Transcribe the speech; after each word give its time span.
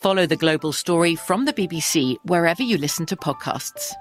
Follow 0.00 0.24
the 0.24 0.36
global 0.36 0.72
story 0.72 1.14
from 1.14 1.44
the 1.44 1.52
BBC 1.52 2.16
wherever 2.24 2.62
you 2.62 2.78
listen 2.78 3.04
to 3.04 3.16
podcasts. 3.16 3.92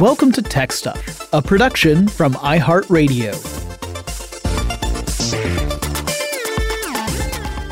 Welcome 0.00 0.32
to 0.32 0.40
Tech 0.40 0.72
Stuff, 0.72 1.28
a 1.34 1.42
production 1.42 2.08
from 2.08 2.32
iHeartRadio. 2.36 3.36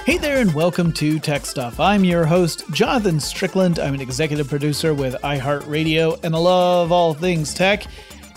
Hey 0.05 0.19
there, 0.19 0.37
and 0.37 0.53
welcome 0.53 0.93
to 0.93 1.19
Tech 1.19 1.47
Stuff. 1.47 1.81
I'm 1.81 2.05
your 2.05 2.27
host, 2.27 2.65
Jonathan 2.71 3.19
Strickland. 3.19 3.79
I'm 3.79 3.95
an 3.95 4.03
executive 4.03 4.47
producer 4.47 4.93
with 4.93 5.15
iHeartRadio, 5.23 6.23
and 6.23 6.37
I 6.37 6.39
love 6.39 6.93
all 6.93 7.15
things 7.15 7.55
tech. 7.55 7.87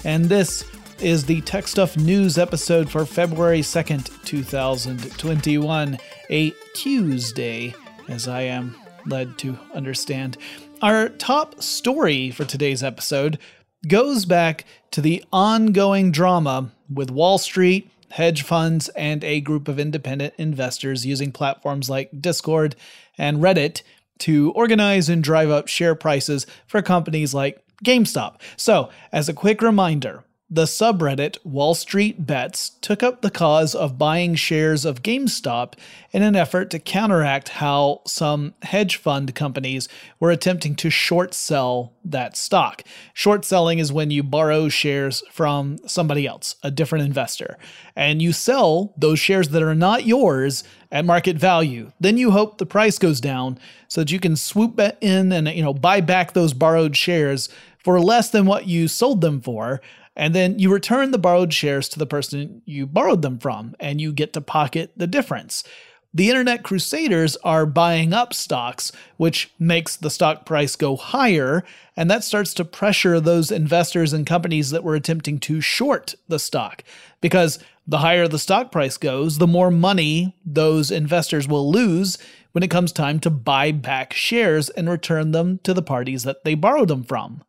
And 0.06 0.24
this 0.24 0.64
is 1.02 1.26
the 1.26 1.40
Tech 1.42 1.68
Stuff 1.68 1.96
News 1.98 2.38
episode 2.38 2.90
for 2.90 3.06
February 3.06 3.62
2nd, 3.62 4.24
2021, 4.26 5.98
a 6.30 6.52
Tuesday, 6.74 7.74
as 8.10 8.28
I 8.28 8.42
am 8.42 8.76
led 9.06 9.38
to 9.40 9.58
understand. 9.74 10.38
Our 10.82 11.10
top 11.10 11.62
story 11.62 12.32
for 12.32 12.44
today's 12.44 12.84
episode 12.84 13.40
goes 13.88 14.26
back 14.26 14.66
to 14.92 15.02
the 15.02 15.24
ongoing 15.32 16.12
drama 16.12 16.72
with 16.94 17.12
Wall 17.12 17.38
Street, 17.38 17.90
hedge 18.12 18.44
funds, 18.44 18.90
and 18.90 19.24
a 19.24 19.40
group 19.40 19.68
of 19.68 19.80
independent 19.80 20.34
investors 20.38 21.06
using 21.06 21.32
platforms 21.32 21.90
like 21.90 22.22
Discord 22.22 22.76
and 23.18 23.38
Reddit 23.38 23.84
to 24.20 24.52
organize 24.52 25.08
and 25.08 25.24
drive 25.24 25.50
up 25.50 25.70
share 25.70 25.96
prices 25.96 26.46
for 26.68 26.82
companies 26.82 27.34
like 27.34 27.64
GameStop. 27.86 28.42
So, 28.58 28.90
as 29.14 29.30
a 29.30 29.34
quick 29.34 29.62
reminder, 29.62 30.24
the 30.52 30.64
subreddit 30.64 31.38
Wall 31.46 31.76
Street 31.76 32.26
Bets 32.26 32.72
took 32.82 33.04
up 33.04 33.22
the 33.22 33.30
cause 33.30 33.76
of 33.76 34.00
buying 34.00 34.34
shares 34.34 34.84
of 34.84 35.04
GameStop 35.04 35.74
in 36.12 36.24
an 36.24 36.36
effort 36.36 36.72
to 36.72 36.80
counteract 36.80 37.50
how 37.50 38.02
some 38.08 38.56
hedge 38.64 38.96
fund 38.96 39.36
companies 39.36 39.88
were 40.20 40.32
attempting 40.32 40.76
to 40.78 40.90
short 40.90 41.36
sell 41.36 41.94
that 42.04 42.36
stock. 42.36 42.84
Short 43.14 43.46
selling 43.46 43.78
is 43.78 43.94
when 43.94 44.10
you 44.10 44.24
borrow 44.24 44.70
shares 44.70 45.22
from 45.32 45.78
somebody 45.86 46.26
else, 46.26 46.56
a 46.64 46.72
different 46.72 47.06
investor, 47.06 47.58
and 47.96 48.20
you 48.20 48.34
sell 48.34 48.92
those 48.98 49.20
shares 49.20 49.50
that 49.50 49.62
are 49.62 49.76
not 49.76 50.06
yours 50.06 50.64
at 50.92 51.06
market 51.06 51.38
value. 51.38 51.92
Then 52.00 52.18
you 52.18 52.32
hope 52.32 52.58
the 52.58 52.66
price 52.66 52.98
goes 52.98 53.22
down 53.22 53.60
so 53.88 54.02
that 54.02 54.12
you 54.12 54.20
can 54.20 54.36
swoop 54.36 54.80
in 55.02 55.32
and 55.32 55.48
you 55.50 55.62
know 55.62 55.76
buy 55.76 56.02
back 56.02 56.34
those 56.34 56.54
borrowed 56.54 56.98
shares 56.98 57.50
for 57.84 58.00
less 58.00 58.32
than 58.32 58.46
what 58.46 58.68
you 58.68 58.88
sold 58.88 59.22
them 59.22 59.42
for 59.42 59.80
and 60.16 60.36
then 60.36 60.60
you 60.60 60.72
return 60.72 61.12
the 61.12 61.18
borrowed 61.18 61.54
shares 61.54 61.88
to 61.90 62.00
the 62.00 62.06
person 62.06 62.62
you 62.66 62.86
borrowed 62.86 63.22
them 63.22 63.40
from, 63.40 63.76
and 63.80 64.02
you 64.02 64.12
get 64.12 64.34
to 64.34 64.42
pocket 64.42 64.92
the 64.98 65.08
difference. 65.08 65.64
The 66.12 66.30
internet 66.30 66.64
crusaders 66.64 67.38
are 67.38 67.68
buying 67.68 68.14
up 68.14 68.34
stocks, 68.34 68.92
which 69.18 69.54
makes 69.60 69.96
the 69.96 70.10
stock 70.10 70.44
price 70.44 70.76
go 70.76 70.96
higher, 70.96 71.64
and 71.96 72.10
that 72.10 72.24
starts 72.24 72.56
to 72.56 72.66
pressure 72.66 73.20
those 73.20 73.52
investors 73.52 74.12
and 74.12 74.26
companies 74.26 74.72
that 74.72 74.84
were 74.84 74.96
attempting 74.96 75.40
to 75.42 75.62
short 75.62 76.16
the 76.28 76.40
stock. 76.40 76.84
Because 77.22 77.60
the 77.86 78.00
higher 78.00 78.28
the 78.28 78.40
stock 78.40 78.72
price 78.72 78.98
goes, 78.98 79.38
the 79.38 79.46
more 79.46 79.70
money 79.70 80.36
those 80.44 80.90
investors 80.90 81.48
will 81.48 81.72
lose 81.72 82.18
when 82.54 82.64
it 82.64 82.72
comes 82.72 82.92
time 82.92 83.20
to 83.20 83.30
buy 83.30 83.72
back 83.72 84.12
shares 84.14 84.70
and 84.72 84.90
return 84.90 85.32
them 85.32 85.60
to 85.64 85.76
the 85.76 85.84
parties 85.84 86.24
that 86.24 86.44
they 86.44 86.56
borrowed 86.56 86.88
them 86.88 87.04
from. 87.04 87.44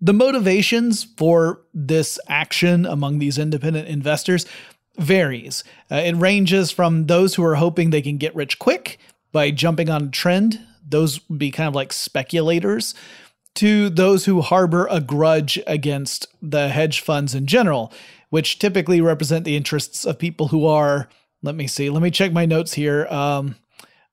The 0.00 0.14
motivations 0.14 1.04
for 1.04 1.60
this 1.74 2.18
action 2.26 2.86
among 2.86 3.18
these 3.18 3.38
independent 3.38 3.88
investors 3.88 4.46
varies. 4.98 5.62
Uh, 5.90 5.96
it 5.96 6.16
ranges 6.16 6.70
from 6.70 7.06
those 7.06 7.34
who 7.34 7.44
are 7.44 7.56
hoping 7.56 7.90
they 7.90 8.02
can 8.02 8.16
get 8.16 8.34
rich 8.34 8.58
quick 8.58 8.98
by 9.32 9.50
jumping 9.50 9.90
on 9.90 10.04
a 10.04 10.10
trend, 10.10 10.60
those 10.86 11.20
would 11.28 11.38
be 11.38 11.50
kind 11.50 11.68
of 11.68 11.74
like 11.74 11.92
speculators, 11.92 12.94
to 13.56 13.90
those 13.90 14.24
who 14.24 14.40
harbor 14.40 14.86
a 14.90 15.00
grudge 15.00 15.58
against 15.66 16.26
the 16.40 16.68
hedge 16.68 17.00
funds 17.00 17.34
in 17.34 17.46
general, 17.46 17.92
which 18.30 18.58
typically 18.58 19.00
represent 19.00 19.44
the 19.44 19.56
interests 19.56 20.04
of 20.04 20.18
people 20.18 20.48
who 20.48 20.66
are, 20.66 21.08
let 21.42 21.54
me 21.54 21.66
see, 21.66 21.90
let 21.90 22.02
me 22.02 22.10
check 22.10 22.32
my 22.32 22.46
notes 22.46 22.72
here. 22.72 23.06
Um, 23.06 23.56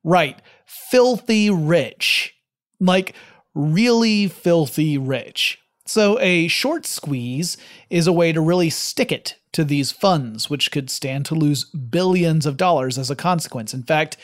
right, 0.04 0.40
filthy 0.66 1.50
rich. 1.50 2.36
Like, 2.80 3.16
really 3.54 4.28
filthy 4.28 4.98
rich. 4.98 5.60
So, 5.88 6.20
a 6.20 6.48
short 6.50 6.86
squeeze 6.86 7.58
is 7.90 8.08
a 8.08 8.14
way 8.14 8.34
to 8.34 8.42
really 8.42 8.70
stick 8.70 9.12
it 9.12 9.36
to 9.54 9.64
these 9.64 9.92
funds, 9.92 10.50
which 10.50 10.70
could 10.70 10.90
stand 10.90 11.26
to 11.28 11.36
lose 11.36 11.64
billions 11.64 12.46
of 12.46 12.58
dollars 12.58 12.98
as 12.98 13.10
a 13.10 13.16
consequence. 13.16 13.74
In 13.74 13.84
fact, 13.84 14.18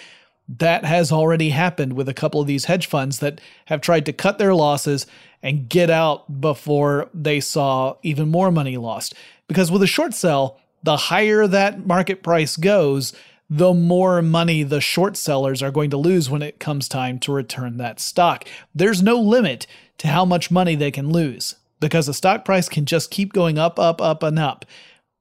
That 0.50 0.84
has 0.84 1.12
already 1.12 1.50
happened 1.50 1.94
with 1.94 2.10
a 2.10 2.14
couple 2.14 2.42
of 2.42 2.48
these 2.48 2.66
hedge 2.66 2.88
funds 2.88 3.20
that 3.20 3.40
have 3.68 3.80
tried 3.80 4.06
to 4.08 4.14
cut 4.14 4.38
their 4.38 4.54
losses 4.54 5.08
and 5.42 5.70
get 5.70 5.90
out 5.90 6.42
before 6.42 7.10
they 7.14 7.40
saw 7.40 7.96
even 8.04 8.30
more 8.30 8.52
money 8.52 8.76
lost. 8.76 9.16
Because 9.48 9.72
with 9.72 9.82
a 9.84 9.88
short 9.88 10.14
sell, 10.14 10.60
the 10.84 10.98
higher 10.98 11.48
that 11.48 11.88
market 11.88 12.24
price 12.24 12.58
goes, 12.58 13.14
the 13.50 13.74
more 13.74 14.22
money 14.22 14.64
the 14.64 14.82
short 14.82 15.16
sellers 15.16 15.64
are 15.64 15.72
going 15.72 15.90
to 15.92 15.98
lose 15.98 16.30
when 16.30 16.42
it 16.42 16.60
comes 16.60 16.90
time 16.90 17.20
to 17.20 17.32
return 17.32 17.78
that 17.78 18.02
stock. 18.02 18.46
There's 18.76 19.02
no 19.02 19.18
limit 19.20 19.66
to 19.98 20.08
how 20.08 20.26
much 20.26 20.52
money 20.52 20.76
they 20.76 20.92
can 20.92 21.12
lose 21.12 21.56
because 21.80 22.06
the 22.06 22.14
stock 22.14 22.46
price 22.46 22.70
can 22.70 22.86
just 22.86 23.12
keep 23.12 23.34
going 23.34 23.58
up, 23.58 23.78
up, 23.78 24.02
up, 24.02 24.24
and 24.24 24.40
up. 24.40 24.66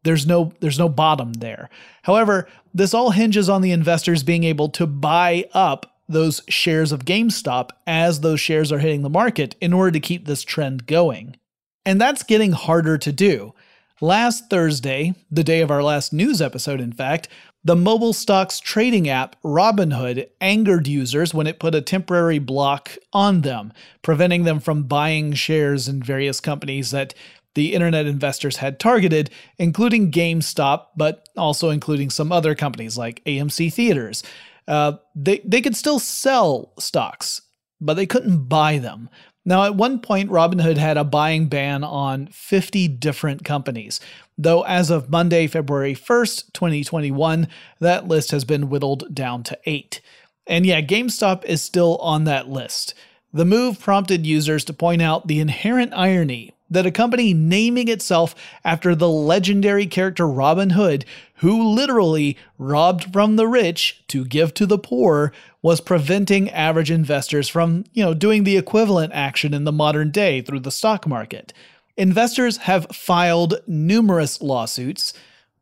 There's 0.05 0.27
no 0.27 0.53
there's 0.61 0.79
no 0.79 0.89
bottom 0.89 1.35
there. 1.35 1.71
However, 2.03 2.49
this 2.75 2.95
all 2.95 3.11
hinges 3.11 3.49
on 3.49 3.63
the 3.63 3.73
investors 3.73 4.23
being 4.23 4.45
able 4.45 4.69
to 4.71 4.87
buy 4.87 5.47
up 5.53 6.01
those 6.09 6.43
shares 6.49 6.93
of 6.93 7.05
GameStop 7.05 7.71
as 7.87 8.21
those 8.21 8.41
shares 8.41 8.73
are 8.73 8.79
hitting 8.79 9.03
the 9.03 9.11
market 9.11 9.55
in 9.61 9.73
order 9.73 9.93
to 9.93 10.01
keep 10.01 10.27
this 10.27 10.43
trend 10.43 10.87
going. 10.87 11.37
And 11.85 12.01
that's 12.01 12.23
getting 12.23 12.53
harder 12.53 12.99
to 12.99 13.13
do. 13.13 13.55
Last 14.01 14.51
Thursday, 14.51 15.15
the 15.31 15.45
day 15.45 15.61
of 15.61 15.71
our 15.71 15.83
last 15.83 16.13
news 16.13 16.43
episode, 16.43 16.81
in 16.81 16.93
fact, 16.93 17.29
the 17.65 17.77
mobile 17.77 18.13
stocks 18.13 18.59
trading 18.59 19.09
app 19.09 19.41
Robinhood 19.43 20.29
angered 20.41 20.89
users 20.89 21.33
when 21.33 21.47
it 21.47 21.61
put 21.61 21.75
a 21.75 21.81
temporary 21.81 22.39
block 22.39 22.97
on 23.13 23.43
them, 23.43 23.73
preventing 24.03 24.45
them 24.45 24.59
from 24.59 24.85
buying 24.85 25.33
shares 25.33 25.89
in 25.89 26.03
various 26.03 26.41
companies 26.41 26.91
that 26.91 27.15
the 27.55 27.75
internet 27.75 28.07
investors 28.07 28.57
had 28.57 28.81
targeted, 28.81 29.31
including 29.59 30.11
GameStop, 30.11 30.87
but 30.97 31.29
also 31.37 31.71
including 31.71 32.11
some 32.11 32.33
other 32.33 32.55
companies 32.55 32.97
like 32.97 33.23
AMC 33.25 33.73
Theaters. 33.73 34.23
Uh, 34.67 34.95
they, 35.15 35.41
they 35.45 35.61
could 35.61 35.77
still 35.77 35.99
sell 35.99 36.73
stocks, 36.79 37.43
but 37.81 37.95
they 37.95 38.07
couldn't 38.07 38.49
buy 38.49 38.79
them. 38.79 39.09
Now, 39.45 39.65
at 39.65 39.75
one 39.75 39.99
point, 39.99 40.31
Robinhood 40.31 40.77
had 40.77 40.97
a 40.97 41.05
buying 41.05 41.47
ban 41.47 41.83
on 41.83 42.29
50 42.29 42.87
different 42.89 43.45
companies, 43.45 44.01
though 44.39 44.63
as 44.63 44.89
of 44.89 45.11
Monday, 45.11 45.49
February 45.49 45.95
1st, 45.95 46.53
2021, 46.53 47.49
that 47.81 48.07
list 48.07 48.31
has 48.31 48.45
been 48.45 48.69
whittled 48.69 49.13
down 49.13 49.43
to 49.45 49.59
eight. 49.67 50.01
And 50.47 50.65
yeah, 50.65 50.81
GameStop 50.81 51.45
is 51.45 51.61
still 51.61 51.97
on 51.99 52.25
that 52.25 52.49
list. 52.49 52.95
The 53.33 53.45
move 53.45 53.81
prompted 53.81 54.27
users 54.27 54.65
to 54.67 54.73
point 54.73 55.03
out 55.03 55.27
the 55.27 55.41
inherent 55.41 55.93
irony 55.95 56.55
that 56.73 56.87
a 56.87 56.91
company 56.91 57.35
naming 57.35 57.89
itself 57.89 58.35
after 58.65 58.95
the 58.95 59.09
legendary 59.09 59.87
character 59.87 60.27
Robin 60.27 60.71
Hood, 60.71 61.05
who 61.37 61.71
literally 61.71 62.37
robbed 62.59 63.13
from 63.13 63.37
the 63.37 63.47
rich 63.47 64.03
to 64.09 64.25
give 64.25 64.55
to 64.55 64.67
the 64.67 64.79
poor, 64.79 65.33
was 65.63 65.81
preventing 65.81 66.51
average 66.51 66.91
investors 66.91 67.49
from, 67.49 67.85
you 67.93 68.05
know, 68.05 68.15
doing 68.15 68.45
the 68.45 68.57
equivalent 68.57 69.13
action 69.13 69.55
in 69.55 69.65
the 69.65 69.73
modern 69.73 70.11
day 70.11 70.41
through 70.41 70.61
the 70.61 70.71
stock 70.71 71.07
market. 71.07 71.53
Investors 71.97 72.59
have 72.59 72.87
filed 72.87 73.61
numerous 73.67 74.41
lawsuits, 74.41 75.13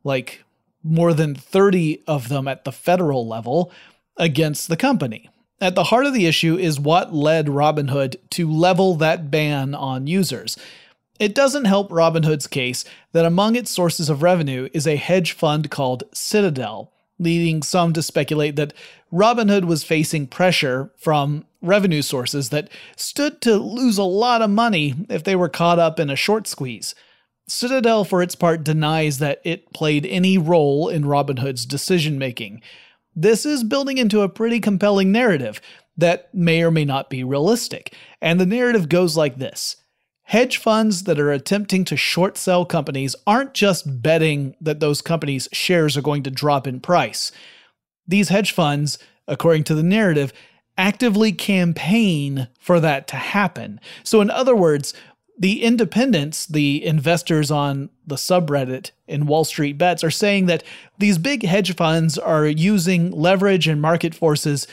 like 0.03 0.43
more 0.83 1.13
than 1.13 1.35
30 1.35 2.03
of 2.07 2.29
them 2.29 2.47
at 2.47 2.63
the 2.63 2.71
federal 2.71 3.27
level, 3.27 3.71
against 4.17 4.67
the 4.67 4.77
company. 4.77 5.29
At 5.59 5.75
the 5.75 5.85
heart 5.85 6.07
of 6.07 6.13
the 6.13 6.25
issue 6.25 6.57
is 6.57 6.79
what 6.79 7.13
led 7.13 7.45
Robinhood 7.45 8.15
to 8.31 8.51
level 8.51 8.95
that 8.95 9.29
ban 9.29 9.75
on 9.75 10.07
users. 10.07 10.57
It 11.21 11.35
doesn't 11.35 11.65
help 11.65 11.91
Robinhood's 11.91 12.47
case 12.47 12.83
that 13.11 13.25
among 13.25 13.55
its 13.55 13.69
sources 13.69 14.09
of 14.09 14.23
revenue 14.23 14.69
is 14.73 14.87
a 14.87 14.95
hedge 14.95 15.33
fund 15.33 15.69
called 15.69 16.03
Citadel, 16.11 16.91
leading 17.19 17.61
some 17.61 17.93
to 17.93 18.01
speculate 18.01 18.55
that 18.55 18.73
Robinhood 19.13 19.65
was 19.65 19.83
facing 19.83 20.25
pressure 20.25 20.91
from 20.97 21.45
revenue 21.61 22.01
sources 22.01 22.49
that 22.49 22.69
stood 22.95 23.39
to 23.41 23.57
lose 23.57 23.99
a 23.99 24.03
lot 24.03 24.41
of 24.41 24.49
money 24.49 24.95
if 25.09 25.23
they 25.23 25.35
were 25.35 25.47
caught 25.47 25.77
up 25.77 25.99
in 25.99 26.09
a 26.09 26.15
short 26.15 26.47
squeeze. 26.47 26.95
Citadel, 27.47 28.03
for 28.03 28.23
its 28.23 28.33
part, 28.33 28.63
denies 28.63 29.19
that 29.19 29.41
it 29.43 29.71
played 29.73 30.07
any 30.07 30.39
role 30.39 30.89
in 30.89 31.03
Robinhood's 31.03 31.67
decision 31.67 32.17
making. 32.17 32.63
This 33.15 33.45
is 33.45 33.63
building 33.63 33.99
into 33.99 34.21
a 34.21 34.29
pretty 34.29 34.59
compelling 34.59 35.11
narrative 35.11 35.61
that 35.95 36.33
may 36.33 36.63
or 36.63 36.71
may 36.71 36.83
not 36.83 37.11
be 37.11 37.23
realistic, 37.23 37.93
and 38.23 38.39
the 38.39 38.45
narrative 38.47 38.89
goes 38.89 39.15
like 39.15 39.37
this 39.37 39.75
Hedge 40.31 40.55
funds 40.55 41.03
that 41.03 41.19
are 41.19 41.33
attempting 41.33 41.83
to 41.83 41.97
short 41.97 42.37
sell 42.37 42.63
companies 42.63 43.17
aren't 43.27 43.53
just 43.53 44.01
betting 44.01 44.55
that 44.61 44.79
those 44.79 45.01
companies' 45.01 45.49
shares 45.51 45.97
are 45.97 46.01
going 46.01 46.23
to 46.23 46.31
drop 46.31 46.65
in 46.65 46.79
price. 46.79 47.33
These 48.07 48.29
hedge 48.29 48.53
funds, 48.53 48.97
according 49.27 49.65
to 49.65 49.75
the 49.75 49.83
narrative, 49.83 50.31
actively 50.77 51.33
campaign 51.33 52.47
for 52.57 52.79
that 52.79 53.09
to 53.09 53.17
happen. 53.17 53.81
So, 54.05 54.21
in 54.21 54.29
other 54.29 54.55
words, 54.55 54.93
the 55.37 55.61
independents, 55.63 56.45
the 56.45 56.81
investors 56.85 57.51
on 57.51 57.89
the 58.07 58.15
subreddit 58.15 58.91
in 59.09 59.25
Wall 59.25 59.43
Street 59.43 59.77
Bets, 59.77 60.01
are 60.01 60.09
saying 60.09 60.45
that 60.45 60.63
these 60.97 61.17
big 61.17 61.43
hedge 61.43 61.75
funds 61.75 62.17
are 62.17 62.47
using 62.47 63.11
leverage 63.11 63.67
and 63.67 63.81
market 63.81 64.15
forces 64.15 64.65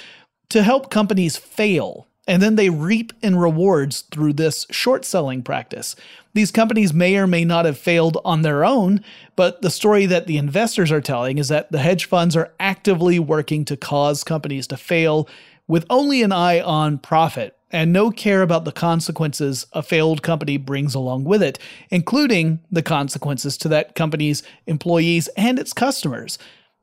to 0.51 0.63
help 0.63 0.89
companies 0.89 1.37
fail 1.37 2.07
and 2.29 2.43
then 2.43 2.55
they 2.57 2.69
reap 2.69 3.15
in 3.23 3.37
rewards 3.37 4.03
through 4.03 4.35
this 4.35 4.67
short 4.71 5.05
selling 5.05 5.43
practice. 5.43 5.97
These 6.35 6.53
companies 6.53 6.93
may 6.93 7.17
or 7.17 7.27
may 7.27 7.45
not 7.45 7.65
have 7.65 7.79
failed 7.79 8.19
on 8.25 8.43
their 8.43 8.65
own, 8.65 9.03
but 9.35 9.63
the 9.63 9.71
story 9.71 10.07
that 10.07 10.27
the 10.27 10.37
investors 10.37 10.93
are 10.93 11.01
telling 11.01 11.39
is 11.39 11.49
that 11.49 11.73
the 11.73 11.79
hedge 11.79 12.05
funds 12.05 12.37
are 12.37 12.53
actively 12.61 13.19
working 13.19 13.65
to 13.65 13.77
cause 13.77 14.23
companies 14.23 14.67
to 14.69 14.77
fail 14.77 15.27
with 15.67 15.87
only 15.89 16.23
an 16.23 16.31
eye 16.31 16.61
on 16.61 16.99
profit 16.99 17.57
and 17.71 17.93
no 17.93 18.11
care 18.11 18.43
about 18.43 18.65
the 18.65 18.73
consequences 18.73 19.67
a 19.73 19.83
failed 19.83 20.23
company 20.23 20.57
brings 20.57 20.95
along 20.95 21.25
with 21.25 21.43
it, 21.43 21.59
including 21.91 22.61
the 22.71 22.83
consequences 22.83 23.57
to 23.59 23.69
that 23.69 23.95
company's 23.95 24.43
employees 24.67 25.29
and 25.37 25.59
its 25.59 25.73
customers. 25.73 26.39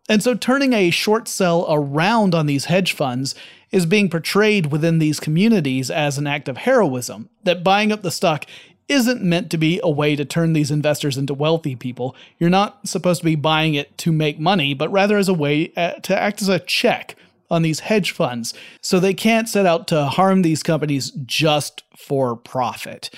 And 0.08 0.22
so 0.22 0.36
turning 0.36 0.74
a 0.74 0.92
short 0.92 1.28
sell 1.28 1.66
around 1.70 2.36
on 2.36 2.46
these 2.46 2.66
hedge 2.66 2.94
funds 2.94 3.34
is 3.72 3.86
being 3.86 4.10
portrayed 4.10 4.72
within 4.72 5.00
these 5.00 5.20
communities 5.20 5.90
as 5.90 6.18
an 6.18 6.28
act 6.28 6.48
of 6.48 6.58
heroism, 6.58 7.30
that 7.44 7.64
buying 7.64 7.92
up 7.92 8.04
the 8.04 8.12
stock 8.12 8.46
isn't 8.88 9.24
meant 9.24 9.50
to 9.50 9.58
be 9.58 9.80
a 9.84 9.90
way 9.90 10.16
to 10.16 10.24
turn 10.24 10.54
these 10.54 10.70
investors 10.70 11.18
into 11.18 11.34
wealthy 11.34 11.76
people. 11.76 12.16
You're 12.38 12.52
not 12.52 12.88
supposed 12.88 13.22
to 13.22 13.26
be 13.26 13.36
buying 13.36 13.74
it 13.74 13.98
to 14.00 14.12
make 14.12 14.40
money, 14.40 14.76
but 14.76 14.92
rather 14.92 15.18
as 15.18 15.28
a 15.28 15.34
way 15.34 15.74
uh, 15.76 15.94
to 15.94 16.16
act 16.16 16.42
as 16.42 16.50
a 16.50 16.60
check 16.60 17.16
on 17.50 17.64
these 17.64 17.82
hedge 17.82 18.12
funds. 18.12 18.54
So 18.82 19.00
they 19.00 19.14
can't 19.14 19.50
set 19.50 19.66
out 19.66 19.88
to 19.88 20.06
harm 20.06 20.44
these 20.44 20.62
companies 20.62 21.12
just 21.26 21.84
for 21.98 22.36
profit. 22.36 23.10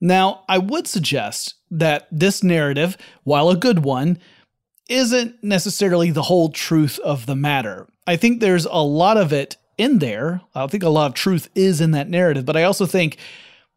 Now, 0.00 0.44
I 0.48 0.58
would 0.58 0.86
suggest 0.86 1.54
that 1.70 2.06
this 2.12 2.42
narrative, 2.42 2.98
while 3.24 3.48
a 3.48 3.56
good 3.56 3.84
one, 3.84 4.18
isn't 4.88 5.42
necessarily 5.42 6.10
the 6.10 6.22
whole 6.22 6.50
truth 6.50 6.98
of 7.00 7.26
the 7.26 7.36
matter. 7.36 7.86
I 8.06 8.16
think 8.16 8.40
there's 8.40 8.66
a 8.66 8.82
lot 8.82 9.16
of 9.16 9.32
it 9.32 9.56
in 9.78 9.98
there. 9.98 10.40
I 10.54 10.66
think 10.66 10.82
a 10.82 10.88
lot 10.88 11.06
of 11.06 11.14
truth 11.14 11.48
is 11.54 11.80
in 11.80 11.90
that 11.90 12.08
narrative, 12.08 12.44
but 12.44 12.56
I 12.56 12.62
also 12.62 12.86
think 12.86 13.18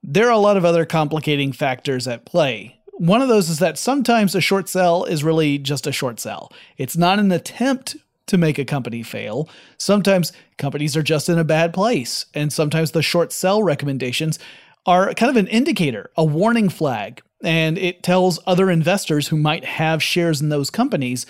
there 0.03 0.27
are 0.27 0.31
a 0.31 0.37
lot 0.37 0.57
of 0.57 0.65
other 0.65 0.85
complicating 0.85 1.51
factors 1.51 2.07
at 2.07 2.25
play. 2.25 2.79
One 2.93 3.21
of 3.21 3.27
those 3.27 3.49
is 3.49 3.59
that 3.59 3.77
sometimes 3.77 4.35
a 4.35 4.41
short 4.41 4.69
sell 4.69 5.05
is 5.05 5.23
really 5.23 5.57
just 5.57 5.87
a 5.87 5.91
short 5.91 6.19
sell. 6.19 6.51
It's 6.77 6.97
not 6.97 7.19
an 7.19 7.31
attempt 7.31 7.95
to 8.27 8.37
make 8.37 8.59
a 8.59 8.65
company 8.65 9.03
fail. 9.03 9.49
Sometimes 9.77 10.31
companies 10.57 10.95
are 10.95 11.01
just 11.01 11.29
in 11.29 11.39
a 11.39 11.43
bad 11.43 11.73
place, 11.73 12.27
and 12.33 12.53
sometimes 12.53 12.91
the 12.91 13.01
short 13.01 13.33
sell 13.33 13.63
recommendations 13.63 14.37
are 14.85 15.13
kind 15.13 15.29
of 15.29 15.37
an 15.37 15.47
indicator, 15.47 16.11
a 16.15 16.23
warning 16.23 16.69
flag, 16.69 17.21
and 17.43 17.77
it 17.77 18.03
tells 18.03 18.39
other 18.45 18.69
investors 18.69 19.27
who 19.27 19.37
might 19.37 19.65
have 19.65 20.03
shares 20.03 20.41
in 20.41 20.49
those 20.49 20.69
companies 20.69 21.25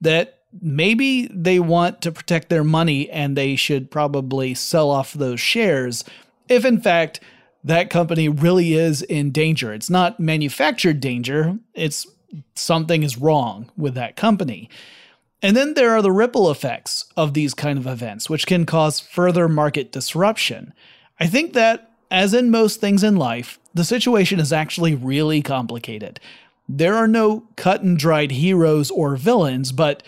that 0.00 0.40
maybe 0.60 1.28
they 1.28 1.58
want 1.58 2.02
to 2.02 2.12
protect 2.12 2.48
their 2.48 2.64
money 2.64 3.08
and 3.10 3.36
they 3.36 3.56
should 3.56 3.90
probably 3.90 4.54
sell 4.54 4.90
off 4.90 5.12
those 5.14 5.40
shares 5.40 6.04
if 6.48 6.64
in 6.64 6.80
fact 6.80 7.20
that 7.64 7.90
company 7.90 8.28
really 8.28 8.74
is 8.74 9.02
in 9.02 9.30
danger. 9.30 9.72
It's 9.72 9.90
not 9.90 10.18
manufactured 10.18 11.00
danger, 11.00 11.58
it's 11.74 12.06
something 12.54 13.02
is 13.02 13.18
wrong 13.18 13.70
with 13.76 13.94
that 13.94 14.16
company. 14.16 14.68
And 15.42 15.56
then 15.56 15.74
there 15.74 15.90
are 15.90 16.02
the 16.02 16.12
ripple 16.12 16.50
effects 16.50 17.06
of 17.16 17.34
these 17.34 17.52
kind 17.52 17.78
of 17.78 17.86
events, 17.86 18.30
which 18.30 18.46
can 18.46 18.64
cause 18.64 19.00
further 19.00 19.48
market 19.48 19.92
disruption. 19.92 20.72
I 21.18 21.26
think 21.26 21.52
that, 21.54 21.91
as 22.12 22.34
in 22.34 22.50
most 22.50 22.78
things 22.78 23.02
in 23.02 23.16
life, 23.16 23.58
the 23.72 23.84
situation 23.84 24.38
is 24.38 24.52
actually 24.52 24.94
really 24.94 25.40
complicated. 25.40 26.20
There 26.68 26.94
are 26.94 27.08
no 27.08 27.44
cut 27.56 27.82
and 27.82 27.98
dried 27.98 28.32
heroes 28.32 28.90
or 28.90 29.16
villains, 29.16 29.72
but 29.72 30.02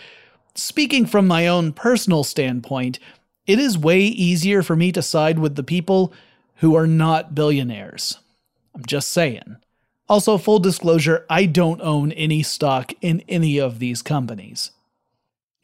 speaking 0.53 1.07
from 1.07 1.25
my 1.27 1.47
own 1.47 1.73
personal 1.73 2.23
standpoint, 2.23 2.99
it 3.47 3.57
is 3.57 3.77
way 3.77 4.01
easier 4.01 4.61
for 4.61 4.75
me 4.75 4.91
to 4.91 5.01
side 5.01 5.39
with 5.39 5.55
the 5.55 5.63
people 5.63 6.13
who 6.57 6.75
are 6.75 6.87
not 6.87 7.33
billionaires. 7.33 8.19
I'm 8.75 8.85
just 8.85 9.09
saying. 9.09 9.57
Also, 10.07 10.37
full 10.37 10.59
disclosure, 10.59 11.25
I 11.27 11.47
don't 11.47 11.81
own 11.81 12.11
any 12.11 12.43
stock 12.43 12.93
in 13.01 13.23
any 13.27 13.59
of 13.59 13.79
these 13.79 14.03
companies. 14.03 14.69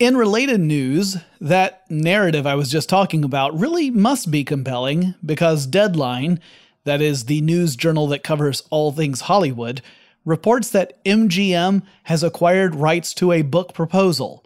In 0.02 0.18
related 0.18 0.60
news, 0.60 1.18
that 1.40 1.84
narrative 1.92 2.48
I 2.48 2.56
was 2.56 2.72
just 2.72 2.90
talking 2.90 3.24
about 3.24 3.60
really 3.60 3.92
must 3.92 4.32
be 4.32 4.44
compelling 4.44 5.14
because 5.24 5.68
Deadline, 5.68 6.40
that 6.86 7.04
is 7.04 7.26
the 7.26 7.40
news 7.42 7.76
journal 7.76 8.08
that 8.08 8.24
covers 8.24 8.64
all 8.72 8.92
things 8.92 9.22
Hollywood, 9.22 9.84
reports 10.26 10.72
that 10.72 11.06
MGM 11.06 11.84
has 12.06 12.24
acquired 12.24 12.74
rights 12.74 13.14
to 13.14 13.32
a 13.32 13.44
book 13.44 13.76
proposal. 13.76 14.44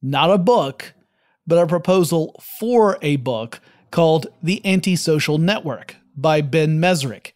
Not 0.00 0.30
a 0.30 0.38
book, 0.38 0.94
but 1.46 1.62
a 1.62 1.66
proposal 1.66 2.42
for 2.58 2.96
a 3.02 3.16
book 3.16 3.60
called 3.90 4.28
The 4.42 4.64
Antisocial 4.64 5.36
Network 5.36 5.96
by 6.16 6.40
Ben 6.40 6.80
Mezrich. 6.80 7.32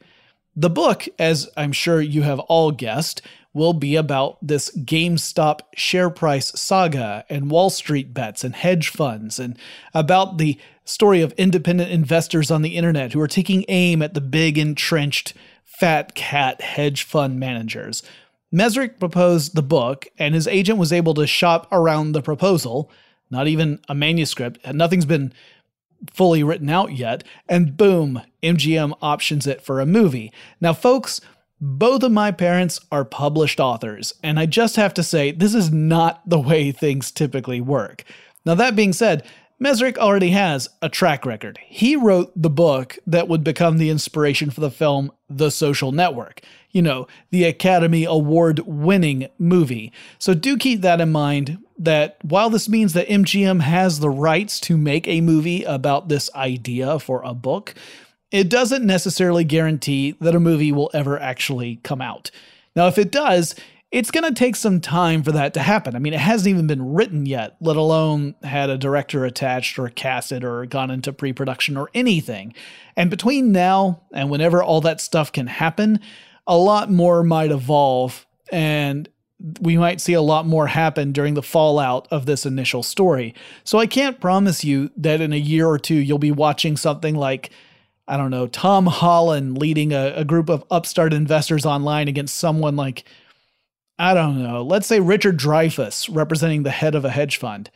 The 0.56 0.71
book, 0.71 1.06
as 1.18 1.50
I'm 1.54 1.73
sure 1.73 2.00
you 2.00 2.23
have 2.23 2.40
all 2.40 2.73
guessed, 2.73 3.21
will 3.54 3.73
be 3.73 3.97
about 3.97 4.38
this 4.40 4.71
GameStop 4.76 5.61
share 5.75 6.11
price 6.11 6.52
saga 6.59 7.25
and 7.28 7.50
Wall 7.50 7.71
Street 7.71 8.14
bets 8.14 8.44
and 8.44 8.54
hedge 8.54 8.88
funds, 8.88 9.38
and 9.38 9.59
about 9.92 10.38
the 10.38 10.59
story 10.85 11.21
of 11.21 11.32
independent 11.32 11.90
investors 11.90 12.50
on 12.50 12.62
the 12.62 12.76
internet 12.76 13.12
who 13.12 13.21
are 13.21 13.28
taking 13.28 13.64
aim 13.68 14.02
at 14.02 14.14
the 14.14 14.21
big 14.21 14.59
entrenched 14.59 15.35
fat 15.64 16.14
cat 16.14 16.61
hedge 16.61 17.02
fund 17.02 17.38
managers. 17.38 18.02
Mezrich 18.52 18.99
proposed 18.99 19.54
the 19.54 19.62
book, 19.62 20.06
and 20.18 20.35
his 20.35 20.47
agent 20.47 20.78
was 20.78 20.92
able 20.92 21.14
to 21.14 21.26
shop 21.26 21.66
around 21.73 22.12
the 22.12 22.23
proposal. 22.23 22.90
Not 23.30 23.49
even 23.49 23.80
a 23.88 23.94
manuscript, 23.94 24.59
nothing's 24.73 25.06
been 25.06 25.32
fully 26.12 26.42
written 26.42 26.68
out 26.68 26.92
yet, 26.92 27.25
and 27.49 27.76
boom, 27.76 28.21
MGM 28.42 28.92
options 29.00 29.47
it 29.47 29.62
for 29.62 29.80
a 29.80 29.87
movie. 29.87 30.32
Now, 30.61 30.73
folks, 30.73 31.21
both 31.64 32.02
of 32.02 32.11
my 32.11 32.33
parents 32.33 32.81
are 32.90 33.04
published 33.04 33.61
authors, 33.61 34.12
and 34.21 34.40
I 34.40 34.47
just 34.47 34.75
have 34.75 34.92
to 34.95 35.02
say, 35.04 35.31
this 35.31 35.54
is 35.54 35.71
not 35.71 36.21
the 36.28 36.40
way 36.40 36.73
things 36.73 37.12
typically 37.12 37.61
work. 37.61 38.02
Now, 38.45 38.57
that 38.57 38.75
being 38.75 38.92
said, 38.92 39.25
Mezrich 39.62 39.97
already 39.97 40.31
has 40.31 40.69
a 40.83 40.88
track 40.88 41.25
record. 41.25 41.61
He 41.64 41.95
wrote 41.95 42.33
the 42.35 42.50
book 42.50 42.99
that 43.07 43.28
would 43.28 43.45
become 43.45 43.78
the 43.78 43.90
inspiration 43.90 44.50
for 44.50 44.61
the 44.61 44.73
film 44.73 45.12
The 45.31 45.52
Social 45.52 45.92
Network, 45.92 46.40
you 46.73 46.83
know, 46.83 47.07
the 47.31 47.45
Academy 47.45 48.02
Award 48.07 48.59
winning 48.66 49.28
movie. 49.38 49.92
So 50.19 50.35
do 50.35 50.57
keep 50.57 50.81
that 50.81 51.00
in 51.00 51.12
mind 51.12 51.59
that 51.78 52.16
while 52.23 52.50
this 52.50 52.69
means 52.69 52.92
that 52.95 53.07
MGM 53.07 53.61
has 53.61 54.00
the 54.00 54.11
rights 54.11 54.59
to 54.61 54.76
make 54.76 55.07
a 55.07 55.21
movie 55.21 55.62
about 55.62 56.09
this 56.09 56.28
idea 56.35 56.99
for 56.99 57.23
a 57.23 57.33
book, 57.33 57.73
it 58.32 58.48
doesn't 58.48 58.84
necessarily 58.84 59.44
guarantee 59.44 60.16
that 60.20 60.34
a 60.34 60.40
movie 60.40 60.72
will 60.72 60.90
ever 60.94 61.20
actually 61.20 61.76
come 61.84 62.00
out. 62.00 62.30
Now, 62.74 62.88
if 62.88 62.96
it 62.96 63.12
does, 63.12 63.54
it's 63.90 64.10
going 64.10 64.24
to 64.24 64.32
take 64.32 64.56
some 64.56 64.80
time 64.80 65.22
for 65.22 65.32
that 65.32 65.52
to 65.52 65.60
happen. 65.60 65.94
I 65.94 65.98
mean, 65.98 66.14
it 66.14 66.20
hasn't 66.20 66.48
even 66.48 66.66
been 66.66 66.94
written 66.94 67.26
yet, 67.26 67.56
let 67.60 67.76
alone 67.76 68.34
had 68.42 68.70
a 68.70 68.78
director 68.78 69.26
attached 69.26 69.78
or 69.78 69.90
casted 69.90 70.44
or 70.44 70.64
gone 70.64 70.90
into 70.90 71.12
pre 71.12 71.34
production 71.34 71.76
or 71.76 71.90
anything. 71.92 72.54
And 72.96 73.10
between 73.10 73.52
now 73.52 74.00
and 74.12 74.30
whenever 74.30 74.62
all 74.62 74.80
that 74.80 75.02
stuff 75.02 75.30
can 75.30 75.46
happen, 75.46 76.00
a 76.46 76.56
lot 76.56 76.90
more 76.90 77.22
might 77.22 77.50
evolve 77.50 78.26
and 78.50 79.10
we 79.60 79.76
might 79.76 80.00
see 80.00 80.14
a 80.14 80.22
lot 80.22 80.46
more 80.46 80.68
happen 80.68 81.12
during 81.12 81.34
the 81.34 81.42
fallout 81.42 82.08
of 82.10 82.24
this 82.26 82.46
initial 82.46 82.82
story. 82.82 83.34
So 83.64 83.78
I 83.78 83.86
can't 83.86 84.20
promise 84.20 84.64
you 84.64 84.90
that 84.96 85.20
in 85.20 85.32
a 85.32 85.38
year 85.38 85.66
or 85.66 85.78
two 85.78 85.96
you'll 85.96 86.18
be 86.18 86.32
watching 86.32 86.76
something 86.76 87.14
like 87.14 87.50
I 88.06 88.16
don't 88.16 88.30
know, 88.30 88.47
Tom 88.47 88.87
Holland 88.87 89.59
leading 89.59 89.92
a, 89.92 90.12
a 90.16 90.25
group 90.25 90.49
of 90.49 90.64
upstart 90.71 91.12
investors 91.12 91.64
online 91.64 92.09
against 92.09 92.37
someone 92.37 92.76
like, 92.76 93.04
I 93.99 94.14
don't 94.14 94.42
know, 94.42 94.62
let's 94.62 94.87
say 94.87 95.00
Richard 95.00 95.38
Dreyfuss 95.38 96.12
representing 96.12 96.62
the 96.62 96.71
head 96.71 96.94
of 96.94 97.04
a 97.04 97.11
hedge 97.11 97.37
fund. 97.37 97.71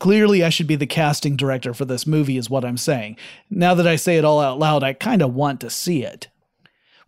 Clearly, 0.00 0.42
I 0.42 0.48
should 0.48 0.66
be 0.66 0.74
the 0.74 0.86
casting 0.86 1.36
director 1.36 1.72
for 1.72 1.84
this 1.84 2.06
movie, 2.06 2.36
is 2.36 2.50
what 2.50 2.64
I'm 2.64 2.76
saying. 2.76 3.16
Now 3.48 3.74
that 3.74 3.86
I 3.86 3.94
say 3.96 4.16
it 4.16 4.24
all 4.24 4.40
out 4.40 4.58
loud, 4.58 4.82
I 4.82 4.92
kind 4.92 5.22
of 5.22 5.34
want 5.34 5.60
to 5.60 5.70
see 5.70 6.02
it. 6.02 6.28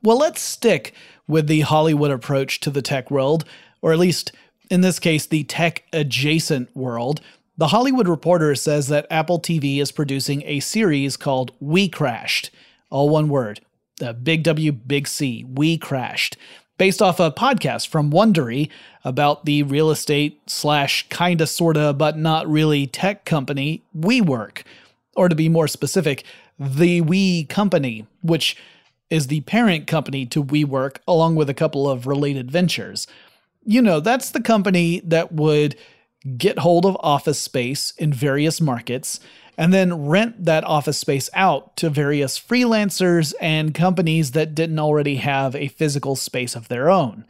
Well, 0.03 0.19
let's 0.19 0.41
stick 0.41 0.95
with 1.27 1.49
the 1.49 1.63
Hollywood 1.63 2.13
approach 2.13 2.61
to 2.61 2.71
the 2.71 2.83
tech 2.83 3.11
world, 3.11 3.45
or 3.83 3.93
at 3.93 3.99
least 3.99 4.31
in 4.71 4.81
this 4.81 4.99
case, 4.99 5.27
the 5.27 5.45
tech 5.45 5.85
adjacent 5.93 6.75
world, 6.77 7.21
the 7.59 7.69
Hollywood 7.69 8.07
Reporter 8.07 8.55
says 8.55 8.89
that 8.89 9.07
Apple 9.11 9.41
TV 9.41 9.81
is 9.81 9.91
producing 9.91 10.43
a 10.45 10.61
series 10.61 11.17
called 11.17 11.53
We 11.59 11.89
Crashed, 11.89 12.51
all 12.91 13.09
one 13.09 13.29
word, 13.29 13.61
the 13.99 14.13
big 14.13 14.43
W, 14.43 14.73
big 14.73 15.09
C, 15.09 15.45
We 15.49 15.79
Crashed, 15.79 16.37
based 16.77 17.01
off 17.01 17.19
a 17.19 17.31
podcast 17.31 17.89
from 17.89 18.11
Wondery 18.11 18.69
about 19.05 19.47
the 19.47 19.63
real 19.63 19.91
estate 19.91 20.39
slash 20.47 21.09
kinda 21.09 21.47
sorta 21.47 21.95
but 21.95 22.19
not 22.19 22.47
really 22.47 22.87
tech 22.87 23.25
company 23.25 23.83
WeWork, 23.99 24.63
or 25.15 25.31
to 25.31 25.35
be 25.35 25.49
more 25.49 25.69
specific, 25.69 26.25
the 26.59 27.01
We 27.01 27.45
Company, 27.45 28.07
which 28.21 28.57
is 29.09 29.29
the 29.29 29.41
parent 29.43 29.87
company 29.87 30.27
to 30.27 30.45
WeWork 30.45 30.99
along 31.09 31.37
with 31.37 31.49
a 31.49 31.55
couple 31.55 31.89
of 31.89 32.07
related 32.07 32.51
ventures. 32.51 33.07
You 33.65 33.81
know, 33.81 34.01
that's 34.01 34.31
the 34.31 34.43
company 34.43 35.01
that 35.05 35.33
would 35.33 35.75
get 36.39 36.61
hold 36.61 36.85
of 36.85 36.97
office 37.01 37.39
space 37.39 37.93
in 37.99 38.13
various 38.13 38.61
markets, 38.61 39.21
and 39.59 39.73
then 39.73 40.07
rent 40.07 40.45
that 40.45 40.65
office 40.65 40.99
space 40.99 41.31
out 41.35 41.77
to 41.77 41.89
various 41.89 42.39
freelancers 42.39 43.33
and 43.41 43.75
companies 43.75 44.33
that 44.33 44.55
didn't 44.55 44.79
already 44.79 45.17
have 45.17 45.55
a 45.55 45.69
physical 45.69 46.17
space 46.17 46.55
of 46.55 46.69
their 46.69 46.91
own. 46.91 47.25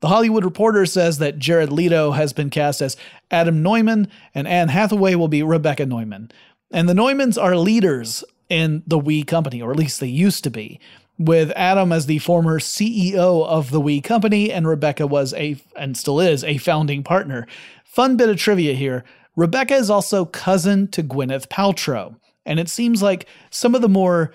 The 0.00 0.08
Hollywood 0.08 0.44
Reporter 0.44 0.86
says 0.86 1.18
that 1.18 1.38
Jared 1.38 1.70
Leto 1.70 2.12
has 2.12 2.32
been 2.32 2.50
cast 2.50 2.80
as 2.80 2.96
Adam 3.30 3.62
Neumann, 3.62 4.08
and 4.34 4.48
Anne 4.48 4.68
Hathaway 4.68 5.14
will 5.14 5.28
be 5.28 5.42
Rebecca 5.42 5.84
Neumann. 5.84 6.30
And 6.70 6.88
the 6.88 6.94
Neumanns 6.94 7.40
are 7.40 7.56
leaders 7.56 8.24
in 8.48 8.82
the 8.86 8.98
We 8.98 9.22
Company, 9.24 9.60
or 9.60 9.70
at 9.70 9.76
least 9.76 10.00
they 10.00 10.06
used 10.06 10.42
to 10.44 10.50
be, 10.50 10.80
with 11.18 11.52
Adam 11.54 11.92
as 11.92 12.06
the 12.06 12.18
former 12.18 12.58
CEO 12.58 13.44
of 13.46 13.70
the 13.70 13.80
We 13.80 14.00
Company, 14.00 14.50
and 14.50 14.66
Rebecca 14.66 15.06
was 15.06 15.34
a, 15.34 15.56
and 15.76 15.96
still 15.96 16.18
is, 16.18 16.44
a 16.44 16.56
founding 16.56 17.02
partner. 17.02 17.46
Fun 17.90 18.16
bit 18.16 18.28
of 18.28 18.36
trivia 18.36 18.72
here 18.72 19.02
Rebecca 19.34 19.74
is 19.74 19.90
also 19.90 20.24
cousin 20.24 20.86
to 20.88 21.02
Gwyneth 21.02 21.48
Paltrow, 21.48 22.14
and 22.46 22.60
it 22.60 22.68
seems 22.68 23.02
like 23.02 23.26
some 23.50 23.74
of 23.74 23.82
the 23.82 23.88
more 23.88 24.32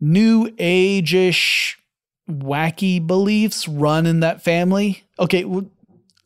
new 0.00 0.48
age 0.56 1.12
ish 1.12 1.80
wacky 2.30 3.04
beliefs 3.04 3.66
run 3.66 4.06
in 4.06 4.20
that 4.20 4.44
family. 4.44 5.02
Okay, 5.18 5.44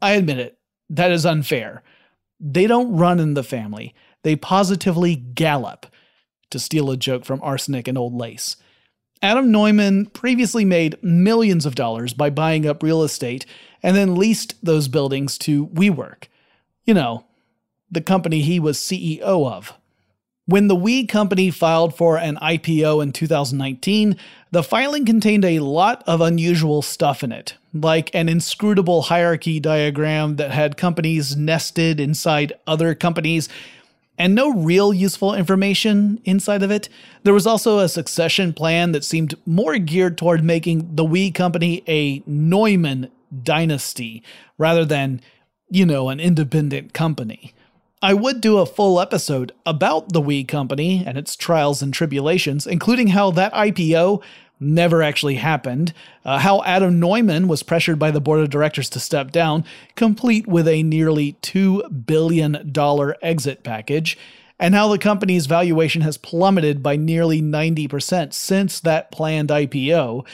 I 0.02 0.12
admit 0.12 0.38
it, 0.38 0.58
that 0.90 1.10
is 1.10 1.24
unfair. 1.24 1.82
They 2.38 2.66
don't 2.66 2.94
run 2.94 3.20
in 3.20 3.32
the 3.32 3.42
family, 3.42 3.94
they 4.22 4.36
positively 4.36 5.16
gallop, 5.16 5.86
to 6.50 6.58
steal 6.58 6.90
a 6.90 6.96
joke 6.98 7.24
from 7.24 7.40
Arsenic 7.42 7.88
and 7.88 7.96
Old 7.96 8.14
Lace. 8.14 8.56
Adam 9.22 9.50
Neumann 9.50 10.04
previously 10.06 10.66
made 10.66 11.02
millions 11.02 11.64
of 11.64 11.74
dollars 11.74 12.12
by 12.12 12.28
buying 12.28 12.66
up 12.66 12.82
real 12.82 13.02
estate 13.02 13.46
and 13.82 13.96
then 13.96 14.16
leased 14.16 14.62
those 14.62 14.88
buildings 14.88 15.38
to 15.38 15.68
WeWork 15.68 16.24
you 16.84 16.94
know, 16.94 17.24
the 17.90 18.00
company 18.00 18.40
he 18.40 18.60
was 18.60 18.78
CEO 18.78 19.20
of. 19.22 19.74
When 20.46 20.68
the 20.68 20.76
We 20.76 21.06
company 21.06 21.50
filed 21.50 21.96
for 21.96 22.18
an 22.18 22.36
IPO 22.36 23.02
in 23.02 23.12
2019, 23.12 24.16
the 24.50 24.62
filing 24.62 25.06
contained 25.06 25.44
a 25.44 25.60
lot 25.60 26.04
of 26.06 26.20
unusual 26.20 26.82
stuff 26.82 27.24
in 27.24 27.32
it, 27.32 27.54
like 27.72 28.14
an 28.14 28.28
inscrutable 28.28 29.02
hierarchy 29.02 29.58
diagram 29.58 30.36
that 30.36 30.50
had 30.50 30.76
companies 30.76 31.34
nested 31.34 31.98
inside 31.98 32.52
other 32.66 32.94
companies, 32.94 33.48
and 34.18 34.34
no 34.34 34.52
real 34.52 34.92
useful 34.92 35.34
information 35.34 36.20
inside 36.24 36.62
of 36.62 36.70
it. 36.70 36.90
There 37.22 37.34
was 37.34 37.46
also 37.46 37.78
a 37.78 37.88
succession 37.88 38.52
plan 38.52 38.92
that 38.92 39.02
seemed 39.02 39.34
more 39.46 39.78
geared 39.78 40.18
toward 40.18 40.44
making 40.44 40.94
the 40.94 41.04
We 41.06 41.30
company 41.30 41.82
a 41.88 42.22
Neumann 42.26 43.10
dynasty 43.42 44.22
rather 44.58 44.84
than 44.84 45.22
you 45.70 45.86
know, 45.86 46.08
an 46.08 46.20
independent 46.20 46.92
company. 46.92 47.54
I 48.02 48.12
would 48.12 48.40
do 48.40 48.58
a 48.58 48.66
full 48.66 49.00
episode 49.00 49.52
about 49.64 50.12
the 50.12 50.20
We 50.20 50.44
Company 50.44 51.02
and 51.06 51.16
its 51.16 51.36
trials 51.36 51.80
and 51.80 51.92
tribulations, 51.92 52.66
including 52.66 53.08
how 53.08 53.30
that 53.30 53.52
IPO 53.54 54.22
never 54.60 55.02
actually 55.02 55.36
happened, 55.36 55.92
uh, 56.24 56.38
how 56.38 56.62
Adam 56.64 57.00
Neumann 57.00 57.48
was 57.48 57.62
pressured 57.62 57.98
by 57.98 58.10
the 58.10 58.20
board 58.20 58.40
of 58.40 58.50
directors 58.50 58.88
to 58.90 59.00
step 59.00 59.30
down, 59.30 59.64
complete 59.96 60.46
with 60.46 60.68
a 60.68 60.82
nearly 60.82 61.34
$2 61.42 62.06
billion 62.06 62.72
exit 63.22 63.62
package, 63.62 64.18
and 64.58 64.74
how 64.74 64.88
the 64.88 64.98
company's 64.98 65.46
valuation 65.46 66.02
has 66.02 66.16
plummeted 66.16 66.82
by 66.82 66.96
nearly 66.96 67.42
90% 67.42 68.32
since 68.32 68.80
that 68.80 69.10
planned 69.10 69.48
IPO. 69.48 70.26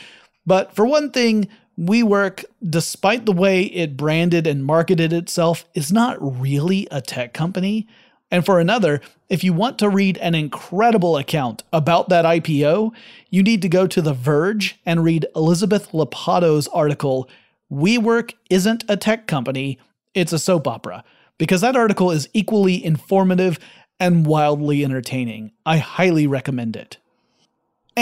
But 0.46 0.74
for 0.74 0.86
one 0.86 1.10
thing, 1.10 1.48
WeWork, 1.78 2.44
despite 2.68 3.26
the 3.26 3.32
way 3.32 3.62
it 3.62 3.96
branded 3.96 4.46
and 4.46 4.64
marketed 4.64 5.12
itself, 5.12 5.64
is 5.74 5.92
not 5.92 6.18
really 6.20 6.86
a 6.90 7.00
tech 7.00 7.32
company. 7.32 7.86
And 8.30 8.44
for 8.44 8.60
another, 8.60 9.00
if 9.28 9.42
you 9.42 9.52
want 9.52 9.78
to 9.78 9.88
read 9.88 10.18
an 10.18 10.34
incredible 10.34 11.16
account 11.16 11.62
about 11.72 12.08
that 12.10 12.24
IPO, 12.24 12.92
you 13.30 13.42
need 13.42 13.62
to 13.62 13.68
go 13.68 13.86
to 13.86 14.02
The 14.02 14.12
Verge 14.12 14.78
and 14.84 15.02
read 15.02 15.26
Elizabeth 15.34 15.90
Lopatto's 15.92 16.68
article, 16.68 17.28
WeWork 17.72 18.34
Isn't 18.50 18.84
a 18.88 18.96
Tech 18.96 19.26
Company, 19.26 19.78
It's 20.14 20.32
a 20.32 20.38
Soap 20.38 20.66
Opera. 20.66 21.04
because 21.38 21.62
that 21.62 21.76
article 21.76 22.10
is 22.10 22.28
equally 22.34 22.84
informative 22.84 23.58
and 23.98 24.26
wildly 24.26 24.84
entertaining. 24.84 25.52
I 25.64 25.78
highly 25.78 26.26
recommend 26.26 26.76
it. 26.76 26.98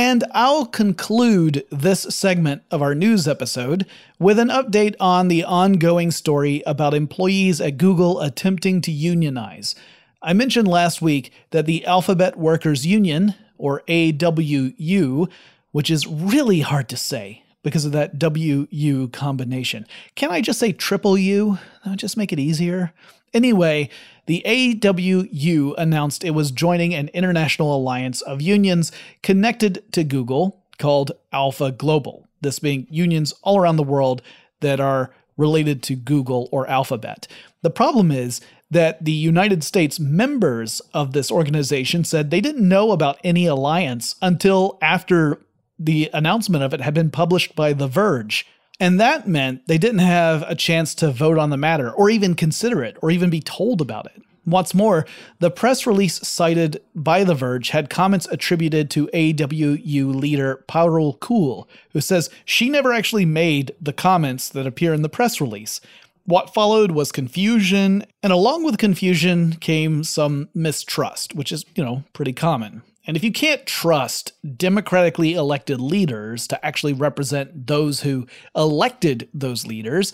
And 0.01 0.23
I'll 0.31 0.65
conclude 0.65 1.67
this 1.73 2.03
segment 2.03 2.63
of 2.71 2.81
our 2.81 2.95
news 2.95 3.27
episode 3.27 3.85
with 4.21 4.39
an 4.39 4.47
update 4.47 4.95
on 5.01 5.27
the 5.27 5.43
ongoing 5.43 6.13
story 6.13 6.63
about 6.65 6.95
employees 6.95 7.61
at 7.61 7.79
Google 7.79 8.21
attempting 8.21 8.81
to 8.83 8.93
unionize. 8.93 9.75
I 10.23 10.35
mentioned 10.35 10.69
last 10.69 11.03
week 11.03 11.33
that 11.51 11.67
the 11.67 11.85
Alphabet 11.85 12.39
Workers 12.39 12.87
Union, 12.87 13.35
or 13.57 13.83
AWU, 13.89 15.29
which 15.73 15.91
is 15.91 16.07
really 16.07 16.61
hard 16.61 16.89
to 16.91 16.97
say 16.97 17.43
because 17.65 17.85
of 17.85 17.91
that 17.91 18.23
WU 18.23 19.09
combination. 19.09 19.85
Can 20.15 20.31
I 20.31 20.41
just 20.41 20.61
say 20.61 20.71
triple 20.71 21.19
U? 21.19 21.59
That 21.83 21.91
would 21.91 21.99
just 21.99 22.17
make 22.17 22.33
it 22.33 22.39
easier. 22.39 22.93
Anyway, 23.35 23.91
the 24.29 24.43
AWU 24.45 25.75
announced 25.79 26.23
it 26.23 26.33
was 26.33 26.51
joining 26.51 26.95
an 26.95 27.09
international 27.09 27.75
alliance 27.75 28.21
of 28.21 28.43
unions 28.43 28.93
connected 29.23 29.91
to 29.93 30.05
Google 30.05 30.63
called 30.79 31.13
Alpha 31.33 31.73
Global, 31.73 32.29
this 32.43 32.59
being 32.59 32.87
unions 32.91 33.33
all 33.43 33.59
around 33.59 33.77
the 33.77 33.83
world 33.83 34.21
that 34.61 34.81
are 34.81 35.11
related 35.39 35.83
to 35.85 35.97
Google 35.97 36.51
or 36.53 36.69
Alphabet. 36.69 37.27
The 37.63 37.71
problem 37.71 38.11
is 38.11 38.43
that 38.71 39.03
the 39.03 39.13
United 39.13 39.65
States 39.65 39.99
members 39.99 40.83
of 40.93 41.13
this 41.13 41.31
organization 41.31 42.05
said 42.05 42.31
they 42.31 42.43
didn't 42.43 42.69
know 42.69 42.93
about 42.93 43.19
any 43.25 43.47
alliance 43.47 44.15
until 44.21 44.77
after 44.83 45.41
the 45.79 46.11
announcement 46.13 46.63
of 46.63 46.75
it 46.75 46.83
had 46.83 46.93
been 46.93 47.11
published 47.11 47.57
by 47.57 47.73
The 47.73 47.89
Verge. 47.89 48.47
And 48.81 49.01
that 49.01 49.27
meant 49.27 49.67
they 49.67 49.79
didn't 49.79 49.99
have 49.99 50.43
a 50.43 50.55
chance 50.55 50.95
to 50.97 51.11
vote 51.11 51.39
on 51.39 51.51
the 51.51 51.57
matter, 51.57 51.91
or 51.91 52.11
even 52.11 52.35
consider 52.35 52.83
it, 52.83 52.97
or 53.03 53.11
even 53.11 53.31
be 53.31 53.41
told 53.41 53.81
about 53.81 54.07
it. 54.07 54.23
What's 54.45 54.73
more, 54.73 55.05
the 55.41 55.51
press 55.51 55.87
release 55.87 56.27
cited 56.27 56.81
by 56.95 57.23
The 57.23 57.35
Verge 57.35 57.69
had 57.71 57.91
comments 57.91 58.27
attributed 58.31 58.89
to 58.93 59.09
AWU 59.13 60.15
leader 60.15 60.65
Parul 60.67 61.19
Koul, 61.19 61.67
who 61.93 62.01
says 62.01 62.31
she 62.47 62.71
never 62.71 62.93
actually 62.93 63.27
made 63.27 63.73
the 63.79 63.93
comments 63.93 64.49
that 64.49 64.67
appear 64.67 64.95
in 64.95 65.03
the 65.03 65.11
press 65.11 65.39
release. 65.39 65.83
What 66.25 66.55
followed 66.55 66.93
was 66.93 67.13
confusion, 67.13 68.05
and 68.23 68.33
along 68.33 68.63
with 68.65 68.79
confusion 68.79 69.55
came 69.55 70.03
some 70.05 70.49
mistrust, 70.55 71.35
which 71.35 71.53
is, 71.53 71.67
you 71.75 71.85
know, 71.85 72.05
pretty 72.15 72.33
common. 72.33 72.83
And 73.09 73.17
if 73.17 73.25
you 73.25 73.33
can't 73.33 73.65
trust 73.65 74.35
democratically 74.59 75.33
elected 75.33 75.81
leaders 75.81 76.47
to 76.49 76.65
actually 76.65 76.93
represent 76.93 77.67
those 77.67 78.03
who 78.03 78.27
elected 78.55 79.31
those 79.33 79.67
leaders, 79.67 80.13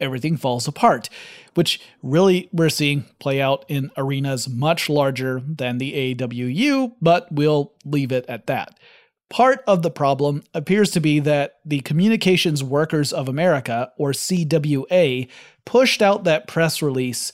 everything 0.00 0.38
falls 0.38 0.66
apart, 0.66 1.10
which 1.52 1.82
really 2.02 2.48
we're 2.50 2.70
seeing 2.70 3.04
play 3.18 3.42
out 3.42 3.66
in 3.68 3.90
arenas 3.98 4.48
much 4.48 4.88
larger 4.88 5.42
than 5.46 5.76
the 5.76 6.14
AWU, 6.14 6.94
but 7.02 7.30
we'll 7.30 7.74
leave 7.84 8.10
it 8.10 8.24
at 8.26 8.46
that. 8.46 8.80
Part 9.28 9.62
of 9.66 9.82
the 9.82 9.90
problem 9.90 10.42
appears 10.54 10.90
to 10.92 11.00
be 11.00 11.20
that 11.20 11.60
the 11.66 11.80
Communications 11.80 12.64
Workers 12.64 13.12
of 13.12 13.28
America, 13.28 13.92
or 13.98 14.12
CWA, 14.12 15.28
pushed 15.66 16.00
out 16.00 16.24
that 16.24 16.48
press 16.48 16.80
release 16.80 17.32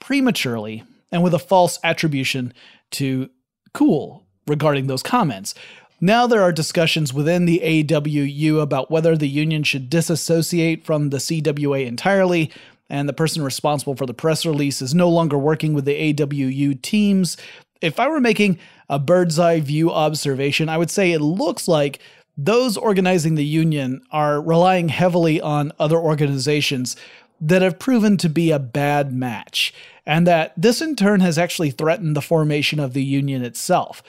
prematurely 0.00 0.82
and 1.12 1.22
with 1.22 1.34
a 1.34 1.38
false 1.38 1.78
attribution 1.84 2.54
to 2.92 3.28
Koul, 3.74 4.25
regarding 4.46 4.86
those 4.86 5.02
comments. 5.02 5.54
Now 6.00 6.26
there 6.26 6.42
are 6.42 6.52
discussions 6.52 7.14
within 7.14 7.46
the 7.46 7.60
AWU 7.64 8.60
about 8.60 8.90
whether 8.90 9.16
the 9.16 9.28
union 9.28 9.62
should 9.62 9.88
disassociate 9.88 10.84
from 10.84 11.10
the 11.10 11.16
CWA 11.16 11.86
entirely, 11.86 12.50
and 12.90 13.08
the 13.08 13.14
person 13.14 13.42
responsible 13.42 13.96
for 13.96 14.06
the 14.06 14.14
press 14.14 14.44
release 14.44 14.82
is 14.82 14.94
no 14.94 15.08
longer 15.08 15.38
working 15.38 15.72
with 15.72 15.86
the 15.86 16.14
AWU 16.14 16.80
teams. 16.82 17.36
If 17.80 17.98
I 17.98 18.08
were 18.08 18.20
making 18.20 18.58
a 18.88 18.98
bird's 18.98 19.38
eye 19.38 19.60
view 19.60 19.90
observation, 19.90 20.68
I 20.68 20.78
would 20.78 20.90
say 20.90 21.12
it 21.12 21.20
looks 21.20 21.66
like 21.66 21.98
those 22.36 22.76
organizing 22.76 23.34
the 23.34 23.44
union 23.44 24.02
are 24.12 24.40
relying 24.40 24.90
heavily 24.90 25.40
on 25.40 25.72
other 25.78 25.96
organizations 25.96 26.96
that 27.40 27.62
have 27.62 27.78
proven 27.78 28.16
to 28.18 28.28
be 28.28 28.50
a 28.50 28.58
bad 28.58 29.12
match, 29.12 29.72
and 30.04 30.26
that 30.26 30.52
this 30.56 30.80
in 30.80 30.94
turn 30.94 31.20
has 31.20 31.38
actually 31.38 31.70
threatened 31.70 32.14
the 32.14 32.22
formation 32.22 32.78
of 32.78 32.92
the 32.92 33.02
union 33.02 33.42
itself. 33.42 34.02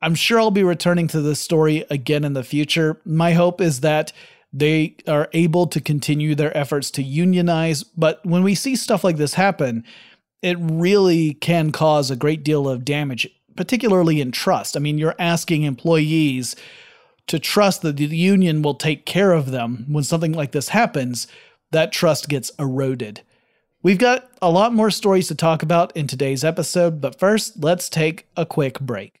I'm 0.00 0.14
sure 0.14 0.38
I'll 0.38 0.50
be 0.50 0.62
returning 0.62 1.08
to 1.08 1.20
this 1.20 1.40
story 1.40 1.84
again 1.90 2.24
in 2.24 2.32
the 2.32 2.44
future. 2.44 3.00
My 3.04 3.32
hope 3.32 3.60
is 3.60 3.80
that 3.80 4.12
they 4.52 4.96
are 5.06 5.28
able 5.32 5.66
to 5.66 5.80
continue 5.80 6.34
their 6.34 6.56
efforts 6.56 6.90
to 6.92 7.02
unionize, 7.02 7.82
but 7.82 8.24
when 8.24 8.42
we 8.42 8.54
see 8.54 8.76
stuff 8.76 9.04
like 9.04 9.16
this 9.16 9.34
happen, 9.34 9.84
it 10.40 10.56
really 10.60 11.34
can 11.34 11.72
cause 11.72 12.10
a 12.10 12.16
great 12.16 12.44
deal 12.44 12.68
of 12.68 12.84
damage, 12.84 13.28
particularly 13.56 14.20
in 14.20 14.30
trust. 14.30 14.76
I 14.76 14.80
mean, 14.80 14.98
you're 14.98 15.16
asking 15.18 15.64
employees 15.64 16.54
to 17.26 17.38
trust 17.38 17.82
that 17.82 17.96
the 17.96 18.06
union 18.06 18.62
will 18.62 18.74
take 18.74 19.04
care 19.04 19.32
of 19.32 19.50
them 19.50 19.84
when 19.88 20.04
something 20.04 20.32
like 20.32 20.52
this 20.52 20.70
happens. 20.70 21.26
That 21.72 21.92
trust 21.92 22.28
gets 22.28 22.50
eroded. 22.58 23.22
We've 23.82 23.98
got 23.98 24.30
a 24.40 24.50
lot 24.50 24.72
more 24.72 24.90
stories 24.90 25.28
to 25.28 25.34
talk 25.34 25.62
about 25.62 25.94
in 25.96 26.06
today's 26.06 26.44
episode, 26.44 27.00
but 27.00 27.18
first, 27.18 27.62
let's 27.62 27.88
take 27.88 28.26
a 28.36 28.46
quick 28.46 28.80
break. 28.80 29.20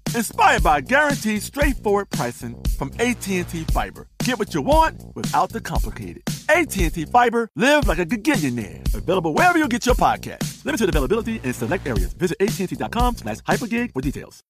inspired 0.15 0.63
by 0.63 0.81
guaranteed 0.81 1.41
straightforward 1.41 2.09
pricing 2.09 2.55
from 2.77 2.91
AT&T 2.99 3.43
Fiber. 3.43 4.07
Get 4.23 4.39
what 4.39 4.53
you 4.53 4.61
want 4.61 5.03
without 5.15 5.49
the 5.49 5.61
complicated. 5.61 6.23
AT&T 6.49 7.05
Fiber, 7.05 7.49
live 7.55 7.87
like 7.87 7.99
a 7.99 8.05
gigillionaire. 8.05 8.93
Available 8.93 9.33
wherever 9.33 9.57
you 9.57 9.67
get 9.67 9.85
your 9.85 9.95
podcast. 9.95 10.65
Limited 10.65 10.89
availability 10.89 11.39
in 11.43 11.53
select 11.53 11.87
areas. 11.87 12.13
Visit 12.13 12.37
AT&T.com 12.39 13.17
slash 13.17 13.37
hypergig 13.39 13.93
for 13.93 14.01
details. 14.01 14.43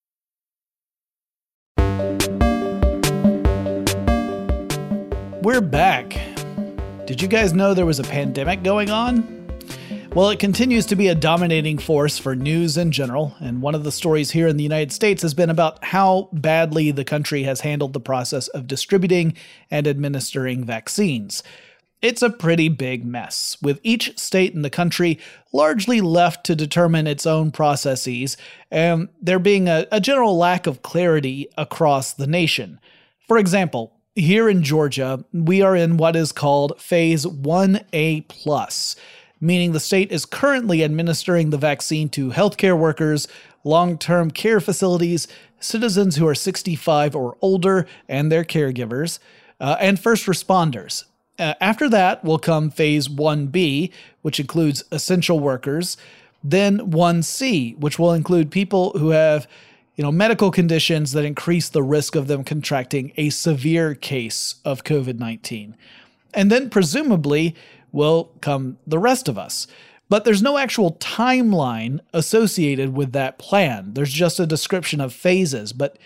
We're 5.43 5.61
back. 5.61 6.19
Did 7.07 7.21
you 7.21 7.27
guys 7.27 7.51
know 7.51 7.73
there 7.73 7.85
was 7.85 7.99
a 7.99 8.03
pandemic 8.03 8.61
going 8.61 8.91
on? 8.91 9.40
Well, 10.13 10.29
it 10.29 10.39
continues 10.39 10.85
to 10.87 10.97
be 10.97 11.07
a 11.07 11.15
dominating 11.15 11.77
force 11.77 12.17
for 12.17 12.35
news 12.35 12.75
in 12.75 12.91
general, 12.91 13.33
and 13.39 13.61
one 13.61 13.75
of 13.75 13.85
the 13.85 13.93
stories 13.93 14.31
here 14.31 14.45
in 14.45 14.57
the 14.57 14.63
United 14.63 14.91
States 14.91 15.21
has 15.21 15.33
been 15.33 15.49
about 15.49 15.81
how 15.85 16.27
badly 16.33 16.91
the 16.91 17.05
country 17.05 17.43
has 17.43 17.61
handled 17.61 17.93
the 17.93 18.01
process 18.01 18.49
of 18.49 18.67
distributing 18.67 19.35
and 19.71 19.87
administering 19.87 20.65
vaccines. 20.65 21.43
It's 22.01 22.21
a 22.21 22.29
pretty 22.29 22.67
big 22.67 23.05
mess, 23.05 23.55
with 23.61 23.79
each 23.83 24.19
state 24.19 24.53
in 24.53 24.63
the 24.63 24.69
country 24.69 25.17
largely 25.53 26.01
left 26.01 26.45
to 26.47 26.57
determine 26.57 27.07
its 27.07 27.25
own 27.25 27.49
processes, 27.49 28.35
and 28.69 29.07
there 29.21 29.39
being 29.39 29.69
a, 29.69 29.87
a 29.93 30.01
general 30.01 30.37
lack 30.37 30.67
of 30.67 30.81
clarity 30.81 31.47
across 31.57 32.11
the 32.11 32.27
nation. 32.27 32.81
For 33.29 33.37
example, 33.37 33.93
here 34.13 34.49
in 34.49 34.61
Georgia, 34.61 35.23
we 35.31 35.61
are 35.61 35.75
in 35.77 35.95
what 35.95 36.17
is 36.17 36.33
called 36.33 36.81
Phase 36.81 37.25
1A 37.25 38.27
plus 38.27 38.97
meaning 39.41 39.71
the 39.71 39.79
state 39.79 40.11
is 40.11 40.25
currently 40.25 40.83
administering 40.83 41.49
the 41.49 41.57
vaccine 41.57 42.07
to 42.09 42.29
healthcare 42.29 42.77
workers, 42.77 43.27
long 43.63 43.97
term 43.97 44.31
care 44.31 44.61
facilities, 44.61 45.27
citizens 45.59 46.15
who 46.15 46.27
are 46.27 46.35
65 46.35 47.15
or 47.15 47.35
older 47.41 47.87
and 48.07 48.31
their 48.31 48.43
caregivers, 48.43 49.19
uh, 49.59 49.75
and 49.79 49.99
first 49.99 50.27
responders. 50.27 51.05
Uh, 51.39 51.55
after 51.59 51.89
that 51.89 52.23
will 52.23 52.39
come 52.39 52.69
phase 52.69 53.07
1B, 53.07 53.91
which 54.21 54.39
includes 54.39 54.83
essential 54.91 55.39
workers, 55.39 55.97
then 56.43 56.91
1C, 56.91 57.77
which 57.79 57.97
will 57.97 58.13
include 58.13 58.51
people 58.51 58.91
who 58.97 59.09
have 59.09 59.47
you 59.95 60.03
know 60.03 60.11
medical 60.11 60.51
conditions 60.51 61.11
that 61.11 61.25
increase 61.25 61.69
the 61.69 61.83
risk 61.83 62.15
of 62.15 62.27
them 62.27 62.43
contracting 62.43 63.11
a 63.17 63.29
severe 63.29 63.93
case 63.93 64.55
of 64.65 64.83
COVID-19. 64.83 65.73
And 66.33 66.49
then 66.49 66.69
presumably 66.69 67.55
will 67.91 68.31
come 68.41 68.77
the 68.85 68.99
rest 68.99 69.27
of 69.27 69.37
us. 69.37 69.67
But 70.09 70.25
there's 70.25 70.41
no 70.41 70.57
actual 70.57 70.93
timeline 70.95 72.01
associated 72.13 72.93
with 72.93 73.13
that 73.13 73.37
plan. 73.37 73.93
There's 73.93 74.11
just 74.11 74.39
a 74.41 74.45
description 74.45 74.99
of 74.99 75.13
phases, 75.13 75.71
but 75.71 75.97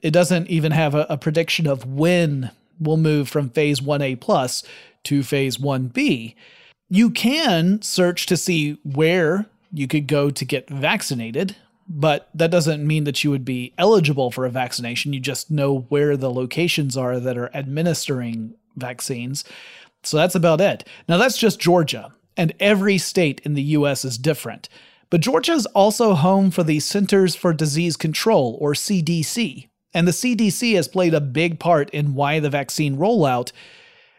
it 0.00 0.12
doesn't 0.12 0.48
even 0.48 0.72
have 0.72 0.94
a, 0.94 1.06
a 1.08 1.18
prediction 1.18 1.66
of 1.66 1.84
when 1.84 2.52
we'll 2.78 2.96
move 2.96 3.28
from 3.28 3.50
phase 3.50 3.80
1A 3.80 4.20
plus 4.20 4.62
to 5.04 5.22
phase 5.22 5.58
1B. 5.58 6.34
You 6.88 7.10
can 7.10 7.82
search 7.82 8.26
to 8.26 8.36
see 8.36 8.78
where 8.84 9.46
you 9.72 9.88
could 9.88 10.06
go 10.06 10.30
to 10.30 10.44
get 10.44 10.70
vaccinated, 10.70 11.56
but 11.88 12.28
that 12.34 12.50
doesn't 12.50 12.86
mean 12.86 13.04
that 13.04 13.24
you 13.24 13.30
would 13.30 13.44
be 13.44 13.72
eligible 13.76 14.30
for 14.30 14.46
a 14.46 14.50
vaccination. 14.50 15.12
You 15.12 15.20
just 15.20 15.50
know 15.50 15.80
where 15.88 16.16
the 16.16 16.30
locations 16.30 16.96
are 16.96 17.18
that 17.18 17.36
are 17.36 17.50
administering 17.54 18.54
vaccines. 18.76 19.44
So 20.02 20.16
that's 20.16 20.34
about 20.34 20.60
it. 20.60 20.86
Now, 21.08 21.16
that's 21.16 21.38
just 21.38 21.60
Georgia, 21.60 22.12
and 22.36 22.54
every 22.60 22.98
state 22.98 23.40
in 23.44 23.54
the 23.54 23.62
US 23.62 24.04
is 24.04 24.18
different. 24.18 24.68
But 25.10 25.22
Georgia 25.22 25.52
is 25.52 25.66
also 25.66 26.14
home 26.14 26.50
for 26.50 26.62
the 26.62 26.80
Centers 26.80 27.34
for 27.34 27.52
Disease 27.52 27.96
Control, 27.96 28.58
or 28.60 28.74
CDC. 28.74 29.68
And 29.94 30.06
the 30.06 30.12
CDC 30.12 30.74
has 30.76 30.86
played 30.86 31.14
a 31.14 31.20
big 31.20 31.58
part 31.58 31.88
in 31.90 32.14
why 32.14 32.40
the 32.40 32.50
vaccine 32.50 32.96
rollout 32.96 33.52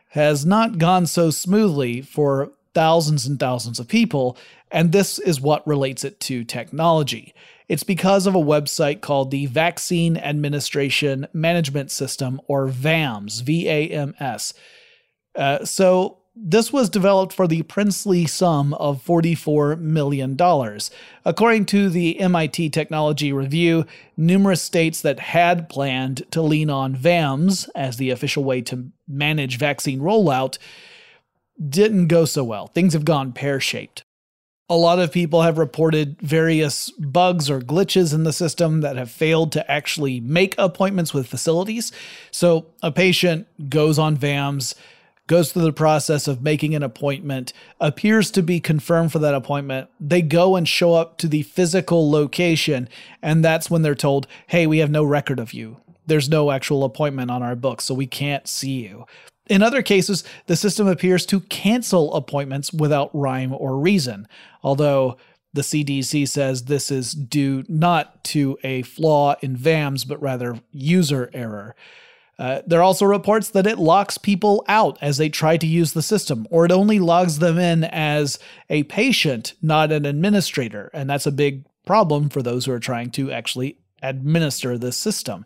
has 0.10 0.46
not 0.46 0.80
gone 0.80 1.06
so 1.06 1.30
smoothly 1.30 2.02
for 2.02 2.52
thousands 2.74 3.28
and 3.28 3.40
thousands 3.40 3.80
of 3.80 3.88
people. 3.88 4.36
And 4.72 4.92
this 4.92 5.20
is 5.20 5.40
what 5.40 5.66
relates 5.68 6.04
it 6.04 6.20
to 6.22 6.44
technology. 6.44 7.34
It's 7.68 7.84
because 7.84 8.26
of 8.26 8.34
a 8.34 8.40
website 8.40 9.02
called 9.02 9.30
the 9.30 9.46
Vaccine 9.46 10.18
Administration 10.18 11.28
Management 11.34 11.92
System, 11.92 12.42
or 12.48 12.68
VAMS, 12.68 13.42
V 13.42 13.70
A 13.70 13.90
M 13.90 14.16
S. 14.20 14.56
Uh, 15.36 15.64
so 15.66 16.20
this 16.42 16.72
was 16.72 16.90
developed 16.90 17.34
for 17.34 17.48
the 17.48 17.64
princely 17.64 18.26
sum 18.26 18.74
of 18.76 19.04
$44 19.04 19.80
million. 19.80 20.38
According 21.26 21.66
to 21.66 21.90
the 21.90 22.20
MIT 22.20 22.70
Technology 22.70 23.34
Review, 23.34 23.86
numerous 24.16 24.62
states 24.62 25.02
that 25.02 25.20
had 25.20 25.68
planned 25.68 26.24
to 26.32 26.42
lean 26.42 26.70
on 26.70 26.96
VAMS 26.96 27.70
as 27.76 27.98
the 27.98 28.10
official 28.10 28.44
way 28.44 28.62
to 28.62 28.92
manage 29.08 29.58
vaccine 29.58 30.00
rollout 30.00 30.58
didn't 31.68 32.08
go 32.08 32.24
so 32.24 32.44
well. 32.44 32.68
Things 32.68 32.94
have 32.94 33.06
gone 33.06 33.34
pear 33.34 33.60
shaped. 33.60 34.04
A 34.70 34.78
lot 34.78 35.00
of 35.00 35.12
people 35.12 35.42
have 35.42 35.58
reported 35.58 36.22
various 36.22 36.92
bugs 36.92 37.50
or 37.50 37.60
glitches 37.60 38.14
in 38.14 38.24
the 38.24 38.32
system 38.32 38.82
that 38.82 38.98
have 38.98 39.10
failed 39.10 39.52
to 39.54 39.70
actually 39.70 40.20
make 40.20 40.54
appointments 40.58 41.14
with 41.14 41.28
facilities. 41.28 41.92
So 42.32 42.68
a 42.82 42.92
patient 42.92 43.48
goes 43.70 43.98
on 44.00 44.16
VAMS 44.16 44.76
goes 45.30 45.54
through 45.54 45.62
the 45.62 45.72
process 45.72 46.28
of 46.28 46.42
making 46.42 46.74
an 46.74 46.82
appointment, 46.82 47.54
appears 47.80 48.32
to 48.32 48.42
be 48.42 48.60
confirmed 48.60 49.12
for 49.12 49.20
that 49.20 49.36
appointment. 49.36 49.88
They 50.00 50.24
go 50.24 50.56
and 50.56 50.68
show 50.68 50.96
up 50.96 51.20
to 51.20 51.28
the 51.28 51.44
physical 51.44 52.10
location, 52.10 52.90
and 53.22 53.46
that's 53.46 53.70
when 53.70 53.84
they're 53.84 53.94
told, 53.94 54.26
hey, 54.48 54.66
we 54.66 54.80
have 54.80 54.90
no 54.90 55.04
record 55.04 55.40
of 55.40 55.54
you. 55.54 55.78
There's 56.08 56.30
no 56.30 56.50
actual 56.50 56.84
appointment 56.84 57.30
on 57.30 57.44
our 57.44 57.56
books, 57.56 57.86
so 57.86 57.94
we 57.94 58.08
can't 58.08 58.48
see 58.48 58.82
you. 58.82 59.06
In 59.46 59.62
other 59.62 59.84
cases, 59.84 60.24
the 60.48 60.56
system 60.56 60.88
appears 60.88 61.28
to 61.28 61.42
cancel 61.42 62.14
appointments 62.16 62.74
without 62.74 63.12
rhyme 63.14 63.54
or 63.54 63.78
reason, 63.78 64.28
although 64.64 65.16
the 65.54 65.62
CDC 65.62 66.28
says 66.28 66.64
this 66.64 66.90
is 66.90 67.14
due 67.14 67.64
not 67.68 68.24
to 68.26 68.58
a 68.64 68.82
flaw 68.82 69.36
in 69.42 69.56
VAMS, 69.56 70.06
but 70.06 70.22
rather 70.22 70.60
user 70.72 71.30
error. 71.34 71.76
Uh, 72.40 72.62
there 72.66 72.80
are 72.80 72.84
also 72.84 73.06
reports 73.06 73.50
that 73.50 73.68
it 73.68 73.78
locks 73.78 74.18
people 74.18 74.64
out 74.70 74.98
as 75.02 75.18
they 75.18 75.28
try 75.28 75.58
to 75.58 75.68
use 75.68 75.92
the 75.92 76.02
system, 76.02 76.48
or 76.50 76.64
it 76.64 76.72
only 76.72 76.98
logs 76.98 77.40
them 77.40 77.60
in 77.60 77.84
as 77.84 78.40
a 78.70 78.84
patient, 78.84 79.54
not 79.62 79.92
an 79.92 80.06
administrator. 80.06 80.90
And 80.94 81.10
that's 81.10 81.26
a 81.26 81.34
big 81.34 81.66
problem 81.86 82.30
for 82.30 82.42
those 82.42 82.66
who 82.66 82.72
are 82.72 82.80
trying 82.80 83.12
to 83.12 83.30
actually 83.30 83.78
administer 84.02 84.78
this 84.78 84.96
system. 84.96 85.46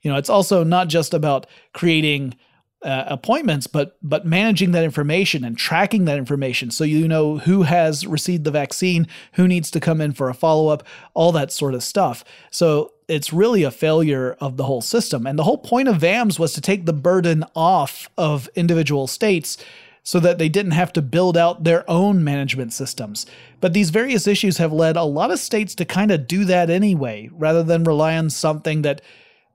You 0.00 0.10
know, 0.10 0.16
it's 0.16 0.30
also 0.30 0.64
not 0.64 0.88
just 0.88 1.12
about 1.12 1.46
creating 1.74 2.34
uh, 2.82 3.04
appointments, 3.08 3.66
but 3.66 3.98
but 4.02 4.24
managing 4.24 4.72
that 4.72 4.84
information 4.84 5.44
and 5.44 5.58
tracking 5.58 6.06
that 6.06 6.16
information 6.16 6.70
so 6.70 6.82
you 6.82 7.06
know 7.06 7.36
who 7.36 7.62
has 7.64 8.06
received 8.06 8.44
the 8.44 8.50
vaccine, 8.50 9.06
who 9.32 9.46
needs 9.46 9.70
to 9.70 9.80
come 9.80 10.00
in 10.00 10.12
for 10.12 10.30
a 10.30 10.34
follow 10.34 10.68
up, 10.68 10.82
all 11.12 11.32
that 11.32 11.52
sort 11.52 11.74
of 11.74 11.82
stuff. 11.82 12.24
So 12.50 12.92
it's 13.10 13.32
really 13.32 13.62
a 13.62 13.70
failure 13.70 14.36
of 14.40 14.56
the 14.56 14.64
whole 14.64 14.80
system. 14.80 15.26
And 15.26 15.38
the 15.38 15.44
whole 15.44 15.58
point 15.58 15.88
of 15.88 15.96
VAMS 15.96 16.38
was 16.38 16.52
to 16.54 16.60
take 16.60 16.86
the 16.86 16.92
burden 16.92 17.44
off 17.54 18.08
of 18.16 18.48
individual 18.54 19.06
states 19.06 19.56
so 20.02 20.18
that 20.20 20.38
they 20.38 20.48
didn't 20.48 20.72
have 20.72 20.92
to 20.94 21.02
build 21.02 21.36
out 21.36 21.64
their 21.64 21.88
own 21.88 22.24
management 22.24 22.72
systems. 22.72 23.26
But 23.60 23.74
these 23.74 23.90
various 23.90 24.26
issues 24.26 24.56
have 24.56 24.72
led 24.72 24.96
a 24.96 25.04
lot 25.04 25.30
of 25.30 25.38
states 25.38 25.74
to 25.74 25.84
kind 25.84 26.10
of 26.10 26.26
do 26.26 26.44
that 26.46 26.70
anyway, 26.70 27.28
rather 27.32 27.62
than 27.62 27.84
rely 27.84 28.16
on 28.16 28.30
something 28.30 28.82
that 28.82 29.02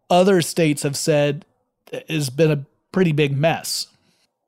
other 0.10 0.42
states 0.42 0.84
have 0.84 0.96
said 0.96 1.46
has 2.08 2.30
been 2.30 2.52
a 2.52 2.66
pretty 2.92 3.12
big 3.12 3.36
mess. 3.36 3.88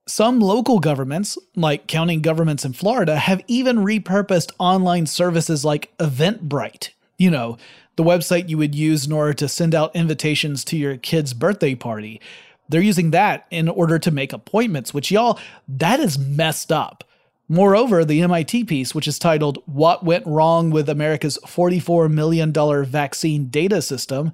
Some 0.07 0.39
local 0.39 0.79
governments, 0.79 1.37
like 1.55 1.87
county 1.87 2.17
governments 2.17 2.63
in 2.63 2.73
Florida, 2.73 3.17
have 3.17 3.41
even 3.47 3.77
repurposed 3.77 4.51
online 4.59 5.05
services 5.07 5.65
like 5.65 5.91
Eventbrite. 5.97 6.91
You 7.17 7.31
know, 7.31 7.57
the 7.97 8.03
website 8.03 8.47
you 8.47 8.57
would 8.57 8.73
use 8.73 9.05
in 9.05 9.11
order 9.11 9.33
to 9.33 9.49
send 9.49 9.75
out 9.75 9.95
invitations 9.95 10.63
to 10.65 10.77
your 10.77 10.97
kid's 10.97 11.33
birthday 11.33 11.75
party. 11.75 12.21
They're 12.69 12.81
using 12.81 13.11
that 13.11 13.45
in 13.51 13.67
order 13.67 13.99
to 13.99 14.11
make 14.11 14.31
appointments, 14.31 14.93
which 14.93 15.11
y'all, 15.11 15.39
that 15.67 15.99
is 15.99 16.17
messed 16.17 16.71
up. 16.71 17.03
Moreover, 17.49 18.03
the 18.03 18.21
MIT 18.21 18.65
piece, 18.65 18.93
which 18.93 19.07
is 19.07 19.17
titled 19.17 19.63
What 19.65 20.03
Went 20.03 20.27
Wrong 20.27 20.69
with 20.69 20.89
America's 20.89 21.39
$44 21.45 22.11
million 22.11 22.53
Vaccine 22.85 23.47
Data 23.47 23.81
System, 23.81 24.33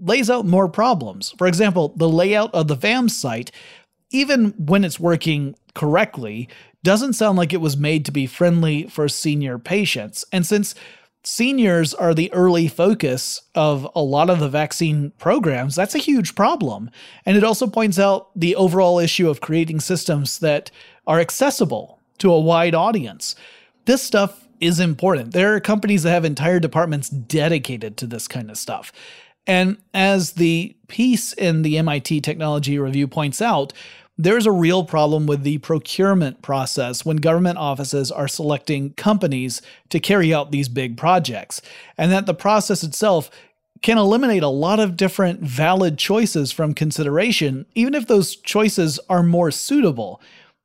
lays 0.00 0.30
out 0.30 0.46
more 0.46 0.68
problems. 0.68 1.34
For 1.36 1.46
example, 1.46 1.92
the 1.96 2.08
layout 2.08 2.52
of 2.54 2.68
the 2.68 2.74
VAMS 2.74 3.16
site, 3.16 3.52
even 4.10 4.54
when 4.58 4.82
it's 4.82 4.98
working 4.98 5.54
correctly, 5.74 6.48
doesn't 6.82 7.12
sound 7.12 7.36
like 7.36 7.52
it 7.52 7.60
was 7.60 7.76
made 7.76 8.04
to 8.06 8.12
be 8.12 8.26
friendly 8.26 8.88
for 8.88 9.08
senior 9.08 9.58
patients. 9.58 10.24
And 10.32 10.46
since 10.46 10.74
seniors 11.26 11.94
are 11.94 12.14
the 12.14 12.32
early 12.32 12.68
focus 12.68 13.42
of 13.54 13.88
a 13.94 14.02
lot 14.02 14.30
of 14.30 14.40
the 14.40 14.48
vaccine 14.48 15.10
programs, 15.18 15.74
that's 15.74 15.94
a 15.94 15.98
huge 15.98 16.34
problem. 16.34 16.90
And 17.24 17.36
it 17.36 17.44
also 17.44 17.66
points 17.66 17.98
out 17.98 18.28
the 18.36 18.54
overall 18.56 18.98
issue 18.98 19.28
of 19.28 19.40
creating 19.40 19.80
systems 19.80 20.38
that 20.40 20.70
are 21.06 21.20
accessible 21.20 22.00
to 22.18 22.32
a 22.32 22.40
wide 22.40 22.74
audience. 22.74 23.34
This 23.86 24.02
stuff 24.02 24.46
is 24.60 24.80
important. 24.80 25.32
There 25.32 25.54
are 25.54 25.60
companies 25.60 26.02
that 26.02 26.10
have 26.10 26.24
entire 26.24 26.60
departments 26.60 27.08
dedicated 27.08 27.96
to 27.98 28.06
this 28.06 28.28
kind 28.28 28.50
of 28.50 28.56
stuff. 28.56 28.92
And 29.46 29.76
as 29.92 30.32
the 30.32 30.74
piece 30.88 31.32
in 31.34 31.62
the 31.62 31.76
MIT 31.78 32.22
Technology 32.22 32.78
Review 32.78 33.06
points 33.06 33.42
out, 33.42 33.72
there's 34.16 34.46
a 34.46 34.52
real 34.52 34.84
problem 34.84 35.26
with 35.26 35.42
the 35.42 35.58
procurement 35.58 36.40
process 36.40 37.04
when 37.04 37.16
government 37.16 37.58
offices 37.58 38.12
are 38.12 38.28
selecting 38.28 38.92
companies 38.94 39.60
to 39.88 39.98
carry 39.98 40.32
out 40.32 40.52
these 40.52 40.68
big 40.68 40.96
projects, 40.96 41.60
and 41.98 42.12
that 42.12 42.26
the 42.26 42.34
process 42.34 42.82
itself 42.84 43.30
can 43.82 43.98
eliminate 43.98 44.42
a 44.42 44.48
lot 44.48 44.80
of 44.80 44.96
different 44.96 45.40
valid 45.40 45.98
choices 45.98 46.52
from 46.52 46.74
consideration, 46.74 47.66
even 47.74 47.94
if 47.94 48.06
those 48.06 48.36
choices 48.36 48.98
are 49.10 49.22
more 49.22 49.50
suitable. 49.50 50.22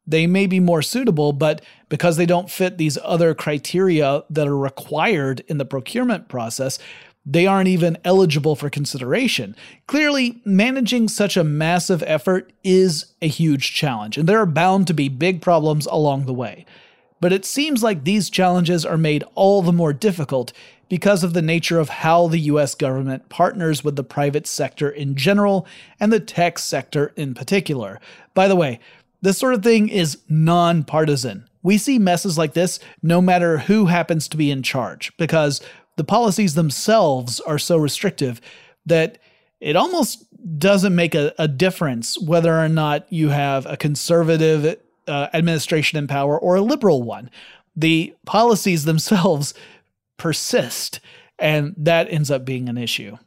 They 0.07 0.25
may 0.25 0.47
be 0.47 0.59
more 0.59 0.81
suitable, 0.81 1.33
but 1.33 1.61
because 1.89 2.17
they 2.17 2.25
don't 2.25 2.49
fit 2.49 2.77
these 2.77 2.97
other 3.03 3.35
criteria 3.35 4.23
that 4.29 4.47
are 4.47 4.57
required 4.57 5.43
in 5.47 5.57
the 5.57 5.65
procurement 5.65 6.29
process, 6.29 6.79
they 7.31 7.45
aren't 7.45 7.67
even 7.67 7.97
eligible 8.03 8.55
for 8.55 8.71
consideration. 8.71 9.55
Clearly, 9.85 10.41
managing 10.45 11.07
such 11.07 11.37
a 11.37 11.43
massive 11.43 12.03
effort 12.07 12.51
is 12.63 13.13
a 13.21 13.27
huge 13.27 13.73
challenge, 13.73 14.17
and 14.17 14.27
there 14.27 14.39
are 14.39 14.47
bound 14.47 14.87
to 14.87 14.93
be 14.95 15.09
big 15.09 15.39
problems 15.39 15.85
along 15.85 16.25
the 16.25 16.33
way. 16.33 16.65
But 17.21 17.31
it 17.31 17.45
seems 17.45 17.83
like 17.83 18.03
these 18.03 18.31
challenges 18.31 18.83
are 18.83 18.97
made 18.97 19.23
all 19.35 19.61
the 19.61 19.73
more 19.73 19.93
difficult 19.93 20.53
because 20.87 21.23
of 21.23 21.33
the 21.33 21.41
nature 21.41 21.79
of 21.79 21.89
how 21.89 22.27
the 22.27 22.39
US 22.39 22.73
government 22.73 23.29
partners 23.29 23.83
with 23.83 23.95
the 23.95 24.03
private 24.03 24.47
sector 24.47 24.89
in 24.89 25.15
general 25.15 25.67
and 25.99 26.11
the 26.11 26.19
tech 26.19 26.57
sector 26.57 27.13
in 27.15 27.35
particular. 27.35 27.99
By 28.33 28.47
the 28.47 28.55
way, 28.55 28.79
this 29.21 29.37
sort 29.37 29.53
of 29.53 29.61
thing 29.61 29.89
is 29.89 30.17
nonpartisan. 30.27 31.47
We 31.61 31.77
see 31.77 31.99
messes 31.99 32.37
like 32.37 32.53
this 32.53 32.79
no 33.03 33.21
matter 33.21 33.59
who 33.59 33.87
happens 33.87 34.27
to 34.29 34.37
be 34.37 34.49
in 34.49 34.63
charge 34.63 35.15
because 35.17 35.61
the 35.99 36.05
policies 36.05 36.55
themselves 36.55 37.41
are 37.41 37.59
so 37.59 37.75
restrictive 37.75 38.39
that 38.85 39.17
it 39.59 39.75
almost 39.75 40.25
doesn't 40.57 40.95
make 40.95 41.13
a, 41.13 41.33
a 41.37 41.45
difference 41.45 42.17
whether 42.17 42.57
or 42.57 42.69
not 42.69 43.05
you 43.11 43.27
have 43.27 43.65
a 43.65 43.75
conservative 43.75 44.77
uh, 45.09 45.27
administration 45.33 45.99
in 45.99 46.07
power 46.07 46.39
or 46.39 46.55
a 46.55 46.61
liberal 46.61 47.03
one. 47.03 47.29
The 47.75 48.15
policies 48.25 48.85
themselves 48.85 49.53
persist, 50.17 51.01
and 51.37 51.75
that 51.75 52.09
ends 52.09 52.31
up 52.31 52.45
being 52.45 52.69
an 52.69 52.77
issue. 52.77 53.17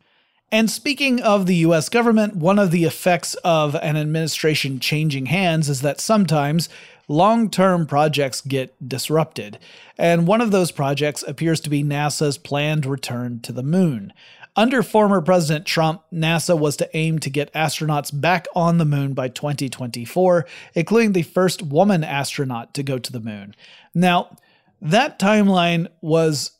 And 0.50 0.70
speaking 0.70 1.20
of 1.20 1.44
the 1.44 1.56
US 1.56 1.90
government, 1.90 2.36
one 2.36 2.58
of 2.58 2.70
the 2.70 2.84
effects 2.84 3.34
of 3.44 3.74
an 3.74 3.98
administration 3.98 4.80
changing 4.80 5.26
hands 5.26 5.68
is 5.68 5.82
that 5.82 6.00
sometimes 6.00 6.70
long 7.08 7.50
term 7.50 7.86
projects 7.86 8.40
get 8.40 8.74
disrupted. 8.86 9.58
And 9.98 10.26
one 10.26 10.40
of 10.40 10.50
those 10.50 10.72
projects 10.72 11.22
appears 11.26 11.60
to 11.60 11.70
be 11.70 11.82
NASA's 11.82 12.38
planned 12.38 12.86
return 12.86 13.40
to 13.40 13.52
the 13.52 13.62
moon. 13.62 14.12
Under 14.54 14.82
former 14.82 15.22
President 15.22 15.64
Trump, 15.64 16.02
NASA 16.12 16.58
was 16.58 16.76
to 16.76 16.96
aim 16.96 17.18
to 17.20 17.30
get 17.30 17.52
astronauts 17.54 18.10
back 18.18 18.46
on 18.54 18.76
the 18.76 18.84
moon 18.84 19.14
by 19.14 19.28
2024, 19.28 20.46
including 20.74 21.12
the 21.12 21.22
first 21.22 21.62
woman 21.62 22.04
astronaut 22.04 22.74
to 22.74 22.82
go 22.82 22.98
to 22.98 23.12
the 23.12 23.20
moon. 23.20 23.54
Now, 23.94 24.36
that 24.82 25.18
timeline 25.18 25.88
was 26.02 26.52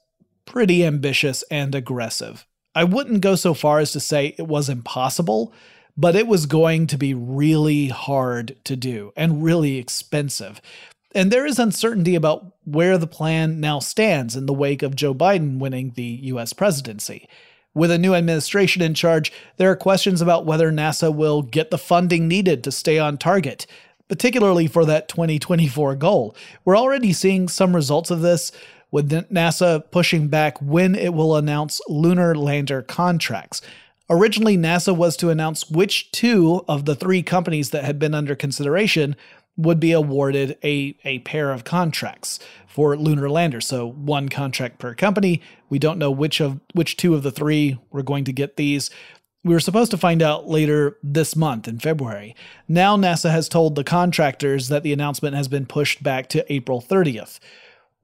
pretty 0.46 0.87
ambitious 0.87 1.44
and 1.50 1.74
aggressive. 1.74 2.46
I 2.74 2.85
wouldn't 2.85 3.20
go 3.20 3.35
so 3.35 3.52
far 3.52 3.78
as 3.78 3.92
to 3.92 4.00
say 4.00 4.35
it 4.38 4.46
was 4.46 4.70
impossible, 4.70 5.52
but 5.96 6.16
it 6.16 6.26
was 6.26 6.46
going 6.46 6.87
to 6.88 6.98
be 6.98 7.14
really 7.14 7.88
hard 7.88 8.57
to 8.64 8.76
do 8.76 9.12
and 9.16 9.44
really 9.44 9.78
expensive. 9.78 10.61
And 11.14 11.31
there 11.31 11.46
is 11.46 11.59
uncertainty 11.59 12.14
about 12.14 12.55
where 12.64 12.96
the 12.96 13.07
plan 13.07 13.61
now 13.61 13.78
stands 13.78 14.35
in 14.35 14.46
the 14.46 14.55
wake 14.55 14.83
of 14.83 14.96
Joe 14.96 15.14
Biden 15.14 15.59
winning 15.59 15.92
the 15.94 16.20
US 16.22 16.52
presidency. 16.52 17.28
With 17.74 17.90
a 17.90 17.98
new 17.98 18.14
administration 18.14 18.83
in 18.83 18.94
charge, 18.94 19.33
there 19.57 19.70
are 19.70 19.76
questions 19.76 20.20
about 20.20 20.46
whether 20.46 20.70
NASA 20.70 21.14
will 21.14 21.42
get 21.42 21.70
the 21.70 21.78
funding 21.78 22.28
needed 22.28 22.62
to 22.64 22.72
stay 22.72 22.98
on 22.98 23.16
target, 23.16 23.66
particularly 24.09 24.66
for 24.66 24.85
that 24.85 25.09
2024 25.09 25.96
goal. 25.96 26.37
We're 26.64 26.76
already 26.76 27.12
seeing 27.12 27.48
some 27.48 27.74
results 27.74 28.11
of 28.11 28.20
this 28.20 28.52
with 28.90 29.11
NASA 29.11 29.90
pushing 29.90 30.28
back 30.28 30.61
when 30.61 30.94
it 30.94 31.14
will 31.14 31.35
announce 31.35 31.81
lunar 31.88 32.35
lander 32.35 32.83
contracts. 32.83 33.62
Originally, 34.12 34.59
NASA 34.59 34.94
was 34.94 35.16
to 35.16 35.31
announce 35.31 35.70
which 35.70 36.12
two 36.12 36.66
of 36.68 36.85
the 36.85 36.94
three 36.94 37.22
companies 37.22 37.70
that 37.70 37.85
had 37.85 37.98
been 37.98 38.14
under 38.14 38.35
consideration 38.35 39.16
would 39.57 39.81
be 39.81 39.92
awarded 39.92 40.59
a, 40.62 40.94
a 41.03 41.20
pair 41.20 41.51
of 41.51 41.64
contracts 41.64 42.38
for 42.66 42.94
lunar 42.94 43.31
landers. 43.31 43.66
So 43.66 43.88
one 43.90 44.29
contract 44.29 44.79
per 44.79 44.94
company. 44.94 45.40
We 45.70 45.79
don't 45.79 45.98
know 45.98 46.11
which 46.11 46.40
of 46.40 46.61
which 46.75 46.98
two 46.98 47.14
of 47.14 47.22
the 47.22 47.31
three 47.31 47.79
were 47.90 48.03
going 48.03 48.25
to 48.25 48.35
get 48.35 48.59
these. 48.59 48.90
We 49.44 49.55
were 49.55 49.61
supposed 49.61 49.90
to 49.92 49.98
find 49.98 50.20
out 50.20 50.46
later 50.46 50.98
this 51.03 51.35
month 51.35 51.66
in 51.66 51.79
February. 51.79 52.37
Now 52.68 52.98
NASA 52.98 53.31
has 53.31 53.48
told 53.48 53.77
the 53.77 53.85
contractors 53.85 54.68
that 54.68 54.83
the 54.83 54.92
announcement 54.92 55.37
has 55.37 55.48
been 55.48 55.64
pushed 55.64 56.03
back 56.03 56.29
to 56.29 56.53
April 56.53 56.83
30th. 56.83 57.38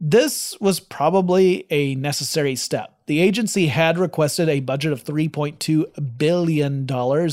This 0.00 0.58
was 0.58 0.80
probably 0.80 1.66
a 1.68 1.96
necessary 1.96 2.56
step. 2.56 2.97
The 3.08 3.20
agency 3.20 3.68
had 3.68 3.96
requested 3.96 4.50
a 4.50 4.60
budget 4.60 4.92
of 4.92 5.02
$3.2 5.02 6.18
billion 6.18 6.86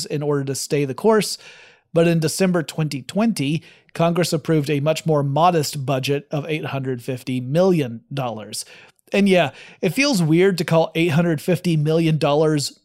in 0.09 0.23
order 0.23 0.43
to 0.45 0.55
stay 0.55 0.85
the 0.85 0.93
course, 0.93 1.37
but 1.93 2.07
in 2.07 2.19
December 2.21 2.63
2020, 2.63 3.61
Congress 3.93 4.31
approved 4.31 4.69
a 4.69 4.79
much 4.79 5.05
more 5.05 5.21
modest 5.21 5.85
budget 5.85 6.29
of 6.31 6.45
$850 6.45 7.45
million. 7.45 8.05
And 9.11 9.27
yeah, 9.27 9.51
it 9.81 9.89
feels 9.89 10.23
weird 10.23 10.57
to 10.59 10.63
call 10.63 10.93
$850 10.93 11.77
million 11.77 12.17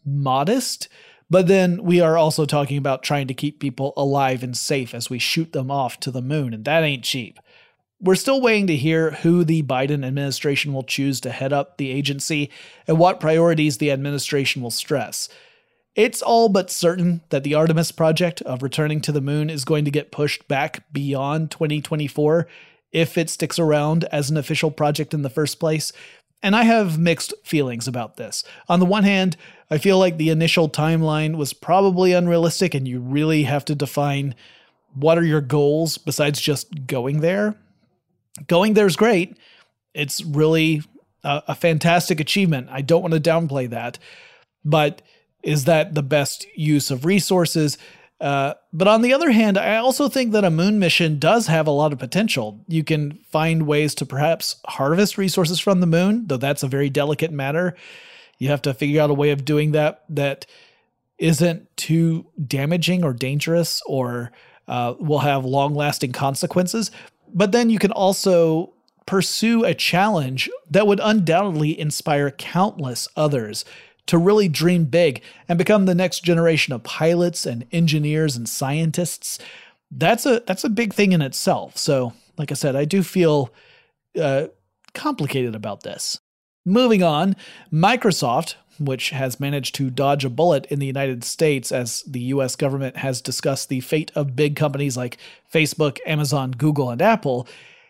modest, 0.04 0.88
but 1.30 1.46
then 1.46 1.84
we 1.84 2.00
are 2.00 2.18
also 2.18 2.44
talking 2.44 2.76
about 2.76 3.04
trying 3.04 3.28
to 3.28 3.34
keep 3.34 3.60
people 3.60 3.92
alive 3.96 4.42
and 4.42 4.56
safe 4.56 4.94
as 4.94 5.08
we 5.08 5.20
shoot 5.20 5.52
them 5.52 5.70
off 5.70 6.00
to 6.00 6.10
the 6.10 6.20
moon, 6.20 6.52
and 6.52 6.64
that 6.64 6.82
ain't 6.82 7.04
cheap. 7.04 7.38
We're 8.02 8.14
still 8.14 8.40
waiting 8.40 8.66
to 8.68 8.76
hear 8.76 9.10
who 9.10 9.44
the 9.44 9.62
Biden 9.62 10.06
administration 10.06 10.72
will 10.72 10.82
choose 10.82 11.20
to 11.20 11.30
head 11.30 11.52
up 11.52 11.76
the 11.76 11.90
agency 11.90 12.50
and 12.86 12.98
what 12.98 13.20
priorities 13.20 13.76
the 13.76 13.90
administration 13.90 14.62
will 14.62 14.70
stress. 14.70 15.28
It's 15.94 16.22
all 16.22 16.48
but 16.48 16.70
certain 16.70 17.20
that 17.28 17.44
the 17.44 17.54
Artemis 17.54 17.92
project 17.92 18.40
of 18.42 18.62
returning 18.62 19.02
to 19.02 19.12
the 19.12 19.20
moon 19.20 19.50
is 19.50 19.66
going 19.66 19.84
to 19.84 19.90
get 19.90 20.12
pushed 20.12 20.48
back 20.48 20.90
beyond 20.94 21.50
2024 21.50 22.48
if 22.90 23.18
it 23.18 23.28
sticks 23.28 23.58
around 23.58 24.04
as 24.04 24.30
an 24.30 24.38
official 24.38 24.70
project 24.70 25.12
in 25.12 25.20
the 25.20 25.28
first 25.28 25.60
place. 25.60 25.92
And 26.42 26.56
I 26.56 26.62
have 26.62 26.98
mixed 26.98 27.34
feelings 27.44 27.86
about 27.86 28.16
this. 28.16 28.44
On 28.66 28.80
the 28.80 28.86
one 28.86 29.04
hand, 29.04 29.36
I 29.70 29.76
feel 29.76 29.98
like 29.98 30.16
the 30.16 30.30
initial 30.30 30.70
timeline 30.70 31.36
was 31.36 31.52
probably 31.52 32.14
unrealistic 32.14 32.74
and 32.74 32.88
you 32.88 32.98
really 32.98 33.42
have 33.42 33.66
to 33.66 33.74
define 33.74 34.34
what 34.94 35.18
are 35.18 35.24
your 35.24 35.42
goals 35.42 35.98
besides 35.98 36.40
just 36.40 36.86
going 36.86 37.20
there 37.20 37.56
going 38.46 38.74
there 38.74 38.86
is 38.86 38.96
great. 38.96 39.36
It's 39.94 40.24
really 40.24 40.82
a, 41.24 41.42
a 41.48 41.54
fantastic 41.54 42.20
achievement. 42.20 42.68
I 42.70 42.80
don't 42.80 43.02
want 43.02 43.14
to 43.14 43.20
downplay 43.20 43.68
that, 43.70 43.98
but 44.64 45.02
is 45.42 45.64
that 45.64 45.94
the 45.94 46.02
best 46.02 46.46
use 46.54 46.90
of 46.90 47.04
resources? 47.04 47.78
Uh, 48.20 48.52
but 48.72 48.86
on 48.86 49.00
the 49.00 49.14
other 49.14 49.30
hand, 49.30 49.56
I 49.56 49.76
also 49.76 50.08
think 50.08 50.32
that 50.32 50.44
a 50.44 50.50
moon 50.50 50.78
mission 50.78 51.18
does 51.18 51.46
have 51.46 51.66
a 51.66 51.70
lot 51.72 51.92
of 51.92 51.98
potential. 51.98 52.62
You 52.68 52.84
can 52.84 53.18
find 53.30 53.66
ways 53.66 53.94
to 53.96 54.06
perhaps 54.06 54.56
harvest 54.66 55.16
resources 55.16 55.58
from 55.58 55.80
the 55.80 55.86
moon, 55.86 56.26
though 56.26 56.36
that's 56.36 56.62
a 56.62 56.68
very 56.68 56.90
delicate 56.90 57.32
matter. 57.32 57.74
You 58.38 58.48
have 58.48 58.62
to 58.62 58.74
figure 58.74 59.00
out 59.00 59.10
a 59.10 59.14
way 59.14 59.30
of 59.30 59.44
doing 59.44 59.72
that 59.72 60.04
that 60.10 60.44
isn't 61.18 61.74
too 61.76 62.26
damaging 62.46 63.04
or 63.04 63.12
dangerous 63.12 63.82
or 63.86 64.32
uh, 64.68 64.94
will 64.98 65.18
have 65.18 65.44
long 65.44 65.74
lasting 65.74 66.12
consequences. 66.12 66.90
But 67.34 67.52
then 67.52 67.70
you 67.70 67.78
can 67.78 67.92
also 67.92 68.72
pursue 69.06 69.64
a 69.64 69.74
challenge 69.74 70.48
that 70.70 70.86
would 70.86 71.00
undoubtedly 71.02 71.78
inspire 71.78 72.30
countless 72.30 73.08
others 73.16 73.64
to 74.06 74.18
really 74.18 74.48
dream 74.48 74.84
big 74.84 75.22
and 75.48 75.58
become 75.58 75.86
the 75.86 75.94
next 75.94 76.24
generation 76.24 76.72
of 76.72 76.82
pilots 76.82 77.46
and 77.46 77.66
engineers 77.72 78.36
and 78.36 78.48
scientists. 78.48 79.38
That's 79.90 80.26
a 80.26 80.42
that's 80.46 80.64
a 80.64 80.68
big 80.68 80.94
thing 80.94 81.12
in 81.12 81.22
itself. 81.22 81.76
So, 81.76 82.12
like 82.38 82.50
I 82.50 82.54
said, 82.54 82.76
I 82.76 82.84
do 82.84 83.02
feel 83.02 83.52
uh, 84.20 84.46
complicated 84.94 85.54
about 85.54 85.82
this. 85.82 86.20
Moving 86.66 87.02
on, 87.02 87.36
Microsoft, 87.72 88.54
which 88.78 89.10
has 89.10 89.40
managed 89.40 89.74
to 89.76 89.88
dodge 89.88 90.26
a 90.26 90.30
bullet 90.30 90.66
in 90.66 90.78
the 90.78 90.86
United 90.86 91.24
States 91.24 91.72
as 91.72 92.02
the 92.02 92.20
US 92.20 92.54
government 92.54 92.98
has 92.98 93.22
discussed 93.22 93.68
the 93.68 93.80
fate 93.80 94.12
of 94.14 94.36
big 94.36 94.56
companies 94.56 94.96
like 94.96 95.16
Facebook, 95.52 95.98
Amazon, 96.04 96.50
Google, 96.50 96.90
and 96.90 97.00
Apple, 97.00 97.48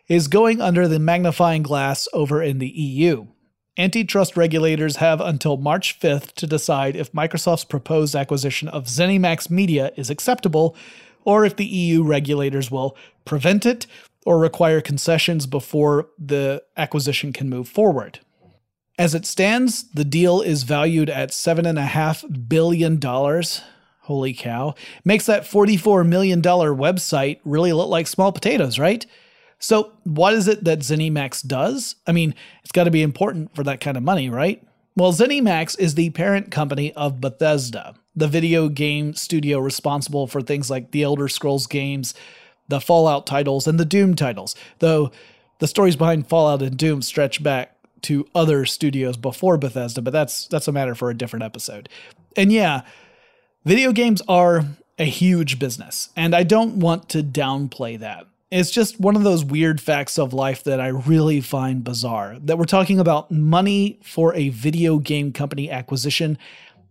is 0.09 0.29
going 0.29 0.61
under 0.61 0.87
the 0.87 1.01
magnifying 1.01 1.63
glass 1.63 2.07
over 2.13 2.43
in 2.43 2.59
the 2.59 2.69
EU. 2.69 3.27
Antitrust 3.77 4.37
regulators 4.37 4.97
have 4.97 5.21
until 5.21 5.57
March 5.57 5.99
5th 5.99 6.33
to 6.35 6.47
decide 6.47 6.95
if 6.95 7.13
Microsoft's 7.13 7.65
proposed 7.65 8.15
acquisition 8.15 8.69
of 8.69 8.87
ZeniMax 8.87 9.51
Media 9.51 9.93
is 9.97 10.11
acceptable, 10.11 10.77
or 11.25 11.45
if 11.45 11.57
the 11.57 11.67
EU 11.67 12.03
regulators 12.03 12.71
will 12.71 12.97
prevent 13.25 13.67
it 13.67 13.87
or 14.27 14.39
require 14.39 14.81
concessions 14.81 15.47
before 15.47 16.09
the 16.19 16.63
acquisition 16.77 17.33
can 17.33 17.49
move 17.49 17.69
forward. 17.69 18.21
As 19.01 19.15
it 19.15 19.25
stands, 19.25 19.85
the 19.95 20.05
deal 20.05 20.43
is 20.43 20.65
valued 20.65 21.09
at 21.09 21.31
$7.5 21.31 22.51
billion. 22.51 23.01
Holy 24.03 24.35
cow. 24.35 24.75
Makes 25.07 25.25
that 25.25 25.45
$44 25.45 26.07
million 26.07 26.43
website 26.43 27.41
really 27.43 27.73
look 27.73 27.89
like 27.89 28.07
small 28.07 28.31
potatoes, 28.31 28.79
right? 28.79 29.07
So, 29.59 29.93
what 30.05 30.35
is 30.35 30.49
it 30.49 30.65
that 30.65 30.81
ZeniMax 30.81 31.47
does? 31.47 31.97
I 32.07 32.13
mean, 32.13 32.35
it's 32.63 32.73
got 32.73 32.85
to 32.85 32.91
be 32.91 33.01
important 33.01 33.55
for 33.57 33.63
that 33.63 33.81
kind 33.81 33.97
of 33.97 34.03
money, 34.03 34.29
right? 34.29 34.63
Well, 34.95 35.15
ZeniMax 35.15 35.81
is 35.81 35.95
the 35.95 36.11
parent 36.11 36.51
company 36.51 36.93
of 36.93 37.23
Bethesda, 37.23 37.95
the 38.15 38.29
video 38.29 38.69
game 38.69 39.15
studio 39.15 39.61
responsible 39.61 40.27
for 40.27 40.43
things 40.43 40.69
like 40.69 40.91
the 40.91 41.05
Elder 41.05 41.29
Scrolls 41.29 41.67
games, 41.67 42.13
the 42.69 42.83
Fallout 42.83 43.27
titles, 43.27 43.67
and 43.67 43.81
the 43.81 43.87
Doom 43.87 44.15
titles, 44.15 44.55
though 44.81 45.11
the 45.59 45.67
stories 45.67 45.97
behind 45.97 46.29
Fallout 46.29 46.61
and 46.61 46.77
Doom 46.77 47.01
stretch 47.01 47.43
back 47.43 47.80
to 48.03 48.27
other 48.35 48.65
studios 48.67 49.17
before 49.17 49.59
Bethesda, 49.59 50.03
but 50.03 50.13
that's 50.13 50.47
that's 50.49 50.69
a 50.69 50.73
matter 50.73 50.95
for 50.95 51.11
a 51.11 51.17
different 51.17 51.45
episode. 51.45 51.89
And 52.37 52.53
yeah, 52.53 52.83
video 53.65 53.93
games 53.93 54.23
are 54.29 54.65
a 54.99 55.05
huge 55.05 55.59
business, 55.59 56.11
and 56.17 56.35
I 56.35 56.43
don't 56.43 56.77
want 56.77 57.09
to 57.11 57.23
downplay 57.23 57.99
that. 57.99 58.27
It's 58.51 58.71
just 58.71 58.99
one 58.99 59.15
of 59.15 59.23
those 59.23 59.45
weird 59.45 59.81
facts 59.81 60.19
of 60.19 60.33
life 60.33 60.65
that 60.65 60.81
I 60.81 60.89
really 60.89 61.41
find 61.41 61.85
bizarre 61.85 62.37
that 62.41 62.59
we're 62.59 62.65
talking 62.65 62.99
about 62.99 63.31
money 63.31 64.01
for 64.03 64.35
a 64.35 64.49
video 64.49 64.99
game 64.99 65.33
company 65.33 65.71
acquisition 65.71 66.37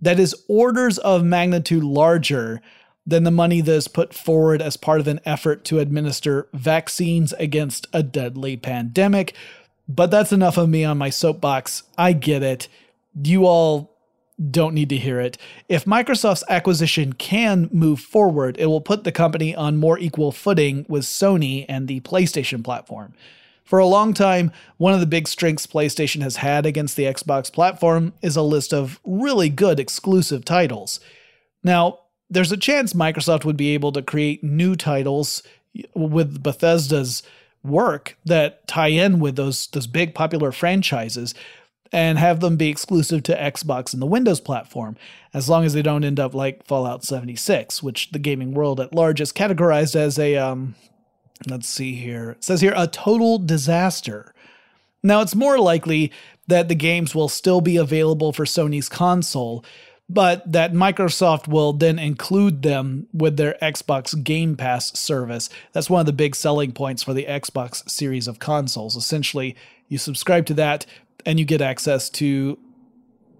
that 0.02 0.19
is 0.19 0.36
orders 0.48 0.98
of 1.00 1.24
magnitude 1.24 1.84
larger 1.84 2.62
than 3.06 3.24
the 3.24 3.32
money 3.32 3.60
that 3.60 3.74
is 3.74 3.88
put 3.88 4.13
forward 4.13 4.62
as 4.62 4.78
part 4.78 5.00
of 5.00 5.08
an 5.08 5.19
effort 5.26 5.65
to 5.65 5.80
administer 5.80 6.48
vaccines 6.54 7.34
against 7.34 7.88
a 7.91 8.04
deadly 8.04 8.56
pandemic. 8.56 9.36
But 9.89 10.12
that's 10.12 10.32
enough 10.32 10.58
of 10.58 10.69
me 10.69 10.86
on 10.86 10.99
my 10.99 11.10
soapbox. 11.10 11.84
I 11.97 12.13
get 12.13 12.43
it. 12.43 12.67
You 13.21 13.47
all 13.47 13.97
don't 14.52 14.75
need 14.75 14.89
to 14.89 14.97
hear 14.97 15.19
it. 15.19 15.38
If 15.67 15.86
Microsoft's 15.86 16.43
acquisition 16.47 17.13
can 17.13 17.69
move 17.73 17.99
forward, 17.99 18.56
it 18.60 18.67
will 18.67 18.82
put 18.82 19.04
the 19.04 19.12
company 19.12 19.56
on 19.56 19.78
more 19.78 19.97
equal 19.97 20.32
footing 20.32 20.86
with 20.88 21.04
Sony 21.04 21.65
and 21.67 21.88
the 21.88 22.02
PlayStation 22.02 22.63
platform. 22.63 23.13
For 23.65 23.80
a 23.80 23.86
long 23.86 24.13
time, 24.13 24.52
one 24.78 24.93
of 24.93 24.99
the 24.99 25.06
big 25.06 25.28
strengths 25.28 25.67
PlayStation 25.67 26.21
has 26.21 26.38
had 26.38 26.65
against 26.65 26.95
the 26.95 27.04
Xbox 27.04 27.52
platform 27.52 28.13
is 28.21 28.36
a 28.36 28.41
list 28.41 28.73
of 28.73 28.99
really 29.04 29.49
good 29.49 29.80
exclusive 29.80 30.45
titles. 30.45 30.99
Now, 31.63 31.99
there's 32.30 32.52
a 32.52 32.58
chance 32.58 32.93
Microsoft 32.93 33.43
would 33.43 33.58
be 33.58 33.73
able 33.73 33.91
to 33.91 34.02
create 34.02 34.43
new 34.43 34.75
titles 34.75 35.43
with 35.93 36.41
Bethesda's 36.41 37.23
work 37.63 38.17
that 38.26 38.67
tie 38.67 38.88
in 38.88 39.19
with 39.19 39.36
those 39.36 39.67
those 39.67 39.88
big 39.88 40.15
popular 40.15 40.52
franchises 40.52 41.34
and 41.91 42.19
have 42.19 42.39
them 42.39 42.56
be 42.56 42.69
exclusive 42.69 43.24
to 43.24 43.36
Xbox 43.36 43.93
and 43.93 44.02
the 44.02 44.08
Windows 44.08 44.39
platform, 44.39 44.95
as 45.34 45.50
long 45.50 45.65
as 45.65 45.74
they 45.74 45.82
don't 45.82 46.04
end 46.04 46.19
up 46.19 46.34
like 46.34 46.65
Fallout 46.65 47.04
76, 47.04 47.82
which 47.82 48.12
the 48.12 48.19
gaming 48.19 48.54
world 48.54 48.80
at 48.80 48.93
large 48.93 49.19
is 49.19 49.34
categorized 49.34 49.95
as 49.95 50.19
a, 50.19 50.36
um, 50.36 50.76
let's 51.48 51.67
see 51.67 51.95
here, 51.95 52.32
it 52.32 52.43
says 52.43 52.62
here, 52.62 52.74
a 52.76 52.88
total 52.88 53.39
disaster. 53.39 54.34
Now, 55.02 55.22
it's 55.22 55.36
more 55.36 55.58
likely 55.58 56.12
that 56.48 56.67
the 56.67 56.76
games 56.76 57.15
will 57.15 57.30
still 57.30 57.62
be 57.62 57.78
available 57.78 58.34
for 58.34 58.45
Sony's 58.45 58.89
console, 58.89 59.63
but 60.10 60.52
that 60.52 60.74
Microsoft 60.74 61.48
will 61.48 61.72
then 61.72 62.00
include 62.00 62.63
them 62.63 63.08
with 63.13 63.38
their 63.38 63.56
Xbox 63.62 64.22
Game 64.24 64.56
Pass 64.58 64.98
service. 64.98 65.50
That's 65.72 65.89
one 65.89 66.00
of 66.00 66.08
the 66.08 66.13
big 66.13 66.36
selling 66.36 66.72
points 66.72 67.04
for 67.04 67.13
the 67.13 67.26
Xbox 67.26 67.88
series 67.88 68.28
of 68.28 68.39
consoles. 68.39 68.95
Essentially, 68.95 69.56
you 69.88 70.00
subscribe 70.00 70.48
to 70.48 70.54
that, 70.56 70.86
and 71.26 71.39
you 71.39 71.45
get 71.45 71.62
access 71.62 72.10
to 72.10 72.58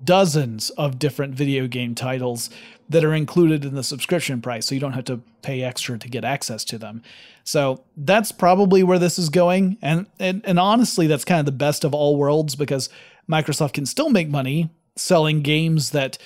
dozens 0.04 0.70
of 0.72 1.00
different 1.00 1.34
video 1.34 1.68
game 1.68 1.96
titles 1.96 2.50
that 2.88 3.04
are 3.04 3.14
included 3.14 3.66
in 3.66 3.76
the 3.76 3.84
subscription 3.84 4.42
price, 4.42 4.68
so 4.68 4.76
you 4.76 4.82
don't 4.82 4.94
have 4.94 5.06
to 5.06 5.22
pay 5.42 5.64
extra 5.64 5.98
to 5.98 6.08
get 6.08 6.24
access 6.24 6.64
to 6.66 6.78
them. 6.78 7.02
So 7.44 7.84
that's 7.98 8.32
probably 8.32 8.84
where 8.84 9.00
this 9.00 9.18
is 9.18 9.30
going, 9.30 9.78
and 9.82 10.06
and, 10.20 10.44
and 10.46 10.60
honestly, 10.60 11.08
that's 11.08 11.26
kind 11.26 11.40
of 11.40 11.46
the 11.48 11.52
best 11.52 11.84
of 11.84 11.96
all 11.96 12.16
worlds 12.16 12.56
because 12.56 12.90
Microsoft 13.30 13.74
can 13.74 13.88
still 13.88 14.10
make 14.10 14.30
money 14.30 14.70
selling 14.96 15.42
games 15.42 15.92
that 15.92 16.18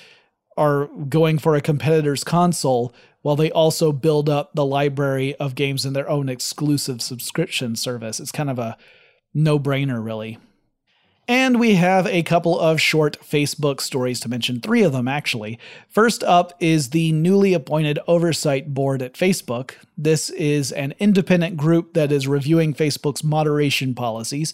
are 0.58 0.88
going 1.10 1.38
for 1.38 1.56
a 1.56 1.62
competitor's 1.62 2.24
console 2.24 2.94
while 3.22 3.36
they 3.36 3.52
also 3.52 3.92
build 3.92 4.30
up 4.30 4.52
the 4.54 4.66
library 4.66 5.36
of 5.36 5.56
games 5.56 5.86
in 5.86 5.94
their 5.94 6.10
own 6.10 6.30
exclusive 6.30 7.02
subscription 7.02 7.76
service. 7.76 8.20
It's 8.20 8.32
kind 8.32 8.50
of 8.50 8.60
a 8.60 8.78
no 9.34 9.58
brainer, 9.58 10.04
really. 10.04 10.38
And 11.26 11.58
we 11.58 11.76
have 11.76 12.06
a 12.08 12.22
couple 12.24 12.60
of 12.60 12.82
short 12.82 13.18
Facebook 13.22 13.80
stories 13.80 14.20
to 14.20 14.30
mention, 14.30 14.60
three 14.60 14.84
of 14.84 14.92
them 14.92 15.08
actually. 15.08 15.58
First 15.88 16.22
up 16.22 16.54
is 16.60 16.90
the 16.90 17.14
newly 17.14 17.54
appointed 17.54 17.98
Oversight 18.08 18.74
Board 18.74 19.02
at 19.02 19.14
Facebook. 19.14 19.76
This 19.98 20.30
is 20.32 20.74
an 20.74 20.94
independent 21.00 21.56
group 21.56 21.94
that 21.94 22.12
is 22.12 22.28
reviewing 22.28 22.74
Facebook's 22.74 23.24
moderation 23.24 23.96
policies. 23.96 24.54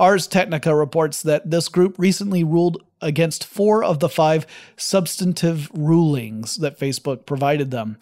Ars 0.00 0.26
Technica 0.26 0.74
reports 0.74 1.22
that 1.22 1.50
this 1.50 1.68
group 1.68 1.94
recently 1.98 2.42
ruled 2.42 2.82
against 3.02 3.44
four 3.44 3.84
of 3.84 4.00
the 4.00 4.08
five 4.08 4.46
substantive 4.76 5.70
rulings 5.74 6.56
that 6.56 6.78
Facebook 6.78 7.26
provided 7.26 7.70
them. 7.70 7.98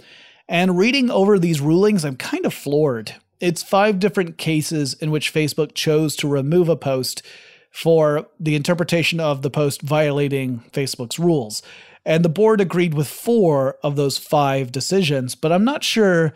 And 0.48 0.78
reading 0.78 1.10
over 1.10 1.38
these 1.38 1.60
rulings, 1.60 2.04
I'm 2.04 2.16
kind 2.16 2.46
of 2.46 2.54
floored. 2.54 3.16
It's 3.40 3.64
five 3.64 3.98
different 3.98 4.38
cases 4.38 4.94
in 4.94 5.10
which 5.10 5.34
Facebook 5.34 5.74
chose 5.74 6.14
to 6.16 6.28
remove 6.28 6.68
a 6.68 6.76
post 6.76 7.22
for 7.70 8.28
the 8.38 8.54
interpretation 8.54 9.18
of 9.18 9.42
the 9.42 9.50
post 9.50 9.82
violating 9.82 10.60
Facebook's 10.72 11.18
rules. 11.18 11.62
And 12.04 12.24
the 12.24 12.30
board 12.30 12.60
agreed 12.60 12.94
with 12.94 13.08
four 13.08 13.76
of 13.82 13.96
those 13.96 14.18
five 14.18 14.70
decisions, 14.70 15.34
but 15.34 15.50
I'm 15.50 15.64
not 15.64 15.82
sure 15.82 16.32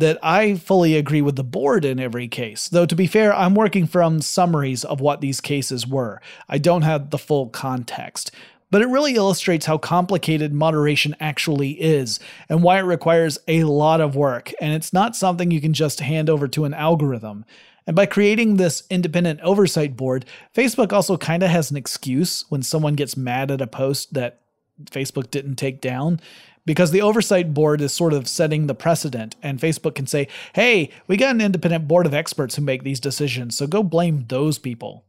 that 0.00 0.18
I 0.22 0.56
fully 0.56 0.96
agree 0.96 1.22
with 1.22 1.36
the 1.36 1.44
board 1.44 1.84
in 1.84 2.00
every 2.00 2.26
case. 2.26 2.68
Though, 2.68 2.86
to 2.86 2.96
be 2.96 3.06
fair, 3.06 3.34
I'm 3.34 3.54
working 3.54 3.86
from 3.86 4.20
summaries 4.20 4.84
of 4.84 5.00
what 5.00 5.20
these 5.20 5.40
cases 5.40 5.86
were. 5.86 6.20
I 6.48 6.58
don't 6.58 6.82
have 6.82 7.10
the 7.10 7.18
full 7.18 7.48
context. 7.48 8.32
But 8.70 8.82
it 8.82 8.88
really 8.88 9.16
illustrates 9.16 9.66
how 9.66 9.78
complicated 9.78 10.52
moderation 10.52 11.16
actually 11.18 11.72
is 11.72 12.20
and 12.48 12.62
why 12.62 12.78
it 12.78 12.82
requires 12.82 13.38
a 13.48 13.64
lot 13.64 14.00
of 14.00 14.14
work, 14.14 14.52
and 14.60 14.72
it's 14.72 14.92
not 14.92 15.16
something 15.16 15.50
you 15.50 15.60
can 15.60 15.72
just 15.72 16.00
hand 16.00 16.30
over 16.30 16.46
to 16.48 16.64
an 16.64 16.74
algorithm. 16.74 17.44
And 17.86 17.96
by 17.96 18.06
creating 18.06 18.56
this 18.56 18.84
independent 18.88 19.40
oversight 19.40 19.96
board, 19.96 20.24
Facebook 20.54 20.92
also 20.92 21.16
kind 21.16 21.42
of 21.42 21.50
has 21.50 21.72
an 21.72 21.76
excuse 21.76 22.44
when 22.48 22.62
someone 22.62 22.94
gets 22.94 23.16
mad 23.16 23.50
at 23.50 23.60
a 23.60 23.66
post 23.66 24.14
that 24.14 24.40
Facebook 24.84 25.30
didn't 25.30 25.56
take 25.56 25.80
down. 25.80 26.20
Because 26.66 26.90
the 26.90 27.02
oversight 27.02 27.54
board 27.54 27.80
is 27.80 27.92
sort 27.92 28.12
of 28.12 28.28
setting 28.28 28.66
the 28.66 28.74
precedent, 28.74 29.34
and 29.42 29.58
Facebook 29.58 29.94
can 29.94 30.06
say, 30.06 30.28
hey, 30.54 30.90
we 31.06 31.16
got 31.16 31.34
an 31.34 31.40
independent 31.40 31.88
board 31.88 32.06
of 32.06 32.14
experts 32.14 32.56
who 32.56 32.62
make 32.62 32.84
these 32.84 33.00
decisions, 33.00 33.56
so 33.56 33.66
go 33.66 33.82
blame 33.82 34.26
those 34.28 34.58
people. 34.58 35.04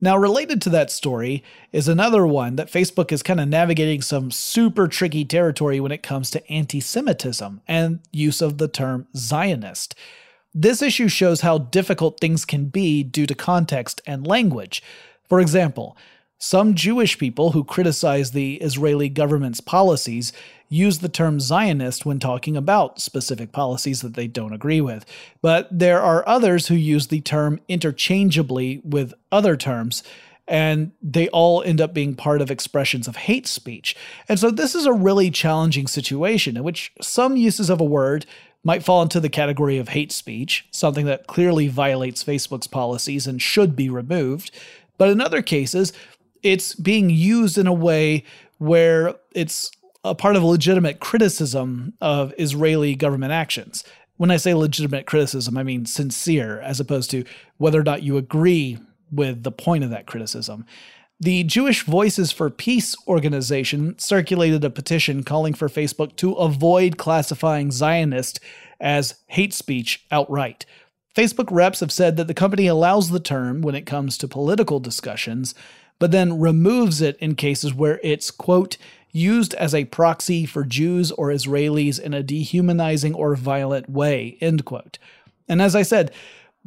Now, 0.00 0.18
related 0.18 0.60
to 0.62 0.70
that 0.70 0.90
story 0.90 1.42
is 1.72 1.88
another 1.88 2.26
one 2.26 2.56
that 2.56 2.70
Facebook 2.70 3.10
is 3.10 3.22
kind 3.22 3.40
of 3.40 3.48
navigating 3.48 4.02
some 4.02 4.30
super 4.30 4.88
tricky 4.88 5.24
territory 5.24 5.80
when 5.80 5.92
it 5.92 6.02
comes 6.02 6.30
to 6.30 6.52
anti 6.52 6.80
Semitism 6.80 7.62
and 7.66 8.00
use 8.12 8.42
of 8.42 8.58
the 8.58 8.68
term 8.68 9.06
Zionist. 9.16 9.94
This 10.52 10.82
issue 10.82 11.08
shows 11.08 11.40
how 11.40 11.58
difficult 11.58 12.20
things 12.20 12.44
can 12.44 12.66
be 12.66 13.02
due 13.02 13.26
to 13.26 13.34
context 13.34 14.02
and 14.06 14.26
language. 14.26 14.82
For 15.28 15.40
example, 15.40 15.96
some 16.38 16.74
Jewish 16.74 17.18
people 17.18 17.52
who 17.52 17.64
criticize 17.64 18.30
the 18.30 18.56
Israeli 18.56 19.08
government's 19.08 19.62
policies 19.62 20.32
use 20.68 20.98
the 20.98 21.08
term 21.08 21.40
Zionist 21.40 22.04
when 22.04 22.18
talking 22.18 22.56
about 22.56 23.00
specific 23.00 23.52
policies 23.52 24.00
that 24.02 24.14
they 24.14 24.26
don't 24.26 24.52
agree 24.52 24.80
with. 24.80 25.04
But 25.42 25.68
there 25.76 26.00
are 26.00 26.26
others 26.26 26.68
who 26.68 26.74
use 26.74 27.06
the 27.06 27.20
term 27.20 27.60
interchangeably 27.68 28.80
with 28.84 29.14
other 29.30 29.56
terms, 29.56 30.02
and 30.48 30.92
they 31.02 31.28
all 31.28 31.62
end 31.62 31.80
up 31.80 31.94
being 31.94 32.14
part 32.14 32.40
of 32.40 32.50
expressions 32.50 33.08
of 33.08 33.16
hate 33.16 33.46
speech. 33.46 33.96
And 34.28 34.38
so 34.38 34.50
this 34.50 34.74
is 34.74 34.86
a 34.86 34.92
really 34.92 35.30
challenging 35.30 35.86
situation 35.86 36.56
in 36.56 36.64
which 36.64 36.92
some 37.00 37.36
uses 37.36 37.70
of 37.70 37.80
a 37.80 37.84
word 37.84 38.26
might 38.64 38.82
fall 38.82 39.00
into 39.02 39.20
the 39.20 39.28
category 39.28 39.78
of 39.78 39.90
hate 39.90 40.10
speech, 40.10 40.66
something 40.72 41.06
that 41.06 41.28
clearly 41.28 41.68
violates 41.68 42.24
Facebook's 42.24 42.66
policies 42.66 43.26
and 43.26 43.40
should 43.40 43.76
be 43.76 43.88
removed. 43.88 44.50
But 44.98 45.10
in 45.10 45.20
other 45.20 45.40
cases, 45.40 45.92
it's 46.42 46.74
being 46.74 47.08
used 47.08 47.58
in 47.58 47.68
a 47.68 47.72
way 47.72 48.24
where 48.58 49.14
it's 49.32 49.70
a 50.06 50.14
part 50.14 50.36
of 50.36 50.42
a 50.42 50.46
legitimate 50.46 51.00
criticism 51.00 51.94
of 52.00 52.32
Israeli 52.38 52.94
government 52.94 53.32
actions. 53.32 53.84
When 54.16 54.30
I 54.30 54.36
say 54.36 54.54
legitimate 54.54 55.06
criticism, 55.06 55.58
I 55.58 55.62
mean 55.62 55.84
sincere, 55.84 56.60
as 56.60 56.80
opposed 56.80 57.10
to 57.10 57.24
whether 57.58 57.80
or 57.80 57.84
not 57.84 58.02
you 58.02 58.16
agree 58.16 58.78
with 59.10 59.42
the 59.42 59.52
point 59.52 59.84
of 59.84 59.90
that 59.90 60.06
criticism. 60.06 60.64
The 61.18 61.44
Jewish 61.44 61.82
Voices 61.82 62.30
for 62.30 62.50
Peace 62.50 62.94
organization 63.08 63.98
circulated 63.98 64.64
a 64.64 64.70
petition 64.70 65.22
calling 65.24 65.54
for 65.54 65.68
Facebook 65.68 66.16
to 66.16 66.32
avoid 66.32 66.98
classifying 66.98 67.70
Zionist 67.70 68.38
as 68.80 69.14
hate 69.28 69.54
speech 69.54 70.04
outright. 70.10 70.66
Facebook 71.14 71.48
reps 71.50 71.80
have 71.80 71.92
said 71.92 72.16
that 72.16 72.26
the 72.26 72.34
company 72.34 72.66
allows 72.66 73.08
the 73.08 73.20
term 73.20 73.62
when 73.62 73.74
it 73.74 73.86
comes 73.86 74.18
to 74.18 74.28
political 74.28 74.78
discussions, 74.78 75.54
but 75.98 76.10
then 76.10 76.38
removes 76.38 77.00
it 77.00 77.16
in 77.16 77.34
cases 77.34 77.72
where 77.72 77.98
it's, 78.02 78.30
quote, 78.30 78.76
used 79.16 79.54
as 79.54 79.74
a 79.74 79.86
proxy 79.86 80.46
for 80.46 80.64
Jews 80.64 81.10
or 81.12 81.28
Israelis 81.28 81.98
in 81.98 82.14
a 82.14 82.22
dehumanizing 82.22 83.14
or 83.14 83.34
violent 83.34 83.88
way, 83.88 84.36
end 84.40 84.64
quote. 84.64 84.98
And 85.48 85.62
as 85.62 85.74
I 85.74 85.82
said, 85.82 86.12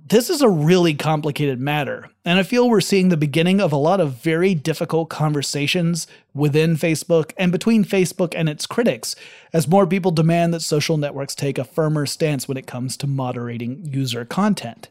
this 0.08 0.30
is 0.30 0.42
a 0.42 0.50
really 0.50 0.94
complicated 0.94 1.60
matter, 1.60 2.10
and 2.24 2.40
I 2.40 2.44
feel 2.44 2.70
we're 2.70 2.82
seeing 2.82 3.10
the 3.10 3.18
beginning 3.18 3.60
of 3.60 3.72
a 3.72 3.78
lot 3.78 4.00
of 4.00 4.14
very 4.14 4.56
difficult 4.56 5.10
conversations 5.10 6.08
within 6.34 6.78
Facebook 6.78 7.32
and 7.38 7.52
between 7.52 7.84
Facebook 7.84 8.34
and 8.36 8.48
its 8.48 8.66
critics 8.66 9.16
as 9.52 9.68
more 9.68 9.86
people 9.86 10.12
demand 10.12 10.54
that 10.54 10.62
social 10.62 10.98
networks 10.98 11.36
take 11.36 11.58
a 11.58 11.66
firmer 11.66 12.06
stance 12.06 12.48
when 12.48 12.58
it 12.58 12.66
comes 12.66 12.96
to 12.98 13.08
moderating 13.08 13.86
user 13.86 14.24
content. 14.26 14.88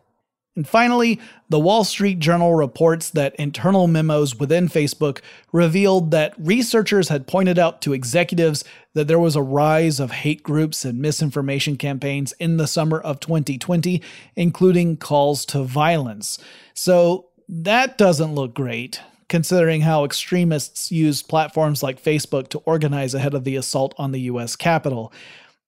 And 0.59 0.67
finally, 0.67 1.21
the 1.49 1.61
Wall 1.61 1.85
Street 1.85 2.19
Journal 2.19 2.53
reports 2.53 3.11
that 3.11 3.37
internal 3.37 3.87
memos 3.87 4.35
within 4.35 4.69
Facebook 4.69 5.21
revealed 5.53 6.11
that 6.11 6.35
researchers 6.37 7.11
had 7.11 7.29
pointed 7.29 7.61
out 7.61 7.81
to 7.83 7.93
executives 7.93 8.65
that 8.93 9.07
there 9.07 9.21
was 9.21 9.37
a 9.37 9.41
rise 9.41 10.01
of 10.01 10.11
hate 10.11 10.43
groups 10.43 10.85
and 10.85 10.99
misinformation 10.99 11.77
campaigns 11.77 12.33
in 12.41 12.57
the 12.57 12.67
summer 12.67 12.99
of 12.99 13.21
2020, 13.21 14.03
including 14.35 14.97
calls 14.97 15.47
to 15.47 15.63
violence. 15.63 16.41
So 16.75 17.29
that 17.49 17.97
doesn't 17.97 18.35
look 18.35 18.53
great, 18.53 19.01
considering 19.29 19.83
how 19.83 20.05
extremists 20.05 20.91
use 20.91 21.23
platforms 21.23 21.85
like 21.85 22.03
Facebook 22.03 22.49
to 22.49 22.59
organize 22.65 23.15
ahead 23.15 23.35
of 23.35 23.45
the 23.45 23.55
assault 23.55 23.95
on 23.97 24.11
the 24.11 24.23
US 24.23 24.57
Capitol. 24.57 25.13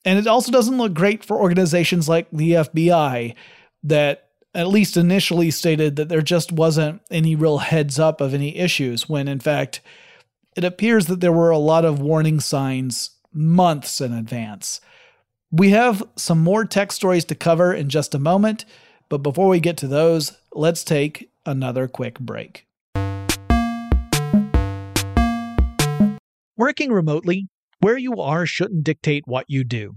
And 0.04 0.18
it 0.18 0.26
also 0.26 0.50
doesn't 0.50 0.78
look 0.78 0.94
great 0.94 1.24
for 1.24 1.40
organizations 1.40 2.08
like 2.08 2.26
the 2.32 2.54
FBI 2.54 3.36
that 3.84 4.29
at 4.54 4.68
least 4.68 4.96
initially 4.96 5.50
stated 5.50 5.96
that 5.96 6.08
there 6.08 6.22
just 6.22 6.50
wasn't 6.50 7.00
any 7.10 7.36
real 7.36 7.58
heads 7.58 7.98
up 7.98 8.20
of 8.20 8.34
any 8.34 8.56
issues, 8.56 9.08
when 9.08 9.28
in 9.28 9.40
fact, 9.40 9.80
it 10.56 10.64
appears 10.64 11.06
that 11.06 11.20
there 11.20 11.32
were 11.32 11.50
a 11.50 11.58
lot 11.58 11.84
of 11.84 12.00
warning 12.00 12.40
signs 12.40 13.10
months 13.32 14.00
in 14.00 14.12
advance. 14.12 14.80
We 15.52 15.70
have 15.70 16.02
some 16.16 16.42
more 16.42 16.64
tech 16.64 16.92
stories 16.92 17.24
to 17.26 17.34
cover 17.34 17.72
in 17.72 17.88
just 17.88 18.14
a 18.14 18.18
moment, 18.18 18.64
but 19.08 19.18
before 19.18 19.48
we 19.48 19.60
get 19.60 19.76
to 19.78 19.86
those, 19.86 20.36
let's 20.52 20.84
take 20.84 21.30
another 21.46 21.86
quick 21.88 22.18
break. 22.18 22.66
Working 26.56 26.92
remotely, 26.92 27.48
where 27.80 27.96
you 27.96 28.20
are 28.20 28.46
shouldn't 28.46 28.84
dictate 28.84 29.22
what 29.26 29.46
you 29.48 29.64
do. 29.64 29.96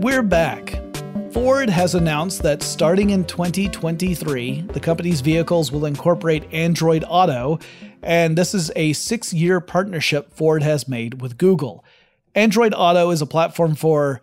We're 0.00 0.22
back. 0.22 0.80
Ford 1.32 1.68
has 1.68 1.96
announced 1.96 2.44
that 2.44 2.62
starting 2.62 3.10
in 3.10 3.24
2023, 3.24 4.60
the 4.72 4.78
company's 4.78 5.20
vehicles 5.22 5.72
will 5.72 5.86
incorporate 5.86 6.54
Android 6.54 7.04
Auto, 7.08 7.58
and 8.00 8.38
this 8.38 8.54
is 8.54 8.70
a 8.76 8.92
six 8.92 9.32
year 9.32 9.58
partnership 9.60 10.32
Ford 10.32 10.62
has 10.62 10.86
made 10.86 11.20
with 11.20 11.36
Google. 11.36 11.84
Android 12.36 12.74
Auto 12.76 13.10
is 13.10 13.20
a 13.20 13.26
platform 13.26 13.74
for, 13.74 14.20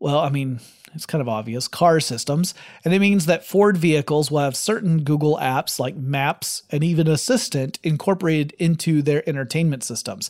well, 0.00 0.18
I 0.18 0.30
mean, 0.30 0.58
it's 0.94 1.06
kind 1.06 1.22
of 1.22 1.28
obvious, 1.28 1.68
car 1.68 2.00
systems, 2.00 2.52
and 2.84 2.92
it 2.92 2.98
means 2.98 3.26
that 3.26 3.46
Ford 3.46 3.76
vehicles 3.76 4.32
will 4.32 4.40
have 4.40 4.56
certain 4.56 5.04
Google 5.04 5.38
apps 5.40 5.78
like 5.78 5.94
Maps 5.94 6.64
and 6.70 6.82
even 6.82 7.06
Assistant 7.06 7.78
incorporated 7.84 8.52
into 8.58 9.00
their 9.00 9.26
entertainment 9.28 9.84
systems. 9.84 10.28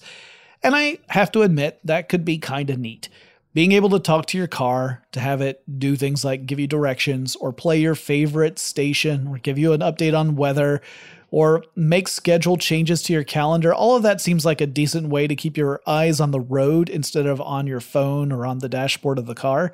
And 0.62 0.76
I 0.76 0.98
have 1.08 1.32
to 1.32 1.40
admit, 1.40 1.80
that 1.84 2.10
could 2.10 2.26
be 2.26 2.36
kind 2.36 2.68
of 2.68 2.78
neat. 2.78 3.08
Being 3.54 3.72
able 3.72 3.88
to 3.90 4.00
talk 4.00 4.26
to 4.26 4.38
your 4.38 4.48
car, 4.48 5.02
to 5.12 5.20
have 5.20 5.40
it 5.40 5.62
do 5.78 5.94
things 5.94 6.24
like 6.24 6.44
give 6.44 6.58
you 6.58 6.66
directions 6.66 7.36
or 7.36 7.52
play 7.52 7.78
your 7.78 7.94
favorite 7.94 8.58
station 8.58 9.28
or 9.28 9.38
give 9.38 9.58
you 9.58 9.72
an 9.72 9.80
update 9.80 10.18
on 10.18 10.34
weather 10.34 10.82
or 11.30 11.64
make 11.74 12.06
schedule 12.06 12.56
changes 12.56 13.02
to 13.02 13.12
your 13.12 13.24
calendar, 13.24 13.74
all 13.74 13.96
of 13.96 14.02
that 14.04 14.20
seems 14.20 14.44
like 14.44 14.60
a 14.60 14.66
decent 14.66 15.08
way 15.08 15.26
to 15.26 15.34
keep 15.34 15.56
your 15.56 15.80
eyes 15.86 16.20
on 16.20 16.30
the 16.30 16.40
road 16.40 16.88
instead 16.88 17.26
of 17.26 17.40
on 17.40 17.66
your 17.66 17.80
phone 17.80 18.30
or 18.30 18.46
on 18.46 18.58
the 18.58 18.68
dashboard 18.68 19.18
of 19.18 19.26
the 19.26 19.34
car. 19.34 19.72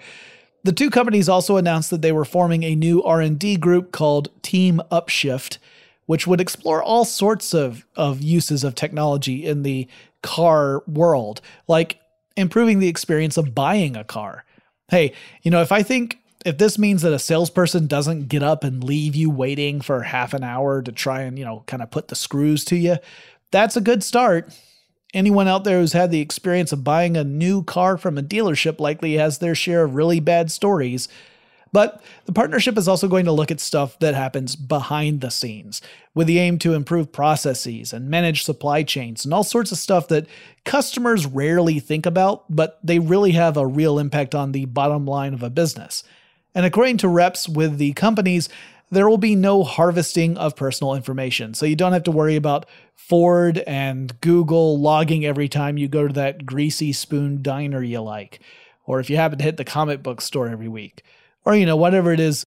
The 0.62 0.72
two 0.72 0.90
companies 0.90 1.28
also 1.28 1.56
announced 1.56 1.90
that 1.90 2.02
they 2.02 2.12
were 2.12 2.24
forming 2.24 2.64
a 2.64 2.74
new 2.74 3.02
R&D 3.02 3.56
group 3.58 3.92
called 3.92 4.30
Team 4.42 4.80
Upshift, 4.90 5.58
which 6.06 6.26
would 6.26 6.40
explore 6.40 6.82
all 6.82 7.04
sorts 7.04 7.54
of, 7.54 7.86
of 7.96 8.22
uses 8.22 8.64
of 8.64 8.74
technology 8.74 9.44
in 9.46 9.62
the 9.62 9.86
car 10.22 10.82
world, 10.86 11.40
like 11.68 12.00
improving 12.40 12.78
the 12.78 12.88
experience 12.88 13.36
of 13.36 13.54
buying 13.54 13.96
a 13.96 14.04
car. 14.04 14.44
Hey, 14.88 15.12
you 15.42 15.50
know, 15.50 15.62
if 15.62 15.70
I 15.70 15.82
think 15.82 16.18
if 16.44 16.58
this 16.58 16.78
means 16.78 17.02
that 17.02 17.12
a 17.12 17.18
salesperson 17.18 17.86
doesn't 17.86 18.28
get 18.28 18.42
up 18.42 18.64
and 18.64 18.82
leave 18.82 19.14
you 19.14 19.30
waiting 19.30 19.80
for 19.80 20.02
half 20.02 20.32
an 20.34 20.42
hour 20.42 20.82
to 20.82 20.90
try 20.90 21.22
and, 21.22 21.38
you 21.38 21.44
know, 21.44 21.64
kind 21.66 21.82
of 21.82 21.90
put 21.90 22.08
the 22.08 22.14
screws 22.14 22.64
to 22.66 22.76
you, 22.76 22.96
that's 23.50 23.76
a 23.76 23.80
good 23.80 24.02
start. 24.02 24.52
Anyone 25.12 25.48
out 25.48 25.64
there 25.64 25.80
who's 25.80 25.92
had 25.92 26.10
the 26.10 26.20
experience 26.20 26.72
of 26.72 26.84
buying 26.84 27.16
a 27.16 27.24
new 27.24 27.62
car 27.64 27.98
from 27.98 28.16
a 28.16 28.22
dealership 28.22 28.80
likely 28.80 29.14
has 29.14 29.38
their 29.38 29.54
share 29.54 29.84
of 29.84 29.94
really 29.94 30.20
bad 30.20 30.50
stories 30.50 31.08
but 31.72 32.02
the 32.24 32.32
partnership 32.32 32.76
is 32.76 32.88
also 32.88 33.08
going 33.08 33.24
to 33.24 33.32
look 33.32 33.50
at 33.50 33.60
stuff 33.60 33.98
that 34.00 34.14
happens 34.14 34.56
behind 34.56 35.20
the 35.20 35.30
scenes, 35.30 35.80
with 36.14 36.26
the 36.26 36.38
aim 36.38 36.58
to 36.58 36.74
improve 36.74 37.12
processes 37.12 37.92
and 37.92 38.10
manage 38.10 38.44
supply 38.44 38.82
chains 38.82 39.24
and 39.24 39.32
all 39.32 39.44
sorts 39.44 39.70
of 39.70 39.78
stuff 39.78 40.08
that 40.08 40.26
customers 40.64 41.26
rarely 41.26 41.78
think 41.78 42.06
about, 42.06 42.44
but 42.54 42.78
they 42.82 42.98
really 42.98 43.32
have 43.32 43.56
a 43.56 43.66
real 43.66 43.98
impact 43.98 44.34
on 44.34 44.52
the 44.52 44.64
bottom 44.64 45.06
line 45.06 45.34
of 45.34 45.42
a 45.42 45.50
business. 45.50 46.02
And 46.54 46.66
according 46.66 46.96
to 46.98 47.08
reps 47.08 47.48
with 47.48 47.78
the 47.78 47.92
companies, 47.92 48.48
there 48.90 49.08
will 49.08 49.18
be 49.18 49.36
no 49.36 49.62
harvesting 49.62 50.36
of 50.36 50.56
personal 50.56 50.94
information. 50.94 51.54
So 51.54 51.64
you 51.64 51.76
don't 51.76 51.92
have 51.92 52.02
to 52.04 52.10
worry 52.10 52.34
about 52.34 52.66
Ford 52.96 53.58
and 53.58 54.20
Google 54.20 54.80
logging 54.80 55.24
every 55.24 55.48
time 55.48 55.78
you 55.78 55.86
go 55.86 56.08
to 56.08 56.14
that 56.14 56.44
greasy 56.44 56.92
spoon 56.92 57.40
diner 57.40 57.82
you 57.82 58.00
like, 58.00 58.40
or 58.86 58.98
if 58.98 59.08
you 59.08 59.16
happen 59.16 59.38
to 59.38 59.44
hit 59.44 59.56
the 59.56 59.64
comic 59.64 60.02
book 60.02 60.20
store 60.20 60.48
every 60.48 60.68
week 60.68 61.04
or, 61.44 61.54
you 61.54 61.66
know, 61.66 61.76
whatever 61.76 62.12
it 62.12 62.20
is 62.20 62.44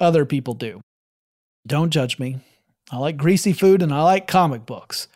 other 0.00 0.24
people 0.24 0.54
do. 0.54 0.80
Don't 1.66 1.90
judge 1.90 2.18
me. 2.18 2.38
I 2.90 2.98
like 2.98 3.16
greasy 3.16 3.52
food 3.52 3.82
and 3.82 3.92
I 3.92 4.02
like 4.02 4.26
comic 4.26 4.66
books. 4.66 5.08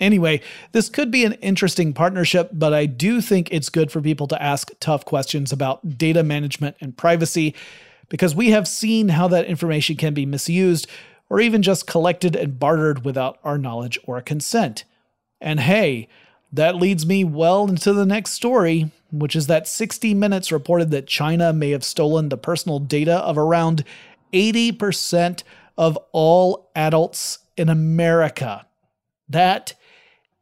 Anyway, 0.00 0.40
this 0.72 0.88
could 0.88 1.10
be 1.10 1.24
an 1.24 1.32
interesting 1.34 1.92
partnership, 1.92 2.50
but 2.52 2.72
I 2.72 2.86
do 2.86 3.20
think 3.20 3.48
it's 3.50 3.68
good 3.68 3.90
for 3.90 4.00
people 4.00 4.28
to 4.28 4.40
ask 4.40 4.70
tough 4.78 5.04
questions 5.04 5.50
about 5.50 5.98
data 5.98 6.22
management 6.22 6.76
and 6.80 6.96
privacy 6.96 7.54
because 8.08 8.34
we 8.34 8.50
have 8.50 8.68
seen 8.68 9.08
how 9.08 9.26
that 9.28 9.46
information 9.46 9.96
can 9.96 10.14
be 10.14 10.24
misused 10.24 10.86
or 11.28 11.40
even 11.40 11.62
just 11.62 11.86
collected 11.86 12.36
and 12.36 12.58
bartered 12.58 13.04
without 13.04 13.38
our 13.42 13.58
knowledge 13.58 13.98
or 14.04 14.20
consent. 14.20 14.84
And 15.40 15.60
hey, 15.60 16.08
that 16.52 16.76
leads 16.76 17.06
me 17.06 17.24
well 17.24 17.68
into 17.68 17.92
the 17.92 18.06
next 18.06 18.32
story 18.32 18.90
which 19.10 19.34
is 19.34 19.46
that 19.46 19.66
60 19.66 20.14
Minutes 20.14 20.52
reported 20.52 20.90
that 20.90 21.06
China 21.06 21.52
may 21.52 21.70
have 21.70 21.84
stolen 21.84 22.28
the 22.28 22.36
personal 22.36 22.78
data 22.78 23.16
of 23.16 23.38
around 23.38 23.84
80% 24.32 25.42
of 25.76 25.96
all 26.12 26.70
adults 26.74 27.38
in 27.56 27.68
America. 27.68 28.66
That 29.28 29.74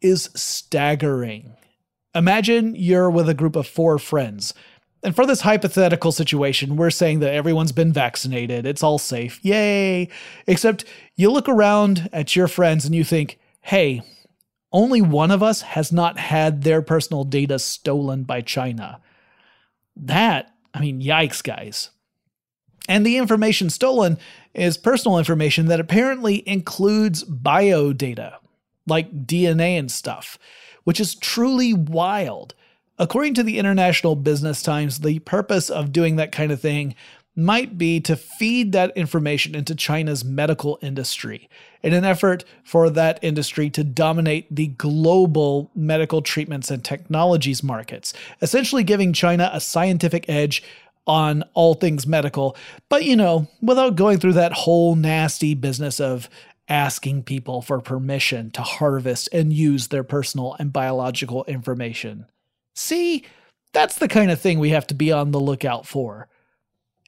is 0.01 0.31
staggering. 0.35 1.55
Imagine 2.15 2.75
you're 2.75 3.11
with 3.11 3.29
a 3.29 3.35
group 3.35 3.57
of 3.57 3.67
four 3.67 3.99
friends. 3.99 4.55
And 5.03 5.15
for 5.15 5.27
this 5.27 5.43
hypothetical 5.43 6.11
situation, 6.11 6.77
we're 6.77 6.91
saying 6.91 7.21
that 7.21 7.35
everyone's 7.35 7.73
been 7.73 7.93
vaccinated, 7.93 8.67
it's 8.67 8.83
all 8.83 8.99
safe. 8.99 9.39
Yay! 9.45 10.09
Except 10.47 10.85
you 11.15 11.31
look 11.31 11.49
around 11.49 12.09
at 12.13 12.35
your 12.35 12.49
friends 12.49 12.85
and 12.85 12.95
you 12.95 13.05
think, 13.05 13.39
hey, 13.61 14.03
only 14.77 15.01
one 15.01 15.31
of 15.31 15.43
us 15.43 15.63
has 15.63 15.91
not 15.91 16.19
had 16.19 16.63
their 16.63 16.83
personal 16.83 17.25
data 17.25 17.59
stolen 17.59 18.25
by 18.25 18.43
China. 18.43 19.01
That, 19.97 20.53
I 20.75 20.81
mean, 20.81 21.01
yikes, 21.01 21.43
guys. 21.43 21.89
And 22.87 23.05
the 23.05 23.17
information 23.17 23.71
stolen 23.71 24.19
is 24.53 24.77
personal 24.77 25.17
information 25.17 25.67
that 25.69 25.81
apparently 25.81 26.47
includes 26.47 27.25
bio 27.25 27.95
data, 27.95 28.39
like 28.87 29.25
DNA 29.25 29.79
and 29.79 29.91
stuff, 29.91 30.39
which 30.85 31.01
is 31.01 31.15
truly 31.15 31.73
wild. 31.73 32.55
According 32.99 33.33
to 33.35 33.43
the 33.43 33.59
International 33.59 34.15
Business 34.15 34.63
Times, 34.63 34.99
the 34.99 35.21
purpose 35.21 35.71
of 35.71 35.91
doing 35.91 36.17
that 36.17 36.33
kind 36.33 36.53
of 36.53 36.61
thing 36.61 36.95
might 37.37 37.77
be 37.77 38.01
to 38.01 38.17
feed 38.17 38.73
that 38.73 38.97
information 38.97 39.55
into 39.55 39.75
China's 39.75 40.25
medical 40.25 40.79
industry 40.81 41.49
in 41.83 41.93
an 41.93 42.05
effort 42.05 42.45
for 42.65 42.89
that 42.91 43.19
industry 43.23 43.69
to 43.71 43.85
dominate 43.85 44.53
the 44.55 44.69
global 44.69 45.71
medical 45.75 46.23
treatments 46.23 46.71
and 46.71 46.83
technologies 46.83 47.63
markets, 47.63 48.15
essentially 48.41 48.83
giving 48.83 49.13
China 49.13 49.51
a 49.53 49.61
scientific 49.61 50.25
edge 50.29 50.63
on 51.07 51.45
all 51.55 51.75
things 51.75 52.07
medical, 52.07 52.57
but 52.89 53.05
you 53.05 53.15
know, 53.15 53.47
without 53.63 53.95
going 53.95 54.19
through 54.19 54.33
that 54.33 54.53
whole 54.53 54.97
nasty 54.97 55.55
business 55.55 56.01
of 56.01 56.29
asking 56.69 57.23
people 57.23 57.63
for 57.63 57.81
permission 57.81 58.51
to 58.51 58.63
harvest 58.63 59.29
and 59.33 59.53
use 59.53 59.89
their 59.89 60.03
personal 60.03 60.57
and 60.59 60.73
biological 60.73 61.45
information. 61.45 62.27
See, 62.75 63.25
that's 63.73 63.99
the 63.99 64.09
kind 64.09 64.31
of 64.31 64.41
thing 64.41 64.59
we 64.59 64.71
have 64.71 64.87
to 64.89 64.95
be 64.95 65.13
on 65.13 65.31
the 65.31 65.39
lookout 65.39 65.87
for. 65.87 66.29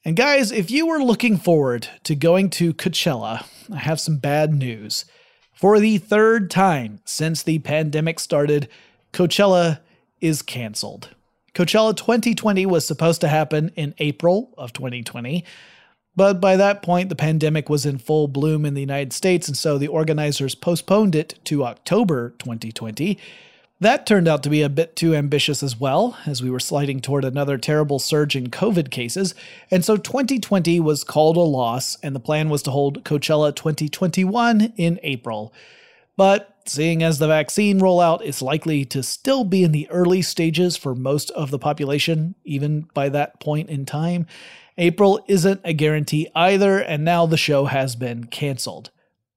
And 0.04 0.16
guys, 0.16 0.52
if 0.52 0.70
you 0.70 0.86
were 0.86 1.02
looking 1.02 1.36
forward 1.36 1.88
to 2.04 2.14
going 2.14 2.50
to 2.50 2.72
Coachella, 2.72 3.44
I 3.72 3.78
have 3.78 4.00
some 4.00 4.18
bad 4.18 4.54
news. 4.54 5.04
For 5.52 5.80
the 5.80 5.98
third 5.98 6.50
time 6.50 7.00
since 7.04 7.42
the 7.42 7.58
pandemic 7.58 8.20
started, 8.20 8.68
Coachella 9.12 9.80
is 10.20 10.40
canceled. 10.40 11.10
Coachella 11.52 11.96
2020 11.96 12.64
was 12.66 12.86
supposed 12.86 13.20
to 13.22 13.28
happen 13.28 13.70
in 13.74 13.94
April 13.98 14.54
of 14.56 14.72
2020, 14.72 15.44
but 16.14 16.40
by 16.40 16.56
that 16.56 16.82
point, 16.82 17.08
the 17.08 17.16
pandemic 17.16 17.68
was 17.68 17.84
in 17.84 17.98
full 17.98 18.28
bloom 18.28 18.64
in 18.64 18.74
the 18.74 18.80
United 18.80 19.12
States, 19.12 19.48
and 19.48 19.56
so 19.56 19.78
the 19.78 19.88
organizers 19.88 20.54
postponed 20.54 21.16
it 21.16 21.38
to 21.44 21.64
October 21.64 22.30
2020 22.38 23.18
that 23.80 24.06
turned 24.06 24.26
out 24.26 24.42
to 24.42 24.50
be 24.50 24.62
a 24.62 24.68
bit 24.68 24.96
too 24.96 25.14
ambitious 25.14 25.62
as 25.62 25.78
well, 25.78 26.16
as 26.26 26.42
we 26.42 26.50
were 26.50 26.58
sliding 26.58 27.00
toward 27.00 27.24
another 27.24 27.58
terrible 27.58 27.98
surge 27.98 28.34
in 28.34 28.48
COVID 28.48 28.90
cases, 28.90 29.34
and 29.70 29.84
so 29.84 29.96
2020 29.96 30.80
was 30.80 31.04
called 31.04 31.36
a 31.36 31.40
loss, 31.40 31.96
and 32.02 32.14
the 32.14 32.20
plan 32.20 32.48
was 32.48 32.62
to 32.64 32.70
hold 32.70 33.04
Coachella 33.04 33.54
2021 33.54 34.72
in 34.76 34.98
April. 35.02 35.52
But 36.16 36.56
seeing 36.66 37.02
as 37.02 37.18
the 37.18 37.28
vaccine 37.28 37.78
rollout 37.80 38.22
is 38.22 38.42
likely 38.42 38.84
to 38.86 39.02
still 39.02 39.44
be 39.44 39.62
in 39.62 39.72
the 39.72 39.88
early 39.90 40.22
stages 40.22 40.76
for 40.76 40.94
most 40.94 41.30
of 41.30 41.50
the 41.50 41.58
population, 41.58 42.34
even 42.44 42.88
by 42.94 43.08
that 43.10 43.38
point 43.40 43.70
in 43.70 43.86
time, 43.86 44.26
April 44.76 45.24
isn't 45.28 45.60
a 45.64 45.72
guarantee 45.72 46.28
either, 46.34 46.78
and 46.78 47.04
now 47.04 47.26
the 47.26 47.36
show 47.36 47.66
has 47.66 47.96
been 47.96 48.24
canceled. 48.24 48.90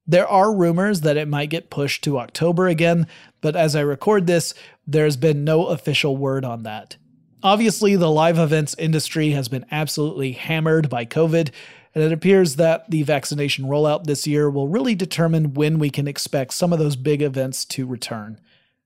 There 0.08 0.28
are 0.28 0.54
rumors 0.54 1.02
that 1.02 1.18
it 1.18 1.28
might 1.28 1.50
get 1.50 1.70
pushed 1.70 2.04
to 2.04 2.20
October 2.20 2.68
again, 2.68 3.08
but 3.40 3.56
as 3.56 3.76
I 3.76 3.82
record 3.82 4.28
this, 4.28 4.54
there's 4.88 5.16
been 5.16 5.44
no 5.44 5.68
official 5.68 6.18
word 6.18 6.44
on 6.44 6.64
that. 6.64 6.98
Obviously, 7.44 7.96
the 7.96 8.10
live 8.10 8.38
events 8.38 8.76
industry 8.78 9.32
has 9.32 9.48
been 9.48 9.66
absolutely 9.72 10.34
hammered 10.34 10.90
by 10.90 11.06
COVID, 11.06 11.52
and 11.94 12.04
it 12.04 12.12
appears 12.12 12.56
that 12.56 12.90
the 12.90 13.04
vaccination 13.04 13.66
rollout 13.66 14.06
this 14.06 14.28
year 14.28 14.50
will 14.50 14.68
really 14.68 14.96
determine 14.96 15.54
when 15.54 15.80
we 15.80 15.90
can 15.90 16.08
expect 16.08 16.54
some 16.54 16.72
of 16.72 16.80
those 16.80 16.96
big 16.96 17.22
events 17.22 17.66
to 17.66 17.86
return. 17.86 18.40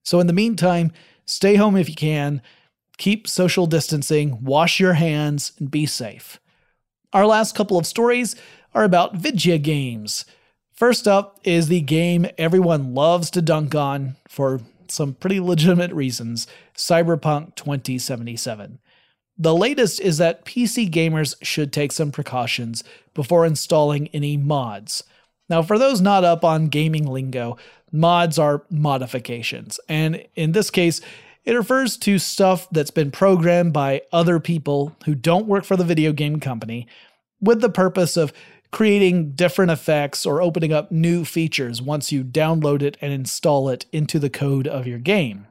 So, 0.03 0.20
in 0.20 0.28
the 0.28 0.34
meantime, 0.34 0.91
stay 1.26 1.55
home 1.55 1.76
if 1.76 1.89
you 1.89 1.95
can, 1.95 2.41
keep 2.97 3.28
social 3.28 3.68
distancing, 3.68 4.43
wash 4.43 4.80
your 4.80 4.93
hands, 4.93 5.51
and 5.59 5.70
be 5.70 5.86
safe. 5.86 6.39
Our 7.13 7.26
last 7.26 7.55
couple 7.55 7.78
of 7.78 7.86
stories 7.86 8.36
are 8.74 8.84
about 8.84 9.16
video 9.16 9.57
games. 9.57 10.26
First 10.76 11.07
up 11.07 11.39
is 11.45 11.69
the 11.69 11.80
game 11.80 12.28
everyone 12.38 12.93
loves 12.93 13.30
to 13.32 13.41
dunk 13.41 13.73
on 13.73 14.17
for 14.28 14.59
some 14.89 15.13
pretty 15.13 15.39
legitimate 15.39 15.93
reasons 15.93 16.47
Cyberpunk 16.76 17.55
2077. 17.55 18.80
The 19.38 19.55
latest 19.55 20.01
is 20.01 20.17
that 20.17 20.43
PC 20.43 20.91
gamers 20.91 21.36
should 21.41 21.71
take 21.71 21.93
some 21.93 22.11
precautions 22.11 22.84
before 23.13 23.45
installing 23.45 24.09
any 24.09 24.36
mods. 24.36 25.03
Now, 25.49 25.61
for 25.61 25.80
those 25.80 26.01
not 26.01 26.26
up 26.26 26.43
on 26.43 26.67
gaming 26.67 27.07
lingo, 27.07 27.55
mods 27.93 28.38
are 28.38 28.65
modifications, 28.69 29.80
and 29.88 30.26
in 30.36 30.51
this 30.51 30.69
case, 30.69 30.99
it 31.45 31.53
refers 31.53 31.95
to 31.97 32.19
stuff 32.19 32.67
that's 32.69 32.91
been 32.91 33.11
programmed 33.11 33.71
by 33.71 34.01
other 34.11 34.41
people 34.41 34.95
who 35.05 35.15
don't 35.15 35.47
work 35.47 35.63
for 35.63 35.78
the 35.78 35.86
video 35.86 36.11
game 36.11 36.41
company 36.41 36.88
with 37.39 37.61
the 37.61 37.69
purpose 37.69 38.17
of 38.17 38.34
creating 38.72 39.32
different 39.32 39.72
effects 39.72 40.26
or 40.26 40.41
opening 40.41 40.74
up 40.74 40.91
new 40.91 41.24
features 41.26 41.82
once 41.82 42.11
you 42.11 42.24
download 42.24 42.82
it 42.82 42.97
and 43.01 43.13
install 43.13 43.70
it 43.70 43.86
into 43.91 44.20
the 44.20 44.30
code 44.30 44.68
of 44.68 44.88
your 44.88 44.99
game. 44.99 45.47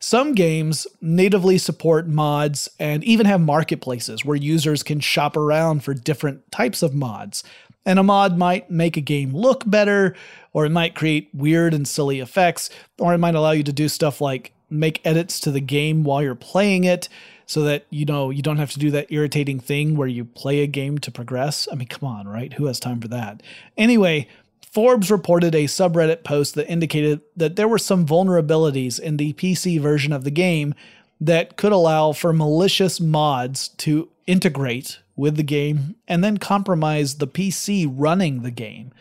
Some 0.00 0.34
games 0.34 0.86
natively 1.00 1.58
support 1.58 2.08
mods 2.08 2.68
and 2.80 3.04
even 3.04 3.24
have 3.26 3.40
marketplaces 3.40 4.24
where 4.24 4.36
users 4.36 4.82
can 4.82 4.98
shop 4.98 5.36
around 5.36 5.84
for 5.84 5.94
different 5.94 6.50
types 6.50 6.82
of 6.82 6.92
mods. 6.92 7.44
And 7.86 8.00
a 8.00 8.02
mod 8.02 8.36
might 8.36 8.68
make 8.70 8.96
a 8.96 9.00
game 9.00 9.32
look 9.32 9.62
better, 9.64 10.16
or 10.52 10.66
it 10.66 10.70
might 10.70 10.96
create 10.96 11.30
weird 11.32 11.72
and 11.72 11.86
silly 11.86 12.18
effects, 12.18 12.68
or 12.98 13.14
it 13.14 13.18
might 13.18 13.36
allow 13.36 13.52
you 13.52 13.62
to 13.62 13.72
do 13.72 13.88
stuff 13.88 14.20
like 14.20 14.52
make 14.68 15.00
edits 15.04 15.38
to 15.40 15.50
the 15.50 15.60
game 15.60 16.02
while 16.02 16.22
you're 16.22 16.34
playing 16.34 16.82
it 16.82 17.08
so 17.46 17.62
that 17.62 17.86
you 17.90 18.04
know 18.04 18.30
you 18.30 18.42
don't 18.42 18.58
have 18.58 18.72
to 18.72 18.78
do 18.78 18.90
that 18.90 19.10
irritating 19.10 19.60
thing 19.60 19.96
where 19.96 20.08
you 20.08 20.24
play 20.24 20.60
a 20.62 20.66
game 20.66 20.98
to 20.98 21.10
progress. 21.10 21.68
I 21.70 21.74
mean, 21.74 21.88
come 21.88 22.08
on, 22.08 22.28
right? 22.28 22.52
Who 22.54 22.66
has 22.66 22.80
time 22.80 23.00
for 23.00 23.08
that? 23.08 23.42
Anyway, 23.76 24.28
Forbes 24.70 25.10
reported 25.10 25.54
a 25.54 25.64
subreddit 25.64 26.24
post 26.24 26.54
that 26.54 26.70
indicated 26.70 27.20
that 27.36 27.56
there 27.56 27.68
were 27.68 27.78
some 27.78 28.06
vulnerabilities 28.06 28.98
in 28.98 29.18
the 29.18 29.34
PC 29.34 29.78
version 29.80 30.12
of 30.12 30.24
the 30.24 30.30
game 30.30 30.74
that 31.20 31.56
could 31.56 31.72
allow 31.72 32.12
for 32.12 32.32
malicious 32.32 32.98
mods 32.98 33.68
to 33.68 34.08
integrate 34.26 34.98
with 35.14 35.36
the 35.36 35.42
game 35.42 35.94
and 36.08 36.24
then 36.24 36.38
compromise 36.38 37.16
the 37.16 37.28
PC 37.28 37.86
running 37.94 38.42
the 38.42 38.50
game. 38.50 38.92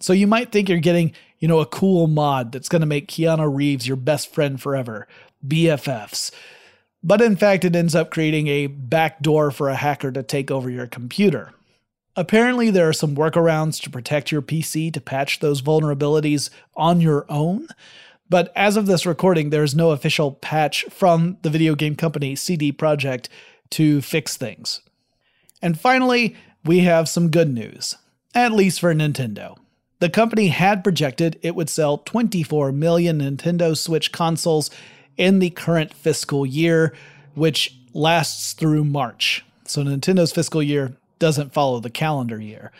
So 0.00 0.12
you 0.12 0.26
might 0.26 0.50
think 0.50 0.68
you're 0.68 0.78
getting, 0.78 1.12
you 1.38 1.48
know, 1.48 1.58
a 1.58 1.66
cool 1.66 2.06
mod 2.06 2.52
that's 2.52 2.68
going 2.68 2.80
to 2.80 2.86
make 2.86 3.08
Keanu 3.08 3.54
Reeves 3.54 3.86
your 3.86 3.96
best 3.96 4.32
friend 4.32 4.60
forever, 4.60 5.06
BFFs. 5.46 6.30
But 7.02 7.20
in 7.20 7.36
fact, 7.36 7.64
it 7.64 7.76
ends 7.76 7.94
up 7.94 8.10
creating 8.10 8.48
a 8.48 8.66
backdoor 8.66 9.50
for 9.50 9.68
a 9.68 9.76
hacker 9.76 10.10
to 10.12 10.22
take 10.22 10.50
over 10.50 10.68
your 10.68 10.86
computer. 10.86 11.52
Apparently, 12.16 12.70
there 12.70 12.88
are 12.88 12.92
some 12.92 13.14
workarounds 13.14 13.80
to 13.82 13.90
protect 13.90 14.32
your 14.32 14.42
PC 14.42 14.92
to 14.92 15.00
patch 15.00 15.38
those 15.38 15.62
vulnerabilities 15.62 16.50
on 16.76 17.00
your 17.00 17.24
own. 17.28 17.68
But 18.28 18.52
as 18.56 18.76
of 18.76 18.86
this 18.86 19.06
recording, 19.06 19.50
there 19.50 19.62
is 19.62 19.74
no 19.74 19.92
official 19.92 20.32
patch 20.32 20.84
from 20.90 21.38
the 21.42 21.50
video 21.50 21.74
game 21.74 21.94
company 21.94 22.34
CD 22.34 22.72
Projekt 22.72 23.28
to 23.70 24.02
fix 24.02 24.36
things. 24.36 24.80
And 25.62 25.78
finally, 25.78 26.36
we 26.64 26.80
have 26.80 27.08
some 27.08 27.30
good 27.30 27.52
news, 27.52 27.94
at 28.34 28.52
least 28.52 28.80
for 28.80 28.92
Nintendo. 28.92 29.56
The 30.00 30.10
company 30.10 30.48
had 30.48 30.84
projected 30.84 31.38
it 31.42 31.54
would 31.54 31.70
sell 31.70 31.98
24 31.98 32.72
million 32.72 33.20
Nintendo 33.20 33.76
Switch 33.76 34.12
consoles 34.12 34.70
in 35.18 35.40
the 35.40 35.50
current 35.50 35.92
fiscal 35.92 36.46
year, 36.46 36.94
which 37.34 37.76
lasts 37.92 38.54
through 38.54 38.84
March. 38.84 39.44
So 39.64 39.82
Nintendo's 39.82 40.32
fiscal 40.32 40.62
year 40.62 40.96
doesn't 41.18 41.52
follow 41.52 41.80
the 41.80 41.90
calendar 41.90 42.40
year. 42.40 42.72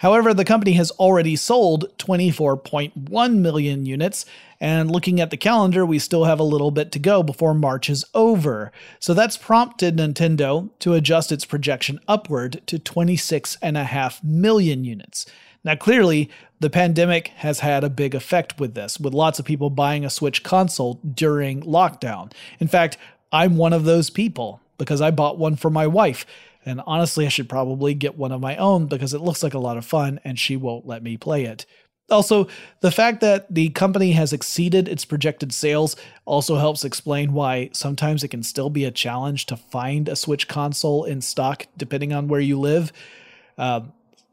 However, 0.00 0.34
the 0.34 0.44
company 0.44 0.72
has 0.72 0.90
already 0.92 1.36
sold 1.36 1.86
24.1 1.98 3.36
million 3.36 3.86
units, 3.86 4.26
and 4.60 4.90
looking 4.90 5.20
at 5.20 5.30
the 5.30 5.38
calendar, 5.38 5.86
we 5.86 5.98
still 5.98 6.24
have 6.24 6.38
a 6.38 6.44
little 6.44 6.70
bit 6.70 6.92
to 6.92 6.98
go 6.98 7.22
before 7.22 7.54
March 7.54 7.88
is 7.88 8.04
over. 8.12 8.72
So 9.00 9.14
that's 9.14 9.38
prompted 9.38 9.96
Nintendo 9.96 10.68
to 10.80 10.92
adjust 10.92 11.32
its 11.32 11.46
projection 11.46 11.98
upward 12.06 12.60
to 12.66 12.78
26.5 12.78 14.22
million 14.22 14.84
units. 14.84 15.24
Now, 15.66 15.74
clearly, 15.74 16.30
the 16.60 16.70
pandemic 16.70 17.26
has 17.38 17.58
had 17.58 17.82
a 17.82 17.90
big 17.90 18.14
effect 18.14 18.60
with 18.60 18.74
this, 18.74 19.00
with 19.00 19.12
lots 19.12 19.40
of 19.40 19.44
people 19.44 19.68
buying 19.68 20.04
a 20.04 20.10
Switch 20.10 20.44
console 20.44 21.00
during 21.12 21.60
lockdown. 21.62 22.32
In 22.60 22.68
fact, 22.68 22.96
I'm 23.32 23.56
one 23.56 23.72
of 23.72 23.84
those 23.84 24.08
people 24.08 24.60
because 24.78 25.00
I 25.00 25.10
bought 25.10 25.38
one 25.38 25.56
for 25.56 25.68
my 25.68 25.88
wife. 25.88 26.24
And 26.64 26.80
honestly, 26.86 27.26
I 27.26 27.30
should 27.30 27.48
probably 27.48 27.94
get 27.94 28.16
one 28.16 28.30
of 28.30 28.40
my 28.40 28.54
own 28.54 28.86
because 28.86 29.12
it 29.12 29.20
looks 29.20 29.42
like 29.42 29.54
a 29.54 29.58
lot 29.58 29.76
of 29.76 29.84
fun 29.84 30.20
and 30.22 30.38
she 30.38 30.56
won't 30.56 30.86
let 30.86 31.02
me 31.02 31.16
play 31.16 31.46
it. 31.46 31.66
Also, 32.10 32.46
the 32.80 32.92
fact 32.92 33.20
that 33.20 33.52
the 33.52 33.70
company 33.70 34.12
has 34.12 34.32
exceeded 34.32 34.86
its 34.86 35.04
projected 35.04 35.52
sales 35.52 35.96
also 36.26 36.58
helps 36.58 36.84
explain 36.84 37.32
why 37.32 37.70
sometimes 37.72 38.22
it 38.22 38.28
can 38.28 38.44
still 38.44 38.70
be 38.70 38.84
a 38.84 38.92
challenge 38.92 39.46
to 39.46 39.56
find 39.56 40.08
a 40.08 40.14
Switch 40.14 40.46
console 40.46 41.02
in 41.02 41.20
stock 41.20 41.66
depending 41.76 42.12
on 42.12 42.28
where 42.28 42.40
you 42.40 42.56
live. 42.56 42.92
Uh, 43.58 43.80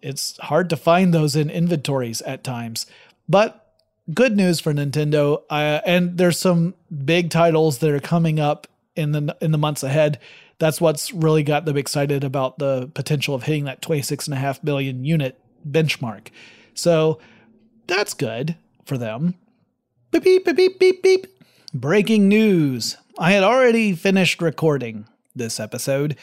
it's 0.03 0.37
hard 0.37 0.69
to 0.69 0.77
find 0.77 1.13
those 1.13 1.35
in 1.35 1.49
inventories 1.49 2.21
at 2.23 2.43
times. 2.43 2.85
But 3.27 3.73
good 4.13 4.35
news 4.35 4.59
for 4.59 4.73
Nintendo, 4.73 5.43
uh, 5.49 5.79
and 5.85 6.17
there's 6.17 6.37
some 6.37 6.75
big 7.05 7.29
titles 7.29 7.79
that 7.79 7.89
are 7.89 7.99
coming 7.99 8.39
up 8.39 8.67
in 8.95 9.13
the 9.13 9.35
in 9.41 9.51
the 9.51 9.57
months 9.57 9.81
ahead. 9.81 10.19
That's 10.59 10.79
what's 10.79 11.13
really 11.13 11.41
got 11.43 11.65
them 11.65 11.77
excited 11.77 12.23
about 12.23 12.59
the 12.59 12.91
potential 12.93 13.33
of 13.33 13.43
hitting 13.43 13.63
that 13.65 13.81
26.5 13.81 14.63
million 14.63 15.03
unit 15.03 15.39
benchmark. 15.67 16.27
So 16.73 17.19
that's 17.87 18.13
good 18.13 18.55
for 18.85 18.97
them. 18.97 19.35
Beep, 20.11 20.23
beep, 20.23 20.45
beep, 20.45 20.55
beep, 20.55 20.79
beep, 20.79 21.03
beep. 21.03 21.27
Breaking 21.73 22.27
news. 22.27 22.97
I 23.17 23.31
had 23.31 23.43
already 23.43 23.95
finished 23.95 24.41
recording 24.41 25.07
this 25.35 25.59
episode 25.59 26.15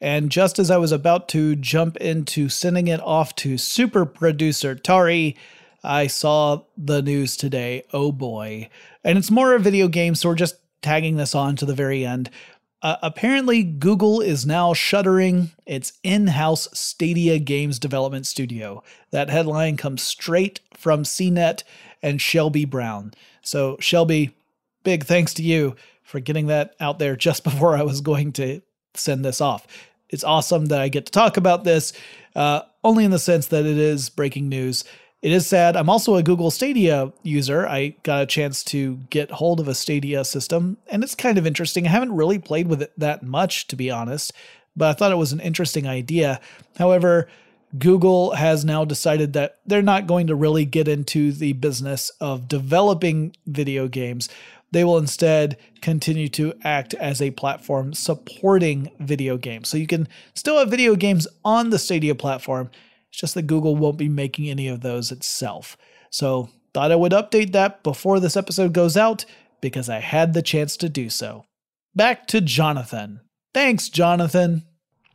and 0.00 0.30
just 0.30 0.58
as 0.58 0.70
I 0.70 0.76
was 0.76 0.92
about 0.92 1.28
to 1.30 1.56
jump 1.56 1.96
into 1.96 2.48
sending 2.48 2.88
it 2.88 3.00
off 3.00 3.34
to 3.36 3.56
super 3.56 4.04
producer 4.04 4.74
Tari, 4.74 5.36
I 5.82 6.06
saw 6.06 6.62
the 6.76 7.00
news 7.00 7.36
today. 7.36 7.84
Oh 7.92 8.12
boy. 8.12 8.68
And 9.04 9.16
it's 9.16 9.30
more 9.30 9.54
of 9.54 9.60
a 9.60 9.64
video 9.64 9.88
game, 9.88 10.14
so 10.14 10.28
we're 10.28 10.34
just 10.34 10.56
tagging 10.82 11.16
this 11.16 11.34
on 11.34 11.56
to 11.56 11.66
the 11.66 11.74
very 11.74 12.04
end. 12.04 12.30
Uh, 12.82 12.96
apparently, 13.02 13.62
Google 13.62 14.20
is 14.20 14.44
now 14.44 14.74
shuttering 14.74 15.50
its 15.64 15.94
in 16.02 16.28
house 16.28 16.68
Stadia 16.72 17.38
Games 17.38 17.78
development 17.78 18.26
studio. 18.26 18.82
That 19.10 19.30
headline 19.30 19.76
comes 19.76 20.02
straight 20.02 20.60
from 20.74 21.04
CNET 21.04 21.62
and 22.02 22.20
Shelby 22.20 22.64
Brown. 22.64 23.14
So, 23.42 23.76
Shelby, 23.80 24.36
big 24.84 25.04
thanks 25.04 25.32
to 25.34 25.42
you 25.42 25.74
for 26.02 26.20
getting 26.20 26.48
that 26.48 26.74
out 26.78 26.98
there 26.98 27.16
just 27.16 27.44
before 27.44 27.76
I 27.76 27.82
was 27.82 28.00
going 28.00 28.32
to 28.34 28.60
send 28.94 29.24
this 29.24 29.40
off. 29.40 29.66
It's 30.10 30.24
awesome 30.24 30.66
that 30.66 30.80
I 30.80 30.88
get 30.88 31.06
to 31.06 31.12
talk 31.12 31.36
about 31.36 31.64
this, 31.64 31.92
uh, 32.34 32.62
only 32.84 33.04
in 33.04 33.10
the 33.10 33.18
sense 33.18 33.46
that 33.48 33.66
it 33.66 33.78
is 33.78 34.08
breaking 34.08 34.48
news. 34.48 34.84
It 35.22 35.32
is 35.32 35.46
sad. 35.46 35.76
I'm 35.76 35.90
also 35.90 36.14
a 36.14 36.22
Google 36.22 36.50
Stadia 36.50 37.12
user. 37.22 37.66
I 37.66 37.96
got 38.02 38.22
a 38.22 38.26
chance 38.26 38.62
to 38.64 38.96
get 39.10 39.30
hold 39.30 39.58
of 39.58 39.66
a 39.66 39.74
Stadia 39.74 40.24
system, 40.24 40.76
and 40.88 41.02
it's 41.02 41.14
kind 41.14 41.38
of 41.38 41.46
interesting. 41.46 41.86
I 41.86 41.90
haven't 41.90 42.14
really 42.14 42.38
played 42.38 42.68
with 42.68 42.82
it 42.82 42.92
that 42.98 43.22
much, 43.22 43.66
to 43.68 43.76
be 43.76 43.90
honest, 43.90 44.32
but 44.76 44.88
I 44.88 44.92
thought 44.92 45.12
it 45.12 45.16
was 45.16 45.32
an 45.32 45.40
interesting 45.40 45.88
idea. 45.88 46.40
However, 46.78 47.28
Google 47.78 48.34
has 48.34 48.64
now 48.64 48.84
decided 48.84 49.32
that 49.32 49.58
they're 49.66 49.82
not 49.82 50.06
going 50.06 50.28
to 50.28 50.34
really 50.34 50.64
get 50.64 50.86
into 50.86 51.32
the 51.32 51.54
business 51.54 52.10
of 52.20 52.46
developing 52.46 53.34
video 53.46 53.88
games. 53.88 54.28
They 54.72 54.84
will 54.84 54.98
instead 54.98 55.56
continue 55.80 56.28
to 56.30 56.54
act 56.62 56.94
as 56.94 57.22
a 57.22 57.30
platform 57.30 57.94
supporting 57.94 58.90
video 58.98 59.36
games. 59.36 59.68
So 59.68 59.76
you 59.76 59.86
can 59.86 60.08
still 60.34 60.58
have 60.58 60.70
video 60.70 60.96
games 60.96 61.28
on 61.44 61.70
the 61.70 61.78
Stadia 61.78 62.14
platform. 62.14 62.70
It's 63.10 63.20
just 63.20 63.34
that 63.34 63.46
Google 63.46 63.76
won't 63.76 63.96
be 63.96 64.08
making 64.08 64.48
any 64.48 64.68
of 64.68 64.80
those 64.80 65.12
itself. 65.12 65.76
So 66.10 66.50
thought 66.74 66.92
I 66.92 66.96
would 66.96 67.12
update 67.12 67.52
that 67.52 67.82
before 67.82 68.20
this 68.20 68.36
episode 68.36 68.72
goes 68.72 68.96
out 68.96 69.24
because 69.60 69.88
I 69.88 70.00
had 70.00 70.34
the 70.34 70.42
chance 70.42 70.76
to 70.78 70.88
do 70.88 71.08
so. 71.08 71.44
Back 71.94 72.26
to 72.28 72.40
Jonathan. 72.40 73.20
Thanks, 73.54 73.88
Jonathan. 73.88 74.64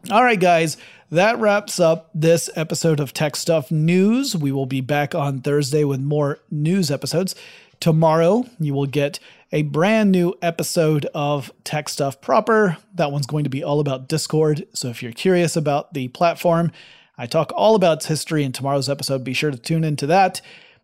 All 0.10 0.24
right, 0.24 0.39
guys, 0.39 0.78
that 1.12 1.38
wraps 1.38 1.80
up 1.80 2.10
this 2.16 2.49
episode 2.56 2.99
of 2.99 3.14
Tech 3.14 3.36
Stuff 3.36 3.70
News. 3.70 4.36
We 4.36 4.52
will 4.52 4.66
be 4.66 4.82
back 4.82 5.14
on 5.14 5.41
Thursday 5.41 5.84
with 5.84 5.99
more 5.99 6.39
news 6.49 6.89
episodes. 6.89 7.36
Tomorrow, 7.80 8.45
you 8.60 8.74
will 8.74 8.88
get 8.88 9.20
a 9.52 9.64
brand 9.64 10.12
new 10.12 10.34
episode 10.41 11.06
of 11.14 11.52
Tech 11.66 11.89
Stuff 11.89 12.22
Proper. 12.22 12.78
That 12.95 13.12
one's 13.12 13.26
going 13.26 13.43
to 13.43 13.49
be 13.49 13.64
all 13.64 13.82
about 13.82 14.08
Discord. 14.08 14.66
So 14.74 14.88
if 14.88 15.04
you're 15.04 15.12
curious 15.12 15.58
about 15.58 15.93
the 15.93 16.08
platform, 16.10 16.72
I 17.18 17.26
talk 17.26 17.52
all 17.56 17.74
about 17.76 17.97
its 17.97 18.06
history 18.06 18.43
in 18.43 18.54
tomorrow's 18.54 18.89
episode. 18.89 19.24
Be 19.24 19.34
sure 19.34 19.49
to 19.52 19.58
tune 19.58 19.84
into 19.84 20.06
that. 20.08 20.41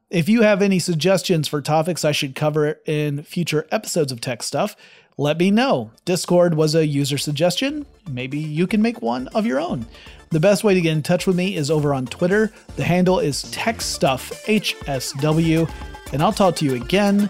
If 0.10 0.28
you 0.28 0.42
have 0.42 0.62
any 0.62 0.80
suggestions 0.80 1.48
for 1.48 1.62
topics 1.62 2.04
I 2.04 2.12
should 2.12 2.36
cover 2.36 2.82
in 2.86 3.24
future 3.24 3.68
episodes 3.72 4.12
of 4.12 4.20
Tech 4.22 4.44
Stuff, 4.44 4.76
let 5.18 5.38
me 5.38 5.50
know. 5.50 5.92
Discord 6.06 6.56
was 6.56 6.76
a 6.76 6.86
user 6.86 7.18
suggestion. 7.18 7.86
Maybe 8.10 8.38
you 8.38 8.68
can 8.68 8.82
make 8.82 9.02
one 9.02 9.30
of 9.30 9.46
your 9.46 9.62
own. 9.62 9.86
The 10.30 10.42
best 10.42 10.66
way 10.66 10.74
to 10.74 10.82
get 10.82 10.92
in 10.92 11.04
touch 11.04 11.26
with 11.26 11.38
me 11.38 11.56
is 11.56 11.72
over 11.72 11.94
on 11.94 12.06
Twitter. 12.06 12.52
The 12.76 12.84
handle 12.84 13.20
is 13.20 13.46
TechStuffHSW. 13.46 15.72
And 16.14 16.22
I'll 16.22 16.34
talk 16.34 16.56
to 16.58 16.66
you 16.66 16.76
again 16.76 17.30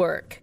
Network. 0.00 0.42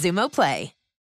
Xumo 0.01 0.31
Play. 0.31 0.80